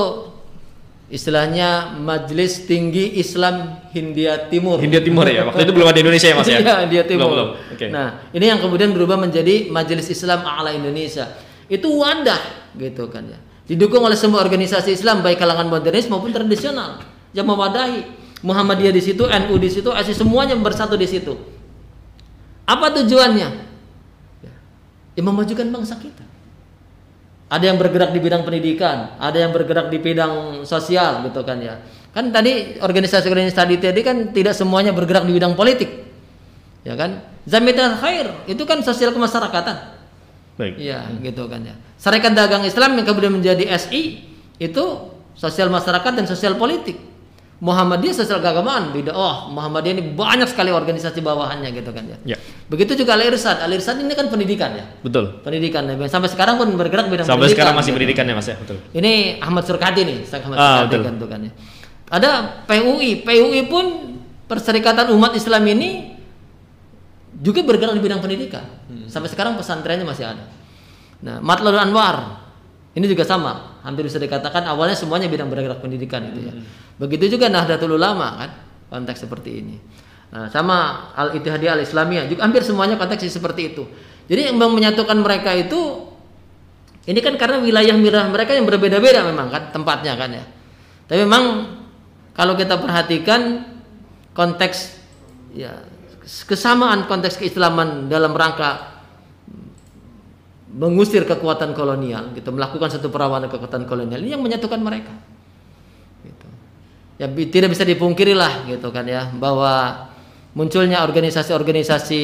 istilahnya 1.05 1.93
Majelis 2.01 2.65
Tinggi 2.65 3.21
Islam 3.21 3.85
Hindia 3.93 4.49
Timur. 4.49 4.81
Hindia 4.81 5.05
Timur 5.05 5.29
ya. 5.29 5.45
Waktu 5.45 5.69
itu 5.69 5.73
belum 5.73 5.87
ada 5.87 5.99
Indonesia 6.01 6.27
ya 6.33 6.35
Mas 6.35 6.49
ya. 6.49 6.59
Iya, 6.65 6.75
Hindia 6.89 7.03
Timur. 7.05 7.29
Belum, 7.29 7.49
belum. 7.55 7.73
Okay. 7.77 7.89
Nah, 7.93 8.25
ini 8.33 8.45
yang 8.49 8.59
kemudian 8.59 8.89
berubah 8.89 9.21
menjadi 9.21 9.69
Majelis 9.69 10.09
Islam 10.09 10.41
A'la 10.41 10.73
Indonesia. 10.73 11.29
Itu 11.69 11.93
wadah 12.01 12.73
gitu 12.77 13.05
kan 13.09 13.25
ya. 13.29 13.39
Didukung 13.65 14.05
oleh 14.05 14.17
semua 14.17 14.45
organisasi 14.45 14.93
Islam 14.93 15.25
baik 15.25 15.41
kalangan 15.41 15.65
modernis 15.65 16.05
maupun 16.05 16.29
tradisional 16.29 17.01
yang 17.33 17.45
mewadahi. 17.49 18.25
Muhammadiyah 18.45 18.93
di 18.93 19.01
situ, 19.01 19.25
NU 19.25 19.57
di 19.57 19.73
situ, 19.73 19.89
ASI 19.89 20.13
semuanya 20.13 20.53
bersatu 20.53 20.93
di 20.93 21.09
situ. 21.09 21.33
Apa 22.69 22.93
tujuannya? 22.93 23.64
Ya 25.15 25.21
memajukan 25.23 25.67
bangsa 25.71 25.95
kita. 25.97 26.23
Ada 27.45 27.71
yang 27.71 27.77
bergerak 27.79 28.11
di 28.11 28.19
bidang 28.19 28.43
pendidikan, 28.43 29.15
ada 29.21 29.37
yang 29.37 29.55
bergerak 29.55 29.87
di 29.87 29.97
bidang 30.01 30.65
sosial 30.67 31.23
gitu 31.23 31.41
kan 31.45 31.57
ya. 31.61 31.79
Kan 32.11 32.31
tadi 32.31 32.79
organisasi-organisasi 32.79 33.55
tadi 33.55 33.75
tadi 33.79 34.01
kan 34.03 34.17
tidak 34.35 34.55
semuanya 34.55 34.91
bergerak 34.91 35.23
di 35.27 35.33
bidang 35.35 35.55
politik. 35.55 35.87
Ya 36.85 36.93
kan? 36.93 37.23
Zamitul 37.45 37.97
khair 38.01 38.27
itu 38.49 38.63
kan 38.65 38.81
sosial 38.81 39.13
kemasyarakatan. 39.13 39.95
Baik. 40.55 40.79
Ya, 40.79 41.03
gitu 41.19 41.45
kan 41.51 41.61
ya. 41.67 41.75
Serikat 41.99 42.31
Dagang 42.31 42.63
Islam 42.63 42.95
yang 42.95 43.05
kemudian 43.05 43.35
menjadi 43.35 43.67
SI 43.75 44.23
itu 44.55 44.85
sosial 45.35 45.67
masyarakat 45.67 46.11
dan 46.15 46.25
sosial 46.25 46.55
politik. 46.55 46.95
Muhammadiyah 47.55 48.11
sosial 48.11 48.43
keagamaan 48.43 48.91
beda. 48.91 49.15
Oh, 49.15 49.47
Muhammadiyah 49.47 49.95
ini 49.95 50.03
banyak 50.11 50.51
sekali 50.51 50.75
organisasi 50.75 51.23
bawahannya 51.23 51.71
gitu 51.71 51.95
kan 51.95 52.03
ya. 52.03 52.35
ya. 52.35 52.37
Begitu 52.67 52.99
juga 52.99 53.15
Al 53.15 53.31
Irsad. 53.31 53.63
Al 53.63 53.71
Irsad 53.71 54.03
ini 54.03 54.11
kan 54.11 54.27
pendidikan 54.27 54.75
ya. 54.75 54.83
Betul. 54.99 55.39
Pendidikan 55.39 55.87
ya. 55.87 55.95
Sampai 56.11 56.27
sekarang 56.27 56.59
pun 56.59 56.67
bergerak 56.75 57.07
bidang 57.07 57.23
Sampai 57.23 57.47
pendidikan. 57.47 57.55
sekarang 57.55 57.73
masih 57.79 57.91
gitu. 57.91 57.97
pendidikan 58.01 58.23
ya 58.27 58.33
Mas 58.35 58.47
ya, 58.51 58.55
betul. 58.59 58.77
Ini 58.91 59.11
Ahmad 59.39 59.63
Surkati 59.63 60.01
nih, 60.03 60.17
Ahmad 60.27 60.57
ah, 60.59 60.67
Surkati 60.83 60.95
kan 60.99 61.13
tuh 61.15 61.27
kan 61.31 61.39
ya. 61.47 61.51
Ada 62.11 62.29
PUI. 62.67 63.23
PUI 63.23 63.61
pun 63.71 63.85
Perserikatan 64.45 65.09
Umat 65.09 65.33
Islam 65.33 65.65
ini 65.65 66.13
juga 67.41 67.65
bergerak 67.65 67.97
di 67.97 68.01
bidang 68.03 68.21
pendidikan. 68.21 68.61
Hmm. 68.85 69.09
Sampai 69.09 69.33
sekarang 69.33 69.57
pesantrennya 69.57 70.05
masih 70.05 70.29
ada. 70.29 70.45
Nah, 71.25 71.41
Matlul 71.41 71.73
Anwar 71.73 72.44
ini 72.95 73.05
juga 73.11 73.27
sama, 73.27 73.83
hampir 73.83 74.07
bisa 74.07 74.15
dikatakan 74.15 74.63
awalnya 74.71 74.95
semuanya 74.95 75.27
bidang 75.27 75.51
bergerak 75.51 75.83
pendidikan 75.83 76.23
itu 76.31 76.47
ya. 76.47 76.53
Hmm. 76.55 76.63
Begitu 76.95 77.35
juga 77.35 77.51
Nahdlatul 77.51 77.99
Ulama 77.99 78.39
kan, 78.39 78.49
konteks 78.87 79.27
seperti 79.27 79.59
ini. 79.59 79.75
Nah, 80.31 80.47
sama 80.47 81.11
Al 81.11 81.35
Ittihadiyah 81.35 81.75
Al 81.75 81.83
Islamiyah 81.83 82.25
juga 82.31 82.47
hampir 82.47 82.63
semuanya 82.63 82.95
konteks 82.95 83.27
seperti 83.27 83.75
itu. 83.75 83.83
Jadi 84.31 84.47
yang 84.49 84.57
menyatukan 84.57 85.19
mereka 85.21 85.53
itu 85.53 86.11
Ini 87.05 87.19
kan 87.21 87.37
karena 87.37 87.61
wilayah-wilayah 87.61 88.33
mereka 88.33 88.57
yang 88.57 88.65
berbeda-beda 88.65 89.21
memang 89.29 89.53
kan 89.53 89.69
tempatnya 89.69 90.17
kan 90.17 90.29
ya. 90.33 90.45
Tapi 91.05 91.21
memang 91.21 91.45
kalau 92.33 92.57
kita 92.57 92.81
perhatikan 92.81 93.61
konteks 94.33 94.97
ya 95.53 95.85
kesamaan 96.49 97.05
konteks 97.05 97.37
keislaman 97.37 98.09
dalam 98.09 98.33
rangka 98.33 98.94
mengusir 100.75 101.23
kekuatan 101.23 101.71
kolonial 101.71 102.35
gitu 102.35 102.51
melakukan 102.51 102.91
satu 102.91 103.07
perlawanan 103.07 103.47
kekuatan 103.47 103.87
kolonial 103.87 104.19
ini 104.19 104.35
yang 104.35 104.43
menyatukan 104.43 104.75
mereka 104.83 105.15
gitu. 106.27 106.47
ya 107.15 107.31
tidak 107.31 107.71
bisa 107.71 107.87
dipungkiri 107.87 108.35
lah 108.35 108.67
gitu 108.67 108.91
kan 108.91 109.07
ya 109.07 109.31
bahwa 109.39 110.11
munculnya 110.51 110.99
organisasi-organisasi 111.07 112.21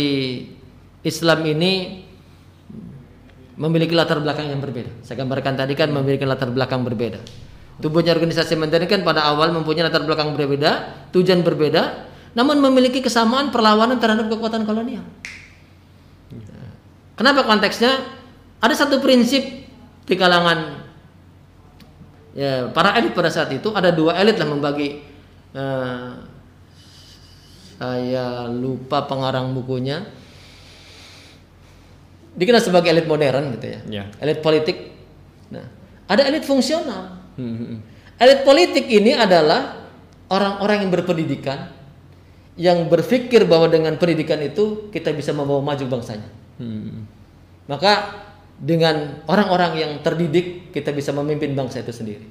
Islam 1.01 1.39
ini 1.47 2.03
memiliki 3.61 3.93
latar 3.93 4.17
belakang 4.17 4.49
yang 4.49 4.57
berbeda. 4.57 5.05
Saya 5.05 5.21
gambarkan 5.21 5.53
tadi 5.53 5.77
kan 5.77 5.93
memiliki 5.93 6.25
latar 6.25 6.49
belakang 6.49 6.81
berbeda. 6.81 7.21
Tubuhnya 7.81 8.13
organisasi 8.13 8.57
modern 8.57 8.85
kan 8.85 9.01
pada 9.01 9.25
awal 9.29 9.53
mempunyai 9.53 9.85
latar 9.85 10.05
belakang 10.05 10.33
berbeda, 10.33 11.05
tujuan 11.13 11.41
berbeda, 11.41 12.09
namun 12.37 12.61
memiliki 12.61 13.01
kesamaan 13.01 13.49
perlawanan 13.49 13.97
terhadap 13.97 14.29
kekuatan 14.29 14.65
kolonial. 14.65 15.05
Kenapa 17.17 17.45
konteksnya? 17.45 18.20
Ada 18.61 18.85
satu 18.85 19.01
prinsip 19.01 19.41
di 20.05 20.15
kalangan 20.15 20.85
ya, 22.37 22.69
para 22.71 22.93
elit 23.01 23.17
pada 23.17 23.33
saat 23.33 23.49
itu 23.51 23.73
ada 23.73 23.89
dua 23.89 24.17
elit 24.21 24.37
lah 24.37 24.47
membagi 24.47 25.01
uh, 25.57 26.13
saya 27.81 28.45
lupa 28.45 29.09
pengarang 29.09 29.57
bukunya 29.57 30.05
dikenal 32.37 32.61
sebagai 32.61 32.93
elit 32.93 33.09
modern 33.09 33.57
gitu 33.57 33.67
ya. 33.67 33.79
Ya. 33.89 34.03
Elit 34.21 34.39
politik. 34.39 34.93
Nah, 35.51 35.65
ada 36.07 36.21
elit 36.29 36.45
fungsional. 36.45 37.17
Hmm, 37.35 37.43
hmm, 37.57 37.67
hmm. 37.67 37.79
Elit 38.21 38.41
politik 38.45 38.85
ini 38.85 39.17
adalah 39.17 39.81
orang-orang 40.29 40.85
yang 40.85 40.91
berpendidikan 40.93 41.73
yang 42.59 42.85
berpikir 42.85 43.47
bahwa 43.49 43.71
dengan 43.71 43.97
pendidikan 43.97 44.37
itu 44.43 44.91
kita 44.93 45.11
bisa 45.17 45.33
membawa 45.33 45.63
maju 45.63 45.85
bangsanya. 45.89 46.29
Hmm. 46.61 47.09
Maka 47.65 48.21
dengan 48.61 49.25
orang-orang 49.25 49.71
yang 49.73 49.91
terdidik 50.05 50.69
kita 50.69 50.93
bisa 50.93 51.09
memimpin 51.09 51.57
bangsa 51.57 51.81
itu 51.81 51.89
sendiri. 51.89 52.25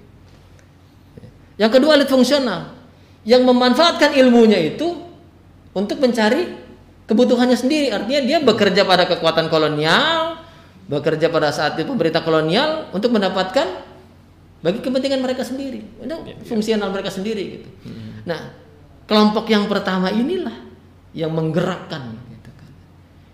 Yang 1.58 1.70
kedua 1.76 1.98
elit 1.98 2.06
fungsional 2.06 2.78
yang 3.26 3.42
memanfaatkan 3.42 4.14
ilmunya 4.14 4.56
itu 4.62 4.94
untuk 5.74 5.98
mencari 5.98 6.56
kebutuhannya 7.10 7.58
sendiri. 7.58 7.90
Artinya 7.90 8.22
dia 8.22 8.38
bekerja 8.38 8.86
pada 8.86 9.10
kekuatan 9.10 9.50
kolonial, 9.50 10.40
bekerja 10.86 11.26
pada 11.28 11.50
saat 11.50 11.74
itu 11.74 11.90
pemerintah 11.90 12.22
kolonial 12.22 12.88
untuk 12.94 13.10
mendapatkan 13.10 13.90
bagi 14.60 14.78
kepentingan 14.84 15.24
mereka 15.24 15.40
sendiri, 15.40 15.80
ya, 16.04 16.20
ya. 16.20 16.36
fungsional 16.44 16.92
mereka 16.92 17.08
sendiri 17.08 17.42
gitu. 17.58 17.68
Hmm. 17.88 18.20
Nah, 18.28 18.52
kelompok 19.08 19.48
yang 19.48 19.64
pertama 19.64 20.12
inilah 20.12 20.52
yang 21.16 21.32
menggerakkan, 21.32 22.12
gitu 22.28 22.50
kan. 22.52 22.70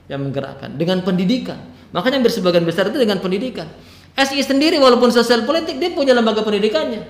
yang 0.07 0.23
menggerakkan 0.23 0.71
dengan 0.79 1.03
pendidikan. 1.03 1.76
Makanya 1.95 2.23
bersebagian 2.23 2.65
besar 2.67 2.91
itu 2.91 2.99
dengan 2.99 3.19
pendidikan. 3.23 3.69
SI 4.17 4.41
sendiri 4.41 4.81
walaupun 4.81 5.13
sosial 5.13 5.45
politik 5.45 5.77
dia 5.77 5.93
punya 5.93 6.17
lembaga 6.17 6.41
pendidikannya. 6.41 7.05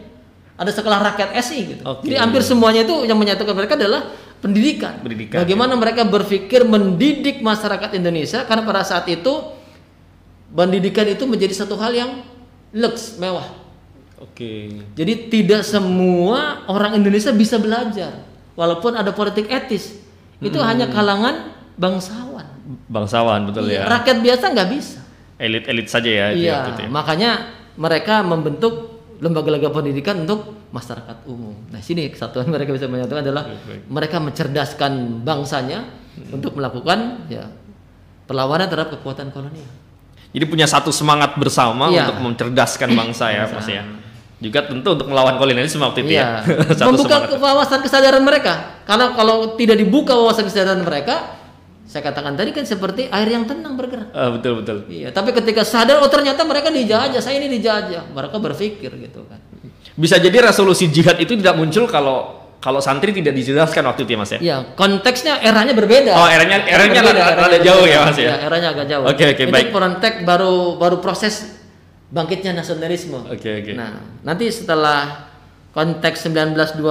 Ada 0.57 0.73
sekolah 0.73 0.99
rakyat 1.13 1.37
SI 1.45 1.59
gitu. 1.77 1.83
Okay. 1.85 2.11
Jadi 2.11 2.17
hampir 2.17 2.43
semuanya 2.43 2.83
itu 2.83 3.05
yang 3.05 3.21
menyatukan 3.21 3.55
mereka 3.55 3.77
adalah 3.77 4.11
pendidikan. 4.41 4.99
pendidikan 5.01 5.45
Bagaimana 5.45 5.77
ya. 5.77 5.79
mereka 5.79 6.03
berpikir 6.09 6.65
mendidik 6.65 7.45
masyarakat 7.45 7.93
Indonesia 7.95 8.43
karena 8.49 8.63
pada 8.65 8.83
saat 8.83 9.07
itu 9.09 9.33
pendidikan 10.51 11.07
itu 11.07 11.25
menjadi 11.29 11.55
satu 11.55 11.77
hal 11.77 11.93
yang 11.93 12.11
lux, 12.73 13.17
mewah. 13.21 13.47
Oke. 14.21 14.85
Jadi 14.97 15.29
tidak 15.29 15.63
semua 15.65 16.65
orang 16.69 16.97
Indonesia 16.97 17.33
bisa 17.33 17.61
belajar 17.61 18.25
walaupun 18.57 18.97
ada 18.97 19.13
politik 19.13 19.49
etis. 19.53 20.01
Itu 20.41 20.61
hmm. 20.61 20.67
hanya 20.69 20.87
kalangan 20.89 21.53
bangsawan. 21.81 22.36
Bangsawan 22.91 23.47
betul 23.47 23.71
iya, 23.71 23.87
ya. 23.87 23.91
Rakyat 23.91 24.19
biasa 24.23 24.45
nggak 24.51 24.69
bisa. 24.75 24.99
Elit-elit 25.39 25.87
saja 25.87 26.11
ya. 26.11 26.27
Iya. 26.35 26.57
Ya. 26.75 26.89
Makanya 26.91 27.31
mereka 27.79 28.25
membentuk 28.27 28.97
lembaga-lembaga 29.21 29.73
pendidikan 29.73 30.25
untuk 30.27 30.57
masyarakat 30.75 31.25
umum. 31.25 31.57
Nah, 31.73 31.81
sini 31.81 32.13
kesatuan 32.13 32.49
mereka 32.55 32.75
bisa 32.75 32.91
menyatukan 32.91 33.23
adalah 33.25 33.45
baik, 33.49 33.63
baik. 33.65 33.83
mereka 33.89 34.17
mencerdaskan 34.21 34.93
bangsanya 35.25 35.87
hmm. 35.87 36.37
untuk 36.37 36.53
melakukan 36.59 37.29
ya 37.31 37.49
perlawanan 38.27 38.67
terhadap 38.67 38.93
kekuatan 38.99 39.31
kolonial. 39.31 39.71
Jadi 40.35 40.45
punya 40.51 40.67
satu 40.69 40.93
semangat 40.93 41.39
bersama 41.41 41.89
ya. 41.89 42.11
untuk 42.11 42.21
mencerdaskan 42.21 42.93
bangsa 42.93 43.33
ya, 43.33 43.49
Mas 43.49 43.69
ya. 43.71 43.87
Juga 44.37 44.69
tentu 44.69 44.93
untuk 44.93 45.09
melawan 45.09 45.41
kolonialisme 45.41 45.81
waktu 45.81 46.05
itu 46.05 46.21
ya. 46.21 46.45
ya. 46.77 46.85
Membuka 46.85 47.25
wawasan 47.41 47.81
kesadaran 47.81 48.21
mereka. 48.21 48.85
Karena 48.85 49.17
kalau 49.17 49.57
tidak 49.57 49.81
dibuka 49.81 50.13
wawasan 50.13 50.45
kesadaran 50.45 50.85
mereka, 50.85 51.36
saya 51.87 52.03
katakan 52.03 52.35
tadi 52.35 52.51
kan 52.51 52.67
seperti 52.67 53.07
air 53.07 53.29
yang 53.31 53.47
tenang 53.47 53.79
bergerak. 53.79 54.11
Uh, 54.11 54.35
betul 54.35 54.59
betul. 54.59 54.77
Iya, 54.91 55.15
tapi 55.15 55.31
ketika 55.31 55.63
sadar 55.63 56.03
oh 56.03 56.11
ternyata 56.11 56.43
mereka 56.43 56.69
dijajah, 56.75 57.23
saya 57.23 57.39
ini 57.39 57.47
dijajah, 57.47 58.11
mereka 58.11 58.43
berpikir 58.43 58.91
gitu 58.91 59.23
kan. 59.31 59.39
Bisa 59.95 60.19
jadi 60.19 60.51
resolusi 60.51 60.91
jihad 60.91 61.17
itu 61.23 61.39
tidak 61.39 61.55
muncul 61.55 61.87
kalau 61.87 62.47
kalau 62.59 62.83
santri 62.83 63.15
tidak 63.15 63.39
dijelaskan 63.39 63.87
waktu 63.87 64.03
itu 64.03 64.11
ya 64.13 64.19
Mas 64.19 64.33
ya. 64.35 64.39
Iya, 64.43 64.57
konteksnya 64.75 65.39
eranya 65.39 65.71
berbeda. 65.79 66.13
Oh, 66.19 66.27
eranya 66.27 66.67
eranya 66.67 67.01
berbeda, 67.07 67.23
eranya 67.39 67.59
jauh 67.63 67.87
ya 67.87 67.99
Mas 68.03 68.19
ya. 68.19 68.27
Iya, 68.27 68.37
eranya 68.51 68.69
agak 68.75 68.87
jauh. 68.91 69.05
Oke 69.07 69.15
okay, 69.15 69.27
oke 69.31 69.43
okay, 69.47 69.55
baik. 69.55 69.67
Itu 69.71 69.79
konteks 69.79 70.17
baru 70.27 70.55
baru 70.75 70.97
proses 70.99 71.63
bangkitnya 72.11 72.59
nasionalisme. 72.59 73.23
Oke 73.31 73.39
okay, 73.39 73.53
oke. 73.63 73.71
Okay. 73.71 73.75
Nah, 73.79 74.03
nanti 74.27 74.51
setelah 74.51 75.31
konteks 75.71 76.27
1928 76.27 76.83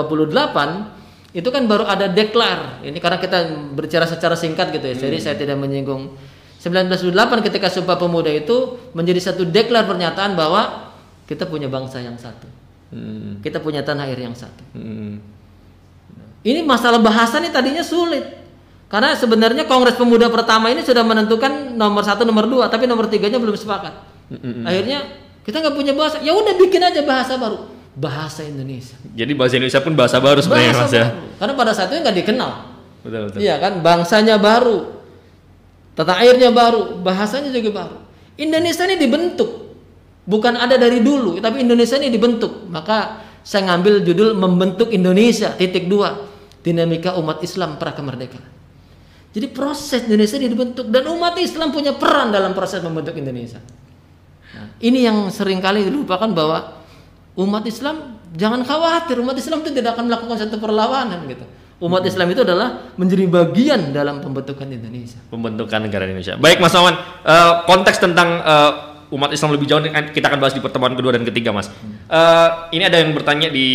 itu 1.36 1.52
kan 1.52 1.68
baru 1.68 1.84
ada 1.84 2.08
deklar. 2.08 2.80
Ini 2.80 2.96
karena 3.04 3.20
kita 3.20 3.52
berbicara 3.76 4.08
secara 4.08 4.40
singkat 4.40 4.72
gitu 4.72 4.88
ya. 4.88 4.96
Hmm. 4.96 5.04
Jadi 5.04 5.18
saya 5.20 5.36
tidak 5.36 5.60
menyinggung 5.60 6.16
1928 6.64 7.12
ketika 7.52 7.68
Sumpah 7.68 8.00
Pemuda 8.00 8.32
itu 8.32 8.80
menjadi 8.96 9.20
satu 9.20 9.44
deklar 9.44 9.84
pernyataan 9.84 10.40
bahwa 10.40 10.96
kita 11.28 11.44
punya 11.44 11.68
bangsa 11.68 12.00
yang 12.00 12.16
satu. 12.16 12.48
Hmm. 12.96 13.44
Kita 13.44 13.60
punya 13.60 13.84
tanah 13.84 14.08
air 14.08 14.16
yang 14.16 14.32
satu. 14.32 14.64
Hmm. 14.80 15.20
Ini 16.40 16.64
masalah 16.64 17.04
bahasa 17.04 17.44
nih 17.44 17.52
tadinya 17.52 17.84
sulit. 17.84 18.24
Karena 18.88 19.12
sebenarnya 19.12 19.68
Kongres 19.68 20.00
Pemuda 20.00 20.32
pertama 20.32 20.72
ini 20.72 20.88
sudah 20.88 21.04
menentukan 21.04 21.76
nomor 21.76 22.08
satu, 22.08 22.24
nomor 22.24 22.48
dua, 22.48 22.72
tapi 22.72 22.88
nomor 22.88 23.12
tiganya 23.12 23.44
belum 23.44 23.60
sepakat. 23.60 23.92
Hmm. 24.32 24.64
Akhirnya 24.64 25.04
kita 25.44 25.60
nggak 25.60 25.76
punya 25.76 25.92
bahasa. 25.92 26.24
Ya 26.24 26.32
udah 26.32 26.56
bikin 26.56 26.80
aja 26.80 27.04
bahasa 27.04 27.36
baru 27.36 27.75
bahasa 27.96 28.44
Indonesia. 28.44 29.00
Jadi 29.16 29.32
bahasa 29.32 29.56
Indonesia 29.56 29.82
pun 29.82 29.94
bahasa 29.96 30.20
baru 30.20 30.44
sebenarnya 30.44 30.74
bahasa 30.76 30.84
Mas 30.84 30.94
ya. 30.94 31.06
Karena 31.40 31.54
pada 31.56 31.72
saat 31.72 31.88
itu 31.90 32.04
nggak 32.04 32.18
dikenal. 32.22 32.52
Betul 33.02 33.22
betul. 33.32 33.40
Iya 33.40 33.56
kan, 33.58 33.74
bangsanya 33.80 34.36
baru, 34.36 34.78
tata 35.96 36.14
airnya 36.20 36.52
baru, 36.52 37.00
bahasanya 37.00 37.50
juga 37.56 37.72
baru. 37.72 37.98
Indonesia 38.36 38.84
ini 38.84 39.00
dibentuk, 39.00 39.50
bukan 40.28 40.60
ada 40.60 40.76
dari 40.76 41.00
dulu, 41.00 41.40
tapi 41.40 41.64
Indonesia 41.64 41.96
ini 41.96 42.12
dibentuk. 42.12 42.68
Maka 42.68 43.24
saya 43.48 43.72
ngambil 43.72 44.04
judul 44.04 44.36
membentuk 44.36 44.92
Indonesia 44.92 45.56
titik 45.56 45.88
dua 45.88 46.28
dinamika 46.66 47.16
umat 47.16 47.40
Islam 47.46 47.80
pra 47.80 47.96
kemerdekaan. 47.96 48.52
Jadi 49.32 49.48
proses 49.52 50.04
Indonesia 50.08 50.36
ini 50.36 50.48
dibentuk 50.52 50.88
dan 50.92 51.04
umat 51.12 51.36
Islam 51.40 51.72
punya 51.72 51.96
peran 51.96 52.32
dalam 52.32 52.52
proses 52.52 52.80
membentuk 52.84 53.16
Indonesia. 53.16 53.60
Nah, 54.56 54.80
ini 54.80 55.04
yang 55.04 55.28
sering 55.28 55.60
kali 55.60 55.84
dilupakan 55.84 56.32
bahwa 56.32 56.85
umat 57.36 57.64
Islam 57.68 58.20
jangan 58.36 58.64
khawatir 58.64 59.20
umat 59.20 59.36
Islam 59.36 59.64
itu 59.64 59.72
tidak 59.76 60.00
akan 60.00 60.08
melakukan 60.08 60.36
satu 60.40 60.58
perlawanan 60.60 61.24
gitu. 61.28 61.46
Umat 61.76 62.08
hmm. 62.08 62.12
Islam 62.12 62.28
itu 62.32 62.42
adalah 62.48 62.68
menjadi 62.96 63.28
bagian 63.28 63.92
dalam 63.92 64.24
pembentukan 64.24 64.64
Indonesia. 64.64 65.20
Pembentukan 65.28 65.80
negara 65.84 66.08
Indonesia. 66.08 66.40
Baik 66.40 66.64
Mas 66.64 66.72
Awan 66.72 66.96
uh, 67.28 67.68
konteks 67.68 68.00
tentang 68.00 68.40
uh, 68.40 68.72
umat 69.12 69.36
Islam 69.36 69.52
lebih 69.60 69.68
jauh 69.68 69.84
kita 69.84 70.32
akan 70.32 70.40
bahas 70.40 70.56
di 70.56 70.64
pertemuan 70.64 70.96
kedua 70.96 71.20
dan 71.20 71.28
ketiga 71.28 71.52
Mas. 71.52 71.68
Uh, 72.08 72.72
ini 72.72 72.88
ada 72.88 73.04
yang 73.04 73.12
bertanya 73.12 73.52
di 73.52 73.68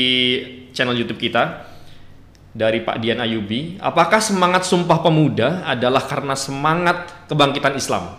channel 0.73 0.97
YouTube 0.97 1.21
kita 1.21 1.69
dari 2.51 2.83
Pak 2.83 2.99
Dian 2.99 3.23
Ayubi 3.23 3.79
apakah 3.79 4.19
semangat 4.19 4.67
Sumpah 4.67 4.99
Pemuda 5.05 5.63
adalah 5.63 6.03
karena 6.03 6.35
semangat 6.35 7.29
kebangkitan 7.31 7.79
Islam 7.79 8.19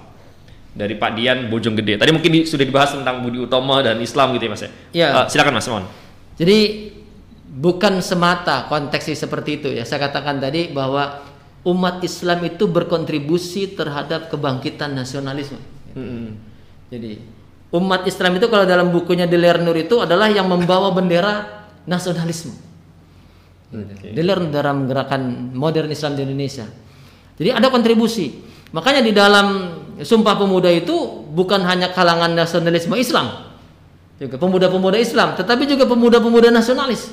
dari 0.72 0.96
Pak 0.96 1.12
Dian 1.20 1.52
Bojonggede. 1.52 2.00
Tadi 2.00 2.12
mungkin 2.16 2.32
di, 2.32 2.40
sudah 2.48 2.64
dibahas 2.64 2.96
tentang 2.96 3.20
Budi 3.20 3.44
Utomo 3.44 3.76
dan 3.84 4.00
Islam 4.00 4.32
gitu 4.36 4.48
ya 4.48 4.52
Mas 4.52 4.64
ya. 4.64 4.70
ya. 4.96 5.08
Uh, 5.12 5.26
silakan 5.28 5.54
Mas 5.60 5.68
Mon. 5.68 5.84
Jadi 6.40 6.60
bukan 7.52 8.00
semata 8.00 8.72
konteksnya 8.72 9.16
seperti 9.20 9.60
itu 9.60 9.70
ya. 9.76 9.84
Saya 9.84 10.08
katakan 10.08 10.40
tadi 10.40 10.72
bahwa 10.72 11.28
umat 11.68 12.00
Islam 12.02 12.42
itu 12.48 12.66
berkontribusi 12.72 13.76
terhadap 13.76 14.32
kebangkitan 14.32 14.96
nasionalisme. 14.96 15.60
Hmm. 15.92 16.40
Jadi 16.88 17.20
umat 17.76 18.08
Islam 18.08 18.40
itu 18.40 18.48
kalau 18.48 18.64
dalam 18.64 18.90
bukunya 18.96 19.28
Delir 19.28 19.60
Nur 19.60 19.76
itu 19.76 20.00
adalah 20.00 20.32
yang 20.32 20.48
membawa 20.48 20.96
bendera 20.96 21.68
nasionalisme. 21.84 22.56
Okay. 23.72 24.12
Delir 24.12 24.40
dalam 24.52 24.88
gerakan 24.88 25.52
modern 25.56 25.92
Islam 25.92 26.16
di 26.16 26.28
Indonesia. 26.28 26.68
Jadi 27.40 27.50
ada 27.52 27.68
kontribusi. 27.72 28.44
Makanya 28.72 29.02
di 29.04 29.12
dalam 29.12 29.48
Sumpah 30.02 30.36
Pemuda 30.38 30.70
itu 30.74 31.26
bukan 31.30 31.62
hanya 31.66 31.94
kalangan 31.94 32.34
nasionalisme 32.34 32.98
Islam, 32.98 33.54
juga 34.22 34.38
pemuda-pemuda 34.38 34.98
Islam, 35.02 35.34
tetapi 35.34 35.66
juga 35.66 35.90
pemuda-pemuda 35.90 36.54
nasionalis. 36.54 37.10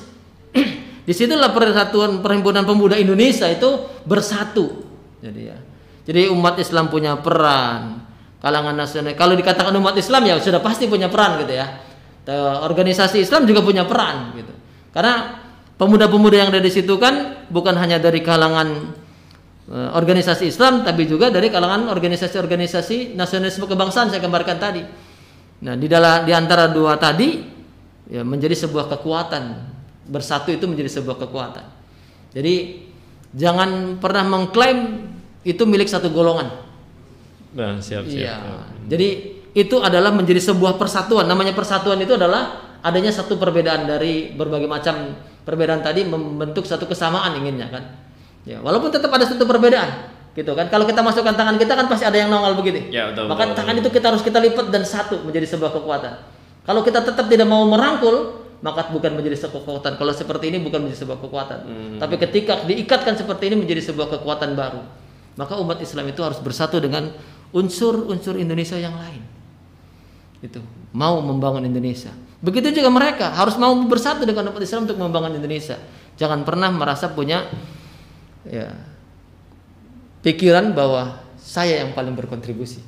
Di 1.07 1.13
situlah 1.13 1.49
persatuan 1.49 2.21
perhimpunan 2.21 2.65
pemuda 2.65 2.93
Indonesia 2.97 3.49
itu 3.49 3.89
bersatu. 4.05 4.85
Jadi 5.21 5.41
ya, 5.49 5.57
jadi 6.05 6.29
umat 6.29 6.61
Islam 6.61 6.89
punya 6.89 7.17
peran, 7.17 8.05
kalangan 8.41 8.77
nasional. 8.77 9.13
Kalau 9.17 9.33
dikatakan 9.33 9.73
umat 9.73 9.97
Islam 9.97 10.21
ya 10.25 10.37
sudah 10.37 10.61
pasti 10.61 10.85
punya 10.85 11.09
peran 11.09 11.41
gitu 11.45 11.53
ya. 11.53 11.67
Organisasi 12.65 13.25
Islam 13.25 13.49
juga 13.49 13.65
punya 13.65 13.89
peran 13.89 14.37
gitu. 14.37 14.53
Karena 14.93 15.41
pemuda-pemuda 15.81 16.35
yang 16.45 16.49
ada 16.53 16.61
di 16.61 16.69
situ 16.69 16.97
kan 17.01 17.45
bukan 17.49 17.73
hanya 17.73 17.97
dari 17.97 18.21
kalangan 18.21 18.93
organisasi 19.69 20.49
Islam 20.49 20.81
tapi 20.81 21.05
juga 21.05 21.29
dari 21.29 21.53
kalangan 21.53 21.93
organisasi-organisasi 21.93 23.13
nasionalisme 23.13 23.69
kebangsaan 23.69 24.09
saya 24.09 24.21
gambarkan 24.21 24.57
tadi. 24.57 24.81
Nah, 25.59 25.75
di 25.77 25.85
dalam 25.85 26.25
di 26.25 26.33
antara 26.33 26.71
dua 26.71 26.97
tadi 26.97 27.43
ya 28.09 28.25
menjadi 28.25 28.57
sebuah 28.57 28.89
kekuatan. 28.97 29.43
Bersatu 30.09 30.49
itu 30.49 30.65
menjadi 30.65 30.89
sebuah 30.89 31.21
kekuatan. 31.21 31.65
Jadi 32.33 32.81
jangan 33.37 34.01
pernah 34.01 34.25
mengklaim 34.25 35.05
itu 35.45 35.61
milik 35.69 35.85
satu 35.85 36.09
golongan 36.09 36.69
Nah, 37.49 37.81
siap, 37.81 38.05
siap. 38.05 38.21
Iya. 38.21 38.35
Jadi 38.85 39.09
itu 39.57 39.81
adalah 39.81 40.13
menjadi 40.13 40.53
sebuah 40.53 40.77
persatuan. 40.77 41.25
Namanya 41.25 41.57
persatuan 41.57 41.97
itu 41.97 42.13
adalah 42.13 42.77
adanya 42.85 43.09
satu 43.09 43.41
perbedaan 43.41 43.89
dari 43.89 44.29
berbagai 44.37 44.69
macam 44.69 45.17
perbedaan 45.41 45.81
tadi 45.81 46.05
membentuk 46.05 46.69
satu 46.69 46.85
kesamaan 46.85 47.33
inginnya 47.41 47.67
kan. 47.73 47.83
Ya, 48.47 48.63
walaupun 48.63 48.91
tetap 48.91 49.11
ada 49.11 49.27
satu 49.27 49.43
perbedaan 49.43 50.19
gitu 50.37 50.51
kan. 50.55 50.71
Kalau 50.71 50.85
kita 50.87 51.01
masukkan 51.03 51.35
tangan 51.35 51.59
kita 51.59 51.73
kan 51.75 51.85
pasti 51.91 52.05
ada 52.07 52.15
yang 52.15 52.29
nongol 52.31 52.55
begitu. 52.55 52.93
Ya, 52.93 53.11
betul, 53.11 53.27
Maka 53.27 53.49
betul, 53.49 53.57
tangan 53.59 53.73
betul. 53.75 53.83
itu 53.85 53.89
kita 53.99 54.05
harus 54.13 54.23
kita 54.23 54.39
lipat 54.39 54.65
dan 54.71 54.83
satu 54.87 55.15
menjadi 55.25 55.47
sebuah 55.49 55.71
kekuatan. 55.75 56.13
Kalau 56.63 56.81
kita 56.85 57.01
tetap 57.01 57.25
tidak 57.27 57.47
mau 57.49 57.65
merangkul, 57.65 58.45
maka 58.61 58.91
bukan 58.91 59.15
menjadi 59.15 59.47
sebuah 59.47 59.63
kekuatan. 59.65 59.91
Kalau 59.97 60.13
seperti 60.13 60.53
ini 60.53 60.57
bukan 60.61 60.85
menjadi 60.85 61.07
sebuah 61.07 61.19
kekuatan. 61.19 61.59
Hmm. 61.65 61.97
Tapi 61.99 62.15
ketika 62.19 62.63
diikatkan 62.63 63.17
seperti 63.17 63.51
ini 63.51 63.55
menjadi 63.65 63.81
sebuah 63.91 64.07
kekuatan 64.19 64.53
baru. 64.53 64.81
Maka 65.39 65.55
umat 65.63 65.79
Islam 65.79 66.11
itu 66.11 66.19
harus 66.19 66.39
bersatu 66.43 66.83
dengan 66.83 67.15
unsur-unsur 67.55 68.35
Indonesia 68.35 68.75
yang 68.75 68.93
lain. 68.99 69.23
Itu 70.43 70.59
mau 70.91 71.19
membangun 71.23 71.63
Indonesia. 71.63 72.11
Begitu 72.39 72.83
juga 72.83 72.91
mereka 72.91 73.35
harus 73.35 73.55
mau 73.55 73.71
bersatu 73.87 74.23
dengan 74.23 74.51
umat 74.51 74.59
Islam 74.63 74.87
untuk 74.87 74.99
membangun 74.99 75.35
Indonesia. 75.39 75.79
Jangan 76.19 76.43
pernah 76.43 76.67
merasa 76.71 77.07
punya 77.11 77.47
ya 78.47 78.71
pikiran 80.23 80.75
bahwa 80.75 81.23
saya 81.39 81.83
yang 81.83 81.95
paling 81.95 82.13
berkontribusi. 82.15 82.83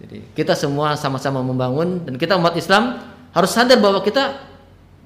Jadi 0.00 0.32
kita 0.32 0.56
semua 0.56 0.96
sama-sama 0.96 1.44
membangun 1.44 2.02
dan 2.08 2.16
kita 2.16 2.34
umat 2.40 2.56
Islam 2.56 2.98
harus 3.30 3.50
sadar 3.52 3.78
bahwa 3.78 4.00
kita 4.00 4.48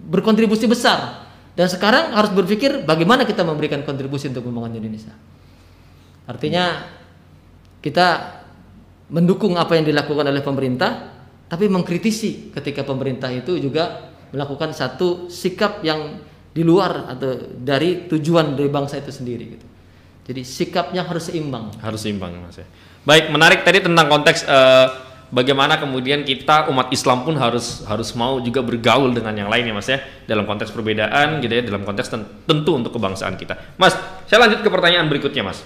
berkontribusi 0.05 0.71
besar 0.71 1.27
dan 1.55 1.71
sekarang 1.71 2.15
harus 2.15 2.35
berpikir 2.35 2.83
bagaimana 2.83 3.23
kita 3.23 3.47
memberikan 3.47 3.83
kontribusi 3.87 4.31
untuk 4.31 4.47
membangun 4.47 4.79
Indonesia. 4.79 5.15
Artinya 6.25 6.89
kita 7.79 8.41
mendukung 9.13 9.55
apa 9.61 9.77
yang 9.77 9.85
dilakukan 9.85 10.25
oleh 10.25 10.41
pemerintah, 10.41 11.15
tapi 11.47 11.69
mengkritisi 11.69 12.51
ketika 12.51 12.83
pemerintah 12.83 13.29
itu 13.31 13.61
juga 13.61 14.11
melakukan 14.35 14.75
satu 14.75 15.31
sikap 15.31 15.85
yang 15.87 16.19
di 16.55 16.63
luar 16.63 17.11
atau 17.11 17.35
dari 17.59 18.07
tujuan 18.07 18.55
dari 18.55 18.71
bangsa 18.71 19.03
itu 19.03 19.11
sendiri 19.11 19.45
gitu. 19.59 19.67
Jadi 20.25 20.41
sikapnya 20.47 21.03
harus 21.05 21.29
seimbang. 21.29 21.75
Harus 21.83 22.07
seimbang 22.07 22.33
mas 22.41 22.57
ya. 22.57 22.67
Baik, 23.05 23.29
menarik 23.29 23.67
tadi 23.67 23.85
tentang 23.85 24.09
konteks 24.09 24.47
eh, 24.49 24.87
bagaimana 25.29 25.77
kemudian 25.77 26.23
kita 26.25 26.71
umat 26.73 26.89
Islam 26.95 27.27
pun 27.27 27.37
harus 27.37 27.83
harus 27.85 28.15
mau 28.17 28.39
juga 28.41 28.63
bergaul 28.65 29.13
dengan 29.13 29.35
yang 29.35 29.51
lain 29.51 29.69
ya 29.69 29.75
mas 29.75 29.89
ya 29.91 29.99
dalam 30.25 30.49
konteks 30.49 30.71
perbedaan 30.73 31.43
gitu 31.43 31.53
ya 31.53 31.63
dalam 31.67 31.83
konteks 31.85 32.09
ten- 32.09 32.29
tentu 32.47 32.73
untuk 32.73 32.95
kebangsaan 32.95 33.35
kita. 33.37 33.77
Mas, 33.77 33.99
saya 34.31 34.47
lanjut 34.47 34.63
ke 34.65 34.71
pertanyaan 34.71 35.11
berikutnya 35.11 35.43
mas 35.45 35.61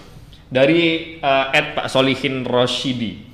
dari 0.48 1.20
eh, 1.20 1.46
Ed 1.54 1.76
Pak 1.76 1.86
Solihin 1.92 2.42
Roshidi. 2.48 3.28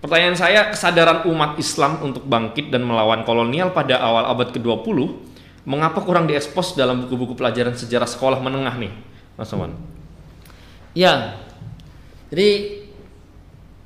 Pertanyaan 0.00 0.34
saya 0.34 0.66
kesadaran 0.70 1.26
umat 1.30 1.58
Islam 1.58 2.00
untuk 2.02 2.26
bangkit 2.26 2.74
dan 2.74 2.82
melawan 2.82 3.22
kolonial 3.22 3.70
pada 3.70 4.02
awal 4.02 4.34
abad 4.34 4.50
ke-20 4.50 5.31
mengapa 5.62 6.02
kurang 6.02 6.26
diekspos 6.26 6.74
dalam 6.74 7.06
buku-buku 7.06 7.38
pelajaran 7.38 7.74
sejarah 7.74 8.08
sekolah 8.08 8.42
menengah 8.42 8.74
nih, 8.78 8.92
Mas 9.38 9.52
Oman? 9.54 9.74
Ya. 10.92 11.38
Jadi 12.32 12.82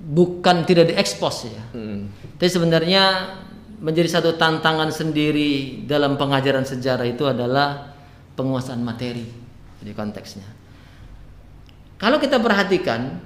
bukan 0.01 0.65
tidak 0.65 0.95
diekspos 0.95 1.51
ya. 1.51 1.63
Hmm. 1.75 2.09
Tapi 2.39 2.49
sebenarnya 2.49 3.35
menjadi 3.81 4.21
satu 4.21 4.41
tantangan 4.41 4.89
sendiri 4.89 5.85
dalam 5.85 6.17
pengajaran 6.17 6.65
sejarah 6.65 7.05
itu 7.05 7.29
adalah 7.29 7.93
penguasaan 8.39 8.81
materi. 8.81 9.27
Jadi 9.83 9.93
konteksnya. 9.93 10.49
Kalau 11.97 12.21
kita 12.21 12.41
perhatikan 12.41 13.21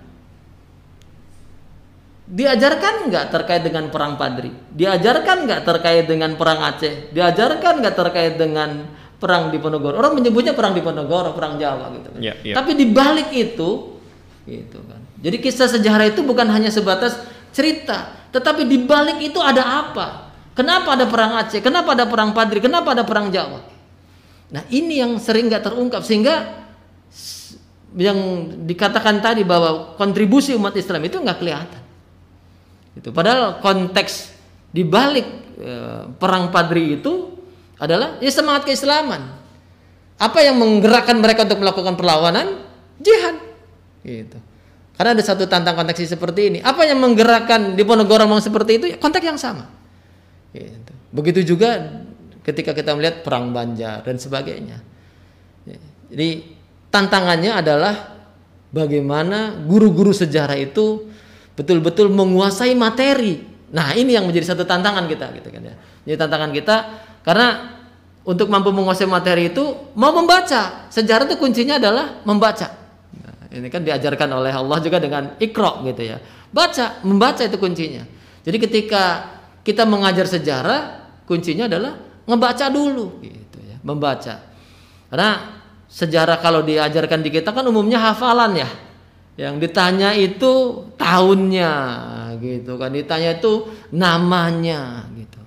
diajarkan 2.31 3.11
nggak 3.11 3.27
terkait 3.35 3.63
dengan 3.67 3.91
perang 3.91 4.15
Padri? 4.15 4.55
Diajarkan 4.71 5.51
nggak 5.51 5.61
terkait 5.67 6.07
dengan 6.07 6.39
perang 6.39 6.63
Aceh? 6.63 7.11
Diajarkan 7.11 7.83
nggak 7.83 7.97
terkait 7.99 8.35
dengan 8.39 8.87
perang 9.19 9.51
Diponegoro? 9.51 9.99
Orang 9.99 10.15
menyebutnya 10.15 10.55
perang 10.55 10.73
Diponegoro, 10.73 11.35
perang 11.35 11.59
Jawa 11.59 11.91
gitu. 11.99 12.09
kan. 12.15 12.21
Ya, 12.23 12.39
ya. 12.47 12.55
Tapi 12.55 12.79
di 12.79 12.87
balik 12.87 13.35
itu, 13.35 13.99
gitu 14.47 14.79
kan. 14.87 15.03
Jadi 15.21 15.37
kisah 15.43 15.69
sejarah 15.69 16.07
itu 16.09 16.23
bukan 16.23 16.47
hanya 16.49 16.71
sebatas 16.71 17.19
cerita, 17.51 18.31
tetapi 18.31 18.65
di 18.65 18.79
balik 18.87 19.21
itu 19.21 19.43
ada 19.43 19.85
apa? 19.85 20.31
Kenapa 20.55 20.95
ada 20.95 21.11
perang 21.11 21.35
Aceh? 21.43 21.59
Kenapa 21.59 21.99
ada 21.99 22.07
perang 22.07 22.31
Padri? 22.31 22.63
Kenapa 22.63 22.95
ada 22.95 23.03
perang 23.03 23.29
Jawa? 23.29 23.61
Nah 24.51 24.63
ini 24.71 25.03
yang 25.03 25.19
sering 25.19 25.51
nggak 25.51 25.67
terungkap 25.67 26.03
sehingga 26.03 26.63
yang 27.99 28.19
dikatakan 28.71 29.19
tadi 29.19 29.43
bahwa 29.43 29.99
kontribusi 29.99 30.55
umat 30.55 30.75
Islam 30.79 31.03
itu 31.07 31.19
nggak 31.19 31.39
kelihatan. 31.43 31.80
Itu 33.01 33.17
padahal 33.17 33.65
konteks 33.65 34.37
di 34.69 34.85
balik 34.85 35.27
eh, 35.57 36.05
perang 36.21 36.53
Padri 36.53 37.01
itu 37.01 37.33
adalah 37.81 38.21
ya 38.21 38.29
semangat 38.29 38.69
keislaman. 38.69 39.41
Apa 40.21 40.45
yang 40.45 40.61
menggerakkan 40.61 41.17
mereka 41.17 41.49
untuk 41.49 41.65
melakukan 41.65 41.97
perlawanan? 41.97 42.61
Jihad. 43.01 43.41
Gitu. 44.05 44.37
Karena 45.01 45.17
ada 45.17 45.25
satu 45.25 45.49
tantang 45.49 45.81
konteks 45.81 46.05
seperti 46.05 46.53
ini. 46.53 46.59
Apa 46.61 46.85
yang 46.85 47.01
menggerakkan 47.01 47.73
di 47.73 47.81
Ponorogo 47.89 48.21
memang 48.21 48.45
seperti 48.45 48.77
itu? 48.77 48.87
Ya, 48.93 49.01
konteks 49.01 49.25
yang 49.25 49.41
sama. 49.41 49.65
Gitu. 50.53 50.93
Begitu 51.09 51.57
juga 51.57 52.05
ketika 52.45 52.77
kita 52.77 52.93
melihat 52.93 53.25
perang 53.25 53.49
Banjar 53.49 54.05
dan 54.05 54.21
sebagainya. 54.21 54.77
Ya, 55.65 55.81
Jadi 56.13 56.53
tantangannya 56.93 57.65
adalah 57.65 57.95
bagaimana 58.69 59.57
guru-guru 59.65 60.13
sejarah 60.13 60.61
itu 60.61 61.10
betul-betul 61.61 62.09
menguasai 62.09 62.73
materi. 62.73 63.45
Nah, 63.71 63.93
ini 63.93 64.17
yang 64.17 64.25
menjadi 64.25 64.57
satu 64.57 64.65
tantangan 64.65 65.05
kita 65.05 65.29
gitu 65.37 65.53
kan 65.53 65.63
ya. 65.63 65.77
Jadi 66.09 66.17
tantangan 66.17 66.51
kita 66.57 66.77
karena 67.21 67.77
untuk 68.25 68.49
mampu 68.49 68.73
menguasai 68.73 69.05
materi 69.05 69.53
itu 69.53 69.93
mau 69.93 70.17
membaca. 70.17 70.89
Sejarah 70.89 71.29
itu 71.29 71.37
kuncinya 71.37 71.77
adalah 71.77 72.25
membaca. 72.25 72.73
Nah, 73.21 73.53
ini 73.53 73.69
kan 73.69 73.85
diajarkan 73.85 74.29
oleh 74.41 74.53
Allah 74.57 74.79
juga 74.81 74.97
dengan 74.97 75.37
ikro 75.37 75.85
gitu 75.85 76.03
ya. 76.03 76.17
Baca, 76.51 77.05
membaca 77.05 77.45
itu 77.45 77.61
kuncinya. 77.61 78.03
Jadi 78.41 78.57
ketika 78.57 79.05
kita 79.61 79.85
mengajar 79.85 80.27
sejarah, 80.27 80.81
kuncinya 81.29 81.69
adalah 81.69 81.95
ngebaca 82.25 82.67
dulu 82.73 83.21
gitu 83.23 83.59
ya, 83.63 83.77
membaca. 83.85 84.51
Karena 85.13 85.31
sejarah 85.87 86.43
kalau 86.43 86.65
diajarkan 86.67 87.21
di 87.23 87.31
kita 87.31 87.55
kan 87.55 87.63
umumnya 87.69 88.01
hafalan 88.01 88.59
ya. 88.59 88.71
Yang 89.41 89.55
ditanya 89.65 90.13
itu 90.13 90.85
tahunnya 91.01 91.73
gitu 92.45 92.77
kan, 92.77 92.93
ditanya 92.93 93.41
itu 93.41 93.73
namanya 93.89 95.09
gitu. 95.17 95.41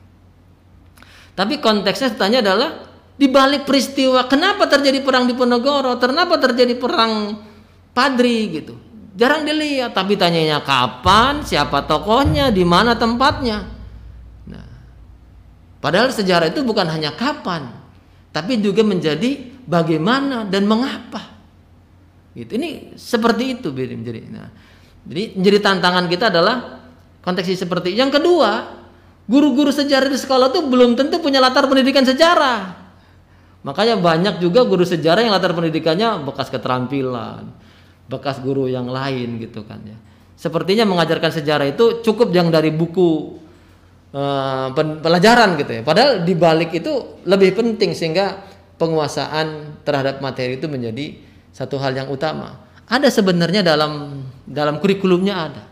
Tapi 1.38 1.62
konteksnya 1.62 2.10
ditanya 2.18 2.42
adalah 2.42 2.90
di 3.14 3.30
balik 3.30 3.70
peristiwa 3.70 4.26
kenapa 4.26 4.66
terjadi 4.66 4.98
perang 5.06 5.30
di 5.30 5.38
Ponorogo, 5.38 5.94
kenapa 6.02 6.42
terjadi 6.42 6.74
perang 6.74 7.38
Padri 7.94 8.50
gitu. 8.50 8.74
Jarang 9.14 9.46
dilihat, 9.46 9.94
tapi 9.94 10.18
tanyanya 10.18 10.66
kapan, 10.66 11.46
siapa 11.46 11.86
tokohnya, 11.86 12.50
di 12.50 12.66
mana 12.66 12.98
tempatnya. 12.98 13.62
Nah, 14.50 14.70
padahal 15.78 16.10
sejarah 16.10 16.50
itu 16.50 16.66
bukan 16.66 16.90
hanya 16.90 17.14
kapan, 17.14 17.70
tapi 18.34 18.58
juga 18.58 18.82
menjadi 18.82 19.54
bagaimana 19.70 20.50
dan 20.50 20.66
mengapa. 20.66 21.33
Gitu. 22.34 22.58
Ini 22.58 22.98
seperti 22.98 23.62
itu 23.62 23.70
menjadi. 23.70 24.22
Nah, 24.34 24.50
jadi 25.06 25.38
menjadi 25.38 25.60
tantangan 25.62 26.06
kita 26.10 26.34
adalah 26.34 26.82
konteks 27.22 27.54
seperti 27.54 27.94
yang 27.94 28.10
kedua, 28.10 28.82
guru-guru 29.30 29.70
sejarah 29.70 30.10
di 30.10 30.20
sekolah 30.20 30.50
itu 30.50 30.66
belum 30.66 30.98
tentu 30.98 31.22
punya 31.22 31.38
latar 31.40 31.70
pendidikan 31.70 32.04
sejarah. 32.04 32.84
Makanya 33.64 33.96
banyak 33.96 34.44
juga 34.44 34.68
guru 34.68 34.84
sejarah 34.84 35.24
yang 35.24 35.32
latar 35.32 35.56
pendidikannya 35.56 36.28
bekas 36.28 36.52
keterampilan, 36.52 37.48
bekas 38.12 38.44
guru 38.44 38.68
yang 38.68 38.92
lain 38.92 39.40
gitu 39.40 39.64
kan 39.64 39.80
ya. 39.88 39.96
sepertinya 40.36 40.84
mengajarkan 40.84 41.32
sejarah 41.32 41.72
itu 41.72 42.04
cukup 42.04 42.36
yang 42.36 42.52
dari 42.52 42.68
buku 42.76 43.40
uh, 44.12 44.76
pelajaran 44.76 45.56
gitu 45.56 45.80
ya. 45.80 45.82
Padahal 45.88 46.28
di 46.28 46.36
balik 46.36 46.76
itu 46.76 47.24
lebih 47.24 47.56
penting 47.56 47.96
sehingga 47.96 48.44
penguasaan 48.76 49.80
terhadap 49.88 50.20
materi 50.20 50.60
itu 50.60 50.68
menjadi 50.68 51.16
satu 51.54 51.78
hal 51.78 51.94
yang 51.94 52.10
utama. 52.10 52.66
Ada 52.90 53.14
sebenarnya 53.14 53.64
dalam 53.64 54.26
dalam 54.44 54.82
kurikulumnya 54.82 55.36
ada. 55.38 55.64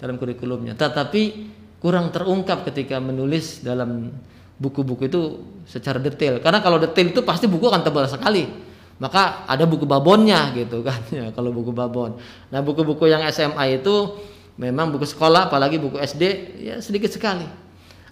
Dalam 0.00 0.16
kurikulumnya, 0.16 0.72
tetapi 0.80 1.52
kurang 1.76 2.08
terungkap 2.08 2.64
ketika 2.72 2.96
menulis 2.96 3.60
dalam 3.60 4.08
buku-buku 4.56 5.12
itu 5.12 5.20
secara 5.68 6.00
detail. 6.00 6.40
Karena 6.40 6.64
kalau 6.64 6.80
detail 6.80 7.12
itu 7.12 7.20
pasti 7.20 7.44
buku 7.44 7.68
akan 7.68 7.84
tebal 7.84 8.08
sekali 8.08 8.70
maka 9.00 9.48
ada 9.48 9.64
buku 9.64 9.88
babonnya 9.88 10.52
gitu 10.52 10.84
kan 10.84 11.00
ya 11.18 11.32
kalau 11.32 11.50
buku 11.50 11.72
babon 11.72 12.20
nah 12.52 12.60
buku-buku 12.60 13.08
yang 13.08 13.24
SMA 13.32 13.80
itu 13.80 14.20
memang 14.60 14.92
buku 14.92 15.08
sekolah 15.08 15.48
apalagi 15.48 15.80
buku 15.80 15.96
SD 15.96 16.22
ya 16.60 16.76
sedikit 16.84 17.08
sekali 17.08 17.48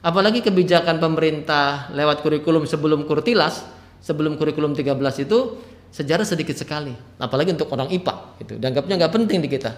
apalagi 0.00 0.40
kebijakan 0.40 0.96
pemerintah 0.96 1.92
lewat 1.92 2.24
kurikulum 2.24 2.64
sebelum 2.64 3.04
kurtilas 3.04 3.68
sebelum 4.00 4.40
kurikulum 4.40 4.72
13 4.72 5.28
itu 5.28 5.38
sejarah 5.92 6.26
sedikit 6.26 6.54
sekali 6.54 6.92
apalagi 7.18 7.54
untuk 7.56 7.70
orang 7.72 7.88
IPA 7.88 8.14
gitu 8.44 8.52
dianggapnya 8.60 8.94
nggak 9.00 9.12
penting 9.12 9.38
di 9.40 9.48
kita 9.48 9.76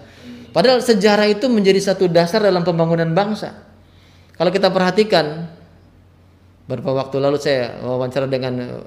padahal 0.50 0.82
sejarah 0.82 1.26
itu 1.30 1.46
menjadi 1.46 1.92
satu 1.92 2.10
dasar 2.10 2.42
dalam 2.42 2.66
pembangunan 2.66 3.08
bangsa 3.14 3.66
kalau 4.34 4.50
kita 4.50 4.72
perhatikan 4.72 5.46
beberapa 6.66 6.94
waktu 6.94 7.16
lalu 7.18 7.36
saya 7.38 7.78
wawancara 7.82 8.30
dengan 8.30 8.82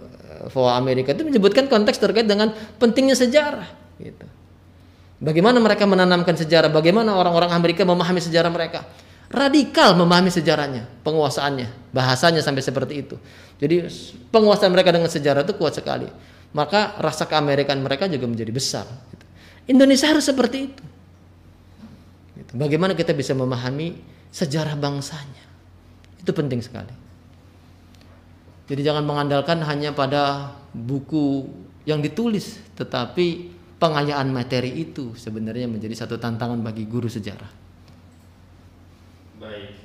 VOA 0.49 0.75
Amerika 0.75 1.15
itu 1.15 1.23
menyebutkan 1.23 1.71
konteks 1.71 1.99
terkait 1.99 2.27
dengan 2.27 2.51
pentingnya 2.79 3.15
sejarah 3.15 3.67
gitu. 4.01 4.25
Bagaimana 5.23 5.55
mereka 5.63 5.87
menanamkan 5.87 6.35
sejarah, 6.35 6.67
bagaimana 6.67 7.15
orang-orang 7.15 7.55
Amerika 7.55 7.87
memahami 7.87 8.19
sejarah 8.19 8.51
mereka. 8.51 8.83
Radikal 9.31 9.95
memahami 9.95 10.29
sejarahnya, 10.29 10.85
penguasaannya, 11.01 11.95
bahasanya 11.95 12.43
sampai 12.43 12.59
seperti 12.59 13.07
itu. 13.07 13.15
Jadi 13.57 13.87
penguasaan 14.29 14.69
mereka 14.69 14.91
dengan 14.91 15.07
sejarah 15.07 15.47
itu 15.47 15.55
kuat 15.55 15.79
sekali. 15.79 16.05
Maka 16.53 16.97
rasa 17.01 17.25
keamerikan 17.25 17.81
mereka 17.81 18.05
juga 18.05 18.29
menjadi 18.29 18.53
besar. 18.53 18.85
Gitu. 18.85 19.25
Indonesia 19.73 20.07
harus 20.09 20.25
seperti 20.25 20.57
itu. 20.69 20.83
Gitu. 22.37 22.51
Bagaimana 22.53 22.93
kita 22.93 23.13
bisa 23.13 23.33
memahami 23.33 23.97
sejarah 24.29 24.77
bangsanya. 24.77 25.45
Itu 26.21 26.31
penting 26.33 26.61
sekali. 26.61 26.93
Jadi 28.63 28.81
jangan 28.81 29.03
mengandalkan 29.03 29.59
hanya 29.67 29.91
pada 29.91 30.55
buku 30.71 31.51
yang 31.83 31.99
ditulis, 31.99 32.63
tetapi 32.79 33.51
pengayaan 33.75 34.31
materi 34.31 34.71
itu 34.71 35.11
sebenarnya 35.19 35.67
menjadi 35.67 36.07
satu 36.07 36.15
tantangan 36.15 36.63
bagi 36.63 36.87
guru 36.87 37.11
sejarah. 37.11 37.51
Baik, 39.43 39.75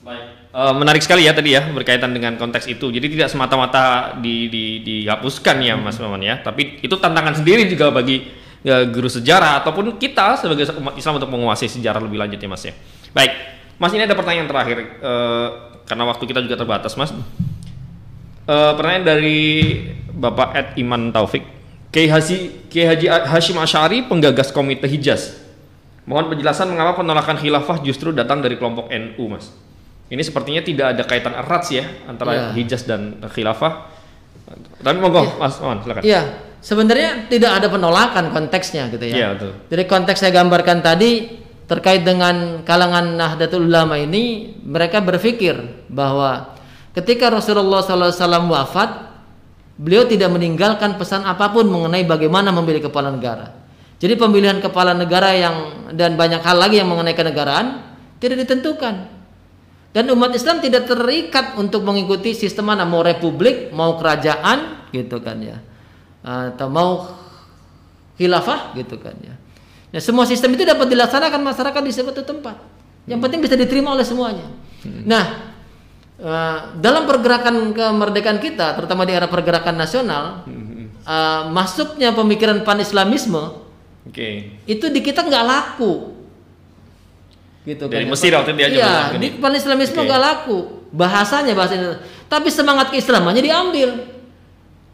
baik. 0.00 0.24
Uh, 0.50 0.74
menarik 0.74 0.98
sekali 1.04 1.28
ya 1.28 1.32
tadi 1.36 1.54
ya 1.54 1.62
berkaitan 1.70 2.10
dengan 2.10 2.34
konteks 2.34 2.66
itu. 2.66 2.90
Jadi 2.90 3.06
tidak 3.14 3.28
semata-mata 3.30 4.16
di, 4.18 4.50
di, 4.50 4.64
dihapuskan 4.82 5.62
ya 5.62 5.78
Mas 5.78 6.00
Maman 6.00 6.24
ya, 6.24 6.40
tapi 6.40 6.80
itu 6.82 6.94
tantangan 6.98 7.38
sendiri 7.38 7.70
juga 7.70 7.94
bagi 7.94 8.26
ya, 8.64 8.88
guru 8.88 9.06
sejarah 9.06 9.62
ataupun 9.62 10.00
kita 10.00 10.40
sebagai 10.40 10.66
umat 10.80 10.96
Islam 10.96 11.22
untuk 11.22 11.30
menguasai 11.30 11.70
sejarah 11.70 12.00
lebih 12.02 12.18
lanjut 12.18 12.40
ya 12.40 12.48
Mas 12.48 12.62
ya. 12.66 12.74
Baik, 13.14 13.32
Mas 13.78 13.92
ini 13.94 14.02
ada 14.04 14.16
pertanyaan 14.16 14.48
terakhir 14.50 14.78
uh, 15.00 15.48
karena 15.86 16.04
waktu 16.08 16.24
kita 16.26 16.40
juga 16.42 16.56
terbatas 16.58 16.96
Mas. 16.98 17.14
Uh, 18.50 18.74
pertanyaan 18.74 19.06
dari 19.06 19.38
Bapak 20.10 20.48
Ed 20.58 20.68
Iman 20.80 21.14
Taufik. 21.14 21.46
Kiai 21.90 22.06
Haji, 22.06 22.70
Kiai 22.70 22.86
Haji 22.86 23.06
Hashim 23.06 23.58
Asyari 23.58 24.06
penggagas 24.06 24.54
Komite 24.54 24.86
Hijaz. 24.86 25.42
Mohon 26.06 26.34
penjelasan 26.34 26.70
mengapa 26.70 26.98
penolakan 26.98 27.38
khilafah 27.38 27.82
justru 27.82 28.10
datang 28.10 28.42
dari 28.42 28.58
kelompok 28.58 28.90
NU, 28.90 29.24
Mas. 29.30 29.50
Ini 30.10 30.22
sepertinya 30.26 30.62
tidak 30.66 30.86
ada 30.98 31.02
kaitan 31.06 31.34
erat 31.38 31.62
sih 31.62 31.78
ya 31.78 31.86
antara 32.10 32.30
yeah. 32.34 32.52
Hijaz 32.52 32.82
dan 32.84 33.22
khilafah. 33.22 33.86
Tapi 34.82 34.96
monggo, 34.98 35.22
yeah. 35.22 35.38
Mas 35.38 35.54
Mohon 35.62 35.78
silakan. 35.86 36.02
Iya, 36.02 36.12
yeah. 36.12 36.24
sebenarnya 36.58 37.10
tidak 37.30 37.50
ada 37.62 37.66
penolakan 37.70 38.24
konteksnya 38.34 38.90
gitu 38.90 39.06
ya. 39.06 39.14
Iya, 39.14 39.22
yeah, 39.22 39.30
betul. 39.70 39.86
Konteks 39.86 40.18
saya 40.18 40.34
gambarkan 40.34 40.82
tadi 40.82 41.38
terkait 41.70 42.02
dengan 42.02 42.66
kalangan 42.66 43.14
Nahdlatul 43.14 43.70
Ulama 43.70 43.94
ini, 43.94 44.58
mereka 44.66 44.98
berpikir 44.98 45.86
bahwa 45.86 46.58
Ketika 46.90 47.30
Rasulullah 47.30 47.86
SAW 47.86 48.50
wafat, 48.50 49.14
beliau 49.78 50.10
tidak 50.10 50.34
meninggalkan 50.34 50.98
pesan 50.98 51.22
apa 51.22 51.54
pun 51.54 51.70
mengenai 51.70 52.02
bagaimana 52.02 52.50
memilih 52.50 52.90
kepala 52.90 53.14
negara. 53.14 53.54
Jadi 54.02 54.18
pemilihan 54.18 54.58
kepala 54.58 54.96
negara 54.96 55.30
yang 55.30 55.56
dan 55.94 56.18
banyak 56.18 56.42
hal 56.42 56.56
lagi 56.58 56.82
yang 56.82 56.90
mengenai 56.90 57.14
kenegaraan 57.14 57.66
tidak 58.18 58.42
ditentukan. 58.42 59.19
Dan 59.90 60.06
umat 60.14 60.30
Islam 60.30 60.62
tidak 60.62 60.86
terikat 60.86 61.58
untuk 61.58 61.82
mengikuti 61.82 62.30
sistem 62.30 62.70
mana 62.70 62.86
mau 62.86 63.02
republik, 63.02 63.74
mau 63.74 63.98
kerajaan 63.98 64.86
gitu 64.94 65.18
kan 65.18 65.42
ya. 65.42 65.58
Atau 66.22 66.70
mau 66.70 67.10
khilafah 68.14 68.78
gitu 68.78 69.00
kan 69.02 69.18
ya. 69.18 69.34
Nah, 69.90 69.98
semua 69.98 70.22
sistem 70.30 70.54
itu 70.54 70.62
dapat 70.62 70.86
dilaksanakan 70.86 71.42
masyarakat 71.42 71.82
di 71.82 71.90
suatu 71.90 72.22
tempat. 72.22 72.54
Yang 73.10 73.20
penting 73.26 73.40
bisa 73.42 73.58
diterima 73.58 73.90
oleh 73.90 74.06
semuanya. 74.06 74.46
Hmm. 74.86 75.02
Nah, 75.02 75.50
Eh, 76.20 76.58
dalam 76.84 77.08
pergerakan 77.08 77.72
kemerdekaan 77.72 78.44
kita, 78.44 78.76
terutama 78.76 79.08
di 79.08 79.16
era 79.16 79.24
pergerakan 79.24 79.72
nasional, 79.72 80.44
uh, 81.08 81.48
masuknya 81.48 82.12
pemikiran 82.12 82.60
pan-islamisme, 82.60 83.64
okay. 84.04 84.60
itu 84.68 84.92
di 84.92 85.00
kita 85.00 85.24
nggak 85.24 85.44
laku, 85.48 86.12
gitu 87.66 87.84
Dari 87.88 88.08
kan. 88.08 88.12
Mesir 88.16 88.32
waktu 88.32 88.52
dia 88.56 88.68
Iya, 88.72 89.16
di 89.20 89.36
pan-islamisme 89.36 90.00
nggak 90.00 90.20
okay. 90.20 90.28
laku, 90.32 90.58
bahasanya 90.90 91.52
bahasa 91.52 92.00
Tapi 92.30 92.48
semangat 92.48 92.94
keislamannya 92.94 93.42
diambil, 93.42 93.88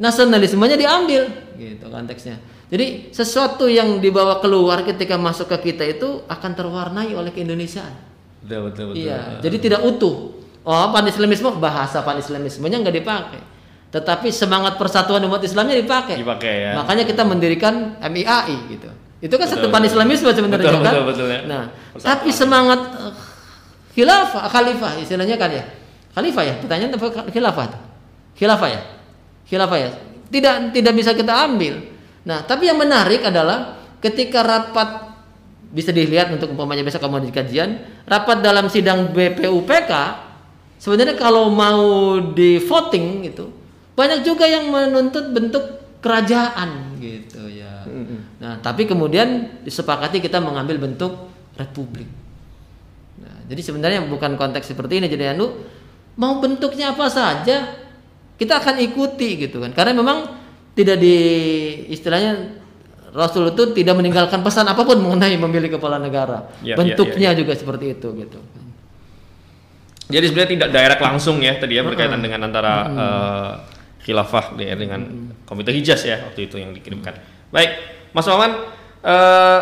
nasionalismenya 0.00 0.76
diambil, 0.80 1.28
gitu 1.60 1.86
konteksnya. 1.86 2.40
Jadi 2.66 3.14
sesuatu 3.14 3.70
yang 3.70 4.02
dibawa 4.02 4.42
keluar 4.42 4.82
ketika 4.82 5.14
masuk 5.14 5.46
ke 5.54 5.70
kita 5.70 5.86
itu 5.86 6.26
akan 6.26 6.50
terwarnai 6.58 7.14
oleh 7.14 7.30
keindonesiaan. 7.30 7.94
Betul, 8.42 8.72
betul, 8.72 8.84
betul. 8.90 9.06
Iya, 9.06 9.38
jadi 9.38 9.56
tidak 9.62 9.80
utuh 9.86 10.36
Oh, 10.66 10.90
pan-islamisme 10.90 11.62
bahasa 11.62 12.02
pan-islamismenya 12.02 12.82
nggak 12.82 12.96
dipakai. 12.98 13.40
Tetapi 13.94 14.34
semangat 14.34 14.74
persatuan 14.74 15.22
umat 15.30 15.38
Islamnya 15.46 15.78
dipakai. 15.78 16.18
Dipakai 16.18 16.54
ya. 16.66 16.70
Makanya 16.74 17.06
kita 17.06 17.22
mendirikan 17.22 17.94
MIAI 18.02 18.74
gitu. 18.74 18.90
Itu 19.22 19.34
kan 19.40 19.48
betul, 19.48 19.64
satu 19.64 19.66
pan-islamisme 19.72 20.28
sebenarnya 20.28 20.70
betul, 20.70 20.84
kan. 20.84 20.92
Betul, 20.92 21.04
betul, 21.08 21.26
ya. 21.32 21.40
Nah, 21.48 21.62
persatuan. 21.92 22.08
tapi 22.12 22.28
semangat 22.32 22.80
uh, 23.00 23.12
khilafah, 23.96 24.44
khalifah 24.52 24.92
istilahnya 25.00 25.36
kan 25.40 25.50
ya. 25.50 25.64
Khalifah 26.12 26.44
ya, 26.44 26.54
pertanyaan 26.60 26.90
apa 26.96 27.06
khilafah? 27.32 27.66
Khilafah 28.36 28.68
ya. 28.68 28.80
Khilafah 29.48 29.78
ya. 29.80 29.90
Tidak 30.26 30.54
tidak 30.76 30.92
bisa 30.96 31.16
kita 31.16 31.32
ambil. 31.48 31.80
Nah, 32.26 32.44
tapi 32.44 32.68
yang 32.68 32.76
menarik 32.76 33.24
adalah 33.24 33.78
ketika 34.02 34.42
rapat 34.44 35.16
bisa 35.72 35.90
dilihat 35.90 36.30
untuk 36.30 36.52
umpamanya 36.52 36.84
besok 36.84 37.04
kamu 37.04 37.28
di 37.28 37.32
kajian, 37.32 37.70
rapat 38.06 38.42
dalam 38.44 38.68
sidang 38.68 39.10
BPUPK 39.12 40.26
Sebenarnya 40.76 41.16
kalau 41.16 41.48
mau 41.48 42.20
di 42.20 42.60
voting 42.60 43.24
itu 43.24 43.48
banyak 43.96 44.20
juga 44.20 44.44
yang 44.44 44.68
menuntut 44.68 45.32
bentuk 45.32 45.64
kerajaan 46.04 47.00
gitu 47.00 47.48
ya. 47.48 47.65
Nah, 48.46 48.62
tapi 48.62 48.86
kemudian 48.86 49.58
disepakati 49.66 50.22
kita 50.22 50.38
mengambil 50.38 50.78
bentuk 50.78 51.18
republik. 51.58 52.06
Nah, 53.18 53.42
jadi 53.50 53.58
sebenarnya 53.58 54.06
bukan 54.06 54.38
konteks 54.38 54.70
seperti 54.70 55.02
ini 55.02 55.10
jadi 55.10 55.34
anu 55.34 55.50
mau 56.14 56.38
bentuknya 56.38 56.94
apa 56.94 57.10
saja 57.10 57.74
kita 58.38 58.62
akan 58.62 58.78
ikuti 58.86 59.50
gitu 59.50 59.58
kan. 59.58 59.74
Karena 59.74 59.98
memang 59.98 60.30
tidak 60.78 61.02
di 61.02 61.16
istilahnya 61.90 62.62
Rasul 63.10 63.50
itu 63.50 63.74
tidak 63.74 63.98
meninggalkan 63.98 64.46
pesan 64.46 64.70
apa 64.70 64.86
pun 64.86 65.02
mengenai 65.02 65.34
memilih 65.34 65.74
kepala 65.74 65.98
negara. 65.98 66.46
Ya, 66.62 66.78
Bentuknya 66.78 67.18
ya, 67.18 67.34
ya, 67.34 67.34
ya. 67.34 67.40
juga 67.42 67.52
seperti 67.58 67.98
itu 67.98 68.08
gitu. 68.14 68.38
Jadi 70.06 70.24
sebenarnya 70.30 70.50
tidak 70.54 70.70
direct 70.70 71.02
langsung 71.02 71.42
ya 71.42 71.58
tadi 71.58 71.74
ya 71.74 71.82
berkaitan 71.82 72.22
dengan 72.22 72.46
antara 72.46 72.72
uh, 72.86 73.50
khilafah 74.06 74.54
ya, 74.62 74.78
dengan 74.78 75.34
komite 75.42 75.74
hijaz 75.74 76.06
ya 76.06 76.22
waktu 76.30 76.46
itu 76.46 76.62
yang 76.62 76.70
dikirimkan. 76.70 77.18
Baik, 77.50 77.74
Mas 78.12 78.26
Maman, 78.26 78.52
uh, 79.02 79.60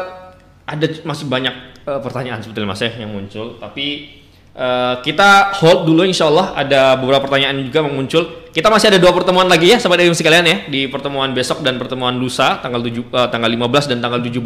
ada 0.65 0.87
masih 1.05 1.29
banyak 1.29 1.55
uh, 1.85 2.01
pertanyaan 2.01 2.41
sebetulnya 2.41 2.73
Mas 2.73 2.83
ya 2.83 2.91
yang 2.97 3.13
muncul, 3.13 3.61
tapi 3.61 4.17
uh, 4.57 5.01
kita 5.05 5.55
hold 5.61 5.85
dulu 5.85 6.03
Insya 6.09 6.31
Allah 6.31 6.57
ada 6.57 6.97
beberapa 6.97 7.29
pertanyaan 7.29 7.61
juga 7.63 7.85
yang 7.85 7.95
muncul. 7.95 8.49
Kita 8.55 8.71
masih 8.71 8.95
ada 8.95 8.99
dua 9.03 9.11
pertemuan 9.11 9.51
lagi 9.51 9.75
ya 9.75 9.83
sahabat 9.83 10.07
ilmu 10.07 10.15
sekalian 10.15 10.47
ya 10.47 10.57
di 10.71 10.87
pertemuan 10.87 11.35
besok 11.35 11.61
dan 11.67 11.75
pertemuan 11.75 12.15
lusa 12.15 12.63
tanggal 12.63 12.79
7 12.79 13.11
uh, 13.11 13.29
tanggal 13.29 13.51
15 13.51 13.91
dan 13.91 13.99
tanggal 13.99 14.21
17. 14.23 14.41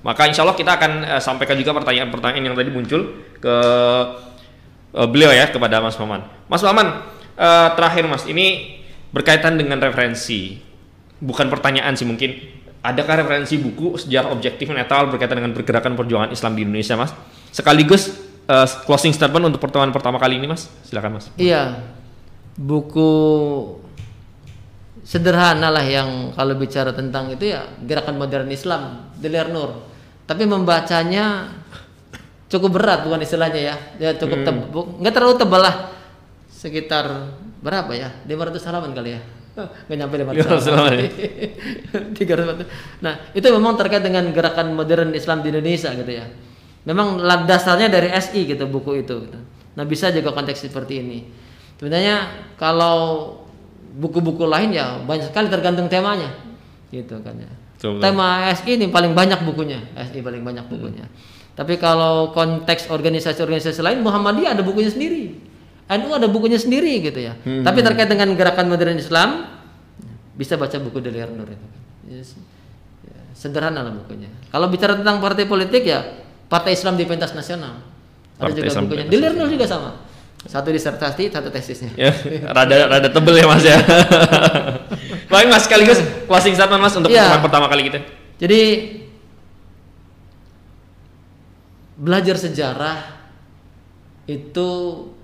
Maka 0.00 0.22
Insya 0.28 0.44
Allah 0.44 0.56
kita 0.56 0.76
akan 0.76 0.92
uh, 1.04 1.20
sampaikan 1.20 1.56
juga 1.60 1.76
pertanyaan-pertanyaan 1.76 2.44
yang 2.52 2.56
tadi 2.56 2.70
muncul 2.72 3.00
ke 3.40 3.54
uh, 4.96 5.08
beliau 5.08 5.32
ya 5.32 5.48
kepada 5.48 5.80
Mas 5.80 5.96
Maman. 5.96 6.20
Mas 6.48 6.62
Maman, 6.64 6.86
uh, 7.36 7.68
terakhir 7.76 8.04
Mas, 8.08 8.24
ini 8.28 8.76
berkaitan 9.12 9.60
dengan 9.60 9.80
referensi. 9.80 10.60
Bukan 11.20 11.52
pertanyaan 11.52 11.92
sih 12.00 12.08
mungkin 12.08 12.32
adakah 12.80 13.24
referensi 13.24 13.60
buku 13.60 14.00
sejarah 14.00 14.32
objektif 14.32 14.68
netral 14.72 15.12
berkaitan 15.12 15.36
dengan 15.40 15.52
pergerakan 15.52 15.94
perjuangan 15.96 16.30
Islam 16.32 16.56
di 16.56 16.64
Indonesia, 16.64 16.96
Mas? 16.96 17.12
Sekaligus 17.52 18.16
uh, 18.48 18.64
closing 18.88 19.12
statement 19.12 19.52
untuk 19.52 19.60
pertemuan 19.60 19.92
pertama 19.92 20.16
kali 20.16 20.40
ini, 20.40 20.48
Mas. 20.48 20.68
Silakan, 20.88 21.20
Mas. 21.20 21.28
Iya. 21.36 21.80
Buku 22.56 23.10
sederhana 25.00 25.72
lah 25.72 25.82
yang 25.84 26.30
kalau 26.36 26.54
bicara 26.54 26.92
tentang 26.92 27.32
itu 27.32 27.50
ya 27.50 27.64
gerakan 27.84 28.20
modern 28.20 28.48
Islam, 28.52 29.12
Delir 29.16 29.48
Nur. 29.48 29.88
Tapi 30.28 30.46
membacanya 30.46 31.50
cukup 32.46 32.78
berat 32.78 33.02
bukan 33.02 33.20
istilahnya 33.24 33.60
ya. 33.60 33.76
Ya 33.98 34.10
cukup 34.14 34.44
Hmm. 34.44 34.46
tebal, 34.46 34.82
nggak 35.02 35.14
terlalu 35.14 35.34
tebal 35.40 35.62
lah. 35.64 35.76
Sekitar 36.52 37.32
berapa 37.64 37.90
ya? 37.96 38.12
500 38.28 38.68
halaman 38.68 38.92
kali 38.92 39.16
ya. 39.16 39.20
Nggak 39.58 39.98
nyampe 39.98 40.14
500 40.14 40.62
500 40.62 40.68
halaman 40.70 40.92
ya? 40.94 41.08
300. 42.14 43.02
Nah, 43.02 43.14
itu 43.34 43.46
memang 43.50 43.74
terkait 43.74 44.00
dengan 44.00 44.24
gerakan 44.30 44.78
modern 44.78 45.10
Islam 45.10 45.42
di 45.42 45.50
Indonesia 45.50 45.90
gitu 45.90 46.12
ya. 46.12 46.26
Memang 46.86 47.20
dasarnya 47.44 47.90
dari 47.90 48.08
SI 48.14 48.46
gitu 48.46 48.64
buku 48.70 49.02
itu. 49.02 49.26
Gitu. 49.26 49.38
Nah, 49.74 49.84
bisa 49.84 50.14
juga 50.14 50.32
konteks 50.32 50.70
seperti 50.70 51.02
ini. 51.02 51.18
Sebenarnya 51.76 52.46
kalau 52.56 53.36
buku-buku 53.98 54.46
lain 54.46 54.70
ya 54.70 55.02
banyak 55.02 55.34
sekali 55.34 55.50
tergantung 55.50 55.90
temanya. 55.90 56.30
Gitu 56.94 57.18
kan 57.20 57.34
ya. 57.34 57.50
Betul. 57.74 57.98
Tema 57.98 58.48
SI 58.54 58.78
ini 58.78 58.86
paling 58.86 59.12
banyak 59.12 59.42
bukunya. 59.42 59.82
SI 59.98 60.22
paling 60.22 60.46
banyak 60.46 60.68
bukunya. 60.70 61.04
Tapi 61.58 61.76
kalau 61.76 62.30
konteks 62.32 62.88
organisasi-organisasi 62.88 63.82
lain 63.82 64.00
Muhammadiyah 64.00 64.54
ada 64.54 64.62
bukunya 64.62 64.88
sendiri. 64.88 65.49
NU 65.90 66.10
ada 66.14 66.30
bukunya 66.30 66.54
sendiri 66.54 67.02
gitu 67.02 67.18
ya. 67.18 67.34
Tapi 67.42 67.78
terkait 67.82 68.06
dengan 68.06 68.30
gerakan 68.38 68.70
modern 68.70 68.94
Islam 68.94 69.50
bisa 70.38 70.54
baca 70.54 70.76
buku 70.78 71.02
Delir 71.02 71.28
Nur 71.34 71.50
itu. 71.50 71.66
Yes. 72.06 72.38
Ya, 73.04 73.20
sederhana 73.34 73.82
lah 73.82 73.92
bukunya. 73.92 74.30
Kalau 74.54 74.70
bicara 74.70 74.94
tentang 74.94 75.18
partai 75.18 75.44
politik 75.50 75.84
ya 75.84 76.00
Partai 76.46 76.78
Islam 76.78 76.94
di 76.94 77.04
Pentas 77.06 77.34
Nasional. 77.34 77.82
Ada 78.38 78.40
Partai 78.40 78.56
juga 78.56 78.68
Islam 78.70 78.84
bukunya. 78.86 79.06
Delir 79.10 79.32
Nur 79.34 79.50
juga 79.50 79.66
sama. 79.66 79.90
Satu 80.40 80.72
disertasi, 80.72 81.28
satu 81.28 81.52
tesisnya. 81.52 81.92
ya, 82.00 82.08
rada 82.56 82.88
rada 82.88 83.08
tebel 83.12 83.44
ya, 83.44 83.44
Mas 83.44 83.60
ya. 83.60 83.76
Baik, 85.30 85.52
Mas, 85.52 85.68
sekaligus 85.68 86.00
closing 86.24 86.56
statement 86.56 86.80
Mas 86.80 86.96
untuk 86.96 87.12
pertemuan 87.12 87.44
pertama 87.44 87.66
kali 87.68 87.92
kita. 87.92 88.00
Jadi 88.40 88.60
belajar 92.00 92.40
sejarah 92.40 93.19
itu 94.30 94.68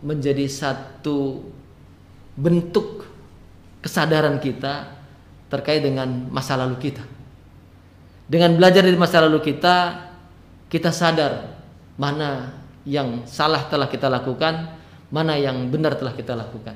menjadi 0.03 0.51
satu 0.51 1.47
bentuk 2.35 3.07
kesadaran 3.79 4.43
kita 4.43 4.99
terkait 5.47 5.87
dengan 5.87 6.27
masa 6.35 6.59
lalu 6.59 6.91
kita. 6.91 7.07
Dengan 8.27 8.59
belajar 8.59 8.83
dari 8.83 8.99
masa 8.99 9.23
lalu 9.23 9.39
kita, 9.39 10.11
kita 10.67 10.91
sadar 10.91 11.55
mana 11.95 12.59
yang 12.83 13.23
salah 13.31 13.71
telah 13.71 13.87
kita 13.87 14.11
lakukan, 14.11 14.75
mana 15.15 15.39
yang 15.39 15.71
benar 15.71 15.95
telah 15.95 16.11
kita 16.11 16.35
lakukan. 16.35 16.75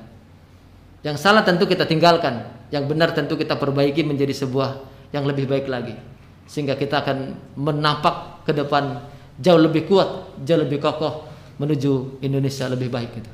Yang 1.03 1.19
salah 1.19 1.43
tentu 1.43 1.67
kita 1.67 1.83
tinggalkan, 1.83 2.47
yang 2.71 2.87
benar 2.87 3.11
tentu 3.11 3.35
kita 3.35 3.59
perbaiki 3.59 4.07
menjadi 4.07 4.31
sebuah 4.31 4.79
yang 5.11 5.27
lebih 5.27 5.51
baik 5.51 5.67
lagi. 5.67 5.99
Sehingga 6.47 6.79
kita 6.79 7.03
akan 7.03 7.35
menapak 7.59 8.47
ke 8.47 8.55
depan 8.55 9.03
jauh 9.35 9.59
lebih 9.59 9.91
kuat, 9.91 10.39
jauh 10.47 10.61
lebih 10.63 10.79
kokoh 10.79 11.30
menuju 11.61 12.17
Indonesia 12.25 12.65
lebih 12.65 12.89
baik 12.89 13.21
gitu. 13.21 13.31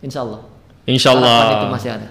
Insya 0.00 0.24
Allah. 0.24 0.40
Insya 0.88 1.12
Allah. 1.12 1.40
Itu 1.60 1.66
masih 1.68 1.90
ada. 1.92 2.08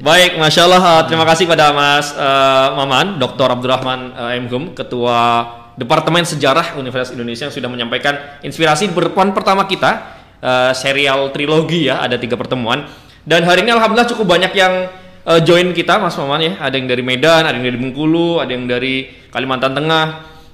Baik, 0.00 0.40
masya 0.40 0.64
Allah. 0.64 0.80
uh, 0.80 1.02
Terima 1.04 1.28
kasih 1.28 1.44
pada 1.44 1.68
Mas 1.76 2.16
uh, 2.16 2.72
Maman, 2.80 3.20
Dr. 3.20 3.44
Abdurrahman 3.52 4.16
uh, 4.16 4.32
M. 4.32 4.48
Hum, 4.48 4.64
Ketua 4.72 5.44
Departemen 5.76 6.24
Sejarah 6.24 6.80
Universitas 6.80 7.12
Indonesia 7.12 7.44
yang 7.44 7.54
sudah 7.54 7.68
menyampaikan 7.68 8.40
inspirasi 8.40 8.88
pertemuan 8.88 9.36
pertama 9.36 9.68
kita, 9.68 10.16
uh, 10.40 10.72
serial 10.72 11.28
trilogi 11.36 11.92
ya, 11.92 12.00
ada 12.00 12.16
tiga 12.16 12.40
pertemuan. 12.40 12.88
Dan 13.28 13.44
hari 13.44 13.68
ini 13.68 13.74
alhamdulillah 13.76 14.08
cukup 14.16 14.32
banyak 14.32 14.52
yang 14.56 14.88
uh, 15.28 15.40
join 15.44 15.74
kita, 15.76 16.00
Mas 16.00 16.16
Maman 16.16 16.40
ya. 16.40 16.52
Ada 16.56 16.74
yang 16.80 16.88
dari 16.88 17.02
Medan, 17.04 17.42
ada 17.44 17.52
yang 17.52 17.66
dari 17.68 17.78
Bengkulu, 17.80 18.40
ada 18.40 18.52
yang 18.54 18.64
dari 18.64 19.12
Kalimantan 19.28 19.76
Tengah, 19.76 20.06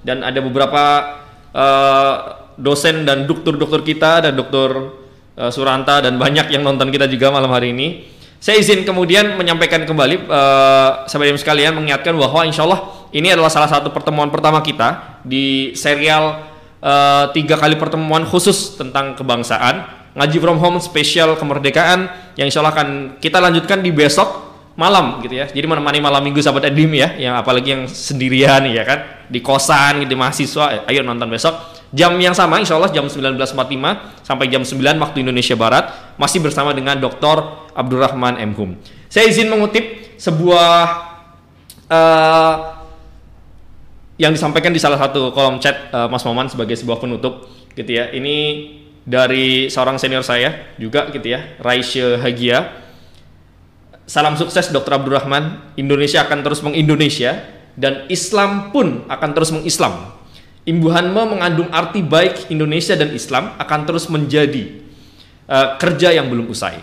dan 0.02 0.26
ada 0.26 0.40
beberapa 0.42 0.82
uh, 1.54 2.38
dosen 2.59 3.06
dan 3.06 3.24
dokter-dokter 3.24 3.80
kita 3.86 4.28
dan 4.28 4.34
dokter 4.34 4.68
uh, 5.38 5.50
Suranta 5.54 6.02
dan 6.02 6.18
banyak 6.18 6.50
yang 6.50 6.66
nonton 6.66 6.90
kita 6.90 7.06
juga 7.06 7.30
malam 7.30 7.48
hari 7.54 7.70
ini. 7.70 8.18
Saya 8.38 8.62
izin 8.62 8.86
kemudian 8.86 9.34
menyampaikan 9.34 9.82
kembali 9.82 10.30
uh, 10.30 11.11
ibu 11.11 11.38
sekalian 11.38 11.74
mengingatkan 11.74 12.14
bahwa 12.14 12.46
insya 12.46 12.62
Allah 12.62 12.86
ini 13.11 13.34
adalah 13.34 13.50
salah 13.50 13.66
satu 13.66 13.90
pertemuan 13.90 14.30
pertama 14.30 14.62
kita 14.62 15.18
di 15.26 15.74
serial 15.74 16.46
uh, 16.78 17.34
tiga 17.34 17.59
kali 17.59 17.74
pertemuan 17.74 18.22
khusus 18.22 18.78
tentang 18.78 19.18
kebangsaan 19.18 19.90
ngaji 20.14 20.38
from 20.38 20.59
home 20.62 20.78
spesial 20.78 21.34
kemerdekaan 21.34 22.06
yang 22.38 22.46
insya 22.46 22.62
Allah 22.62 22.74
akan 22.78 22.88
kita 23.18 23.42
lanjutkan 23.42 23.82
di 23.82 23.90
besok 23.90 24.47
malam 24.78 25.18
gitu 25.26 25.34
ya. 25.34 25.50
Jadi 25.50 25.66
menemani 25.66 25.98
malam 25.98 26.22
minggu 26.22 26.38
sahabat 26.38 26.70
Edim 26.70 26.94
ya, 26.94 27.18
yang 27.18 27.34
apalagi 27.34 27.74
yang 27.74 27.82
sendirian 27.90 28.62
ya 28.70 28.86
kan 28.86 29.26
di 29.26 29.42
kosan 29.42 30.06
gitu 30.06 30.14
mahasiswa, 30.14 30.86
ayo 30.86 31.02
nonton 31.02 31.26
besok 31.26 31.78
jam 31.92 32.12
yang 32.20 32.36
sama 32.36 32.60
insya 32.60 32.76
Allah 32.76 32.92
jam 32.92 33.08
19.45 33.08 33.48
sampai 34.20 34.46
jam 34.52 34.62
9 34.62 35.02
waktu 35.02 35.16
Indonesia 35.24 35.56
Barat 35.56 36.14
masih 36.20 36.44
bersama 36.44 36.76
dengan 36.76 37.00
Dr. 37.00 37.68
Abdurrahman 37.72 38.36
M. 38.38 38.52
Hum. 38.54 38.70
Saya 39.08 39.26
izin 39.28 39.48
mengutip 39.48 40.14
sebuah 40.20 40.78
eh, 41.88 42.54
yang 44.20 44.34
disampaikan 44.34 44.74
di 44.74 44.80
salah 44.82 45.00
satu 45.00 45.32
kolom 45.32 45.58
chat 45.62 45.88
eh, 45.88 46.08
Mas 46.12 46.22
Maman 46.28 46.52
sebagai 46.52 46.76
sebuah 46.76 47.00
penutup 47.00 47.48
gitu 47.72 47.88
ya. 47.88 48.12
Ini 48.12 48.36
dari 49.08 49.72
seorang 49.72 49.96
senior 49.96 50.20
saya 50.20 50.76
juga 50.76 51.08
gitu 51.08 51.24
ya, 51.24 51.56
Raisya 51.64 52.20
Hagia. 52.20 52.88
Salam 54.09 54.40
sukses 54.40 54.72
Dr. 54.72 54.96
Abdurrahman. 54.96 55.76
Indonesia 55.76 56.24
akan 56.24 56.40
terus 56.40 56.64
mengindonesia 56.64 57.44
dan 57.76 58.09
Islam 58.09 58.72
pun 58.72 59.04
akan 59.04 59.30
terus 59.36 59.52
mengislam. 59.52 60.16
Imbuhanmu 60.64 61.36
mengandung 61.36 61.68
arti 61.68 62.00
baik 62.00 62.48
Indonesia 62.48 62.96
dan 62.96 63.12
Islam 63.12 63.52
akan 63.61 63.80
terus 63.84 64.09
menjadi 64.09 64.80
eh, 65.44 65.68
kerja 65.76 66.16
yang 66.16 66.32
belum 66.32 66.48
usai. 66.48 66.80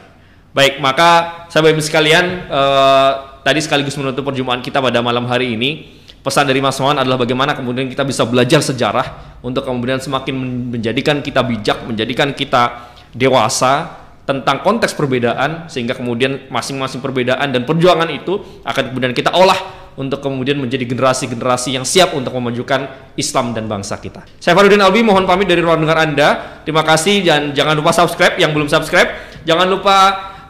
Baik, 0.54 0.78
maka 0.78 1.44
sahabat 1.50 1.74
ibu 1.74 1.82
sekalian, 1.82 2.46
eh, 2.46 3.12
tadi 3.42 3.58
sekaligus 3.58 3.98
menutup 3.98 4.22
perjumpaan 4.22 4.62
kita 4.62 4.78
pada 4.78 5.02
malam 5.02 5.26
hari 5.26 5.58
ini. 5.58 5.98
Pesan 6.22 6.46
dari 6.46 6.62
Mas 6.62 6.78
Mawan 6.78 7.02
adalah 7.02 7.26
bagaimana 7.26 7.58
kemudian 7.58 7.90
kita 7.90 8.06
bisa 8.06 8.22
belajar 8.22 8.62
sejarah 8.62 9.38
untuk 9.42 9.66
kemudian 9.66 9.98
semakin 9.98 10.34
men- 10.34 10.78
menjadikan 10.78 11.26
kita 11.26 11.42
bijak, 11.42 11.90
menjadikan 11.90 12.38
kita 12.38 12.94
dewasa 13.18 14.05
tentang 14.26 14.66
konteks 14.66 14.98
perbedaan 14.98 15.70
sehingga 15.70 15.94
kemudian 15.94 16.50
masing-masing 16.50 17.00
perbedaan 17.00 17.54
dan 17.54 17.62
perjuangan 17.64 18.10
itu 18.10 18.42
akan 18.66 18.84
kemudian 18.92 19.14
kita 19.14 19.30
olah 19.32 19.86
untuk 19.96 20.20
kemudian 20.20 20.60
menjadi 20.60 20.84
generasi-generasi 20.84 21.80
yang 21.80 21.88
siap 21.88 22.12
untuk 22.12 22.36
memajukan 22.36 22.90
Islam 23.16 23.56
dan 23.56 23.72
bangsa 23.72 23.96
kita. 23.96 24.28
Saya 24.44 24.52
Farudin 24.52 24.84
Albi 24.84 25.06
mohon 25.06 25.24
pamit 25.24 25.48
dari 25.48 25.64
ruang 25.64 25.80
dengar 25.80 26.04
Anda. 26.04 26.60
Terima 26.68 26.84
kasih 26.84 27.24
dan 27.24 27.56
jangan 27.56 27.80
lupa 27.80 27.96
subscribe 27.96 28.36
yang 28.36 28.52
belum 28.52 28.68
subscribe. 28.68 29.08
Jangan 29.48 29.72
lupa 29.72 29.98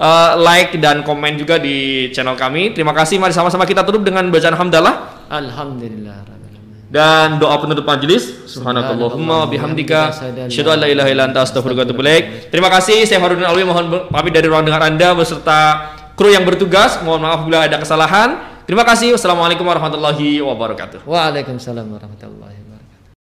uh, 0.01 0.33
like 0.41 0.73
dan 0.81 1.05
komen 1.05 1.37
juga 1.37 1.61
di 1.61 2.09
channel 2.09 2.33
kami. 2.33 2.73
Terima 2.73 2.95
kasih. 2.95 3.21
Mari 3.21 3.37
sama-sama 3.37 3.69
kita 3.69 3.85
tutup 3.85 4.01
dengan 4.01 4.25
bacaan 4.33 4.57
hamdalah 4.57 5.15
Alhamdulillah. 5.29 6.44
Dan 6.95 7.35
doa 7.43 7.59
penutup 7.59 7.83
majelis 7.83 8.47
subhanakallahumma 8.47 9.51
bihamdika 9.51 10.15
asyhadu 10.47 10.71
an 10.71 10.79
la 10.79 10.87
ilaha 10.87 11.11
illa 11.11 11.23
anta 11.27 11.43
astaghfiruka 11.43 11.83
wa 11.83 11.85
atubu 11.91 11.99
ilaik. 12.07 12.47
Terima 12.47 12.71
kasih 12.71 13.03
saya 13.03 13.19
Farudin 13.19 13.43
Alwi 13.43 13.67
mohon 13.67 14.07
pamit 14.07 14.31
dari 14.31 14.47
ruang 14.47 14.63
dengar 14.63 14.79
Anda 14.79 15.11
beserta 15.11 15.91
kru 16.15 16.31
yang 16.31 16.47
bertugas. 16.47 17.03
Mohon 17.03 17.21
maaf 17.27 17.39
bila 17.43 17.67
ada 17.67 17.75
kesalahan. 17.83 18.39
Terima 18.63 18.87
kasih 18.87 19.11
wassalamualaikum 19.11 19.67
warahmatullahi 19.67 20.39
wabarakatuh. 20.39 21.03
Waalaikumsalam 21.03 21.83
warahmatullahi 21.83 22.63
wabarakatuh. 22.63 22.64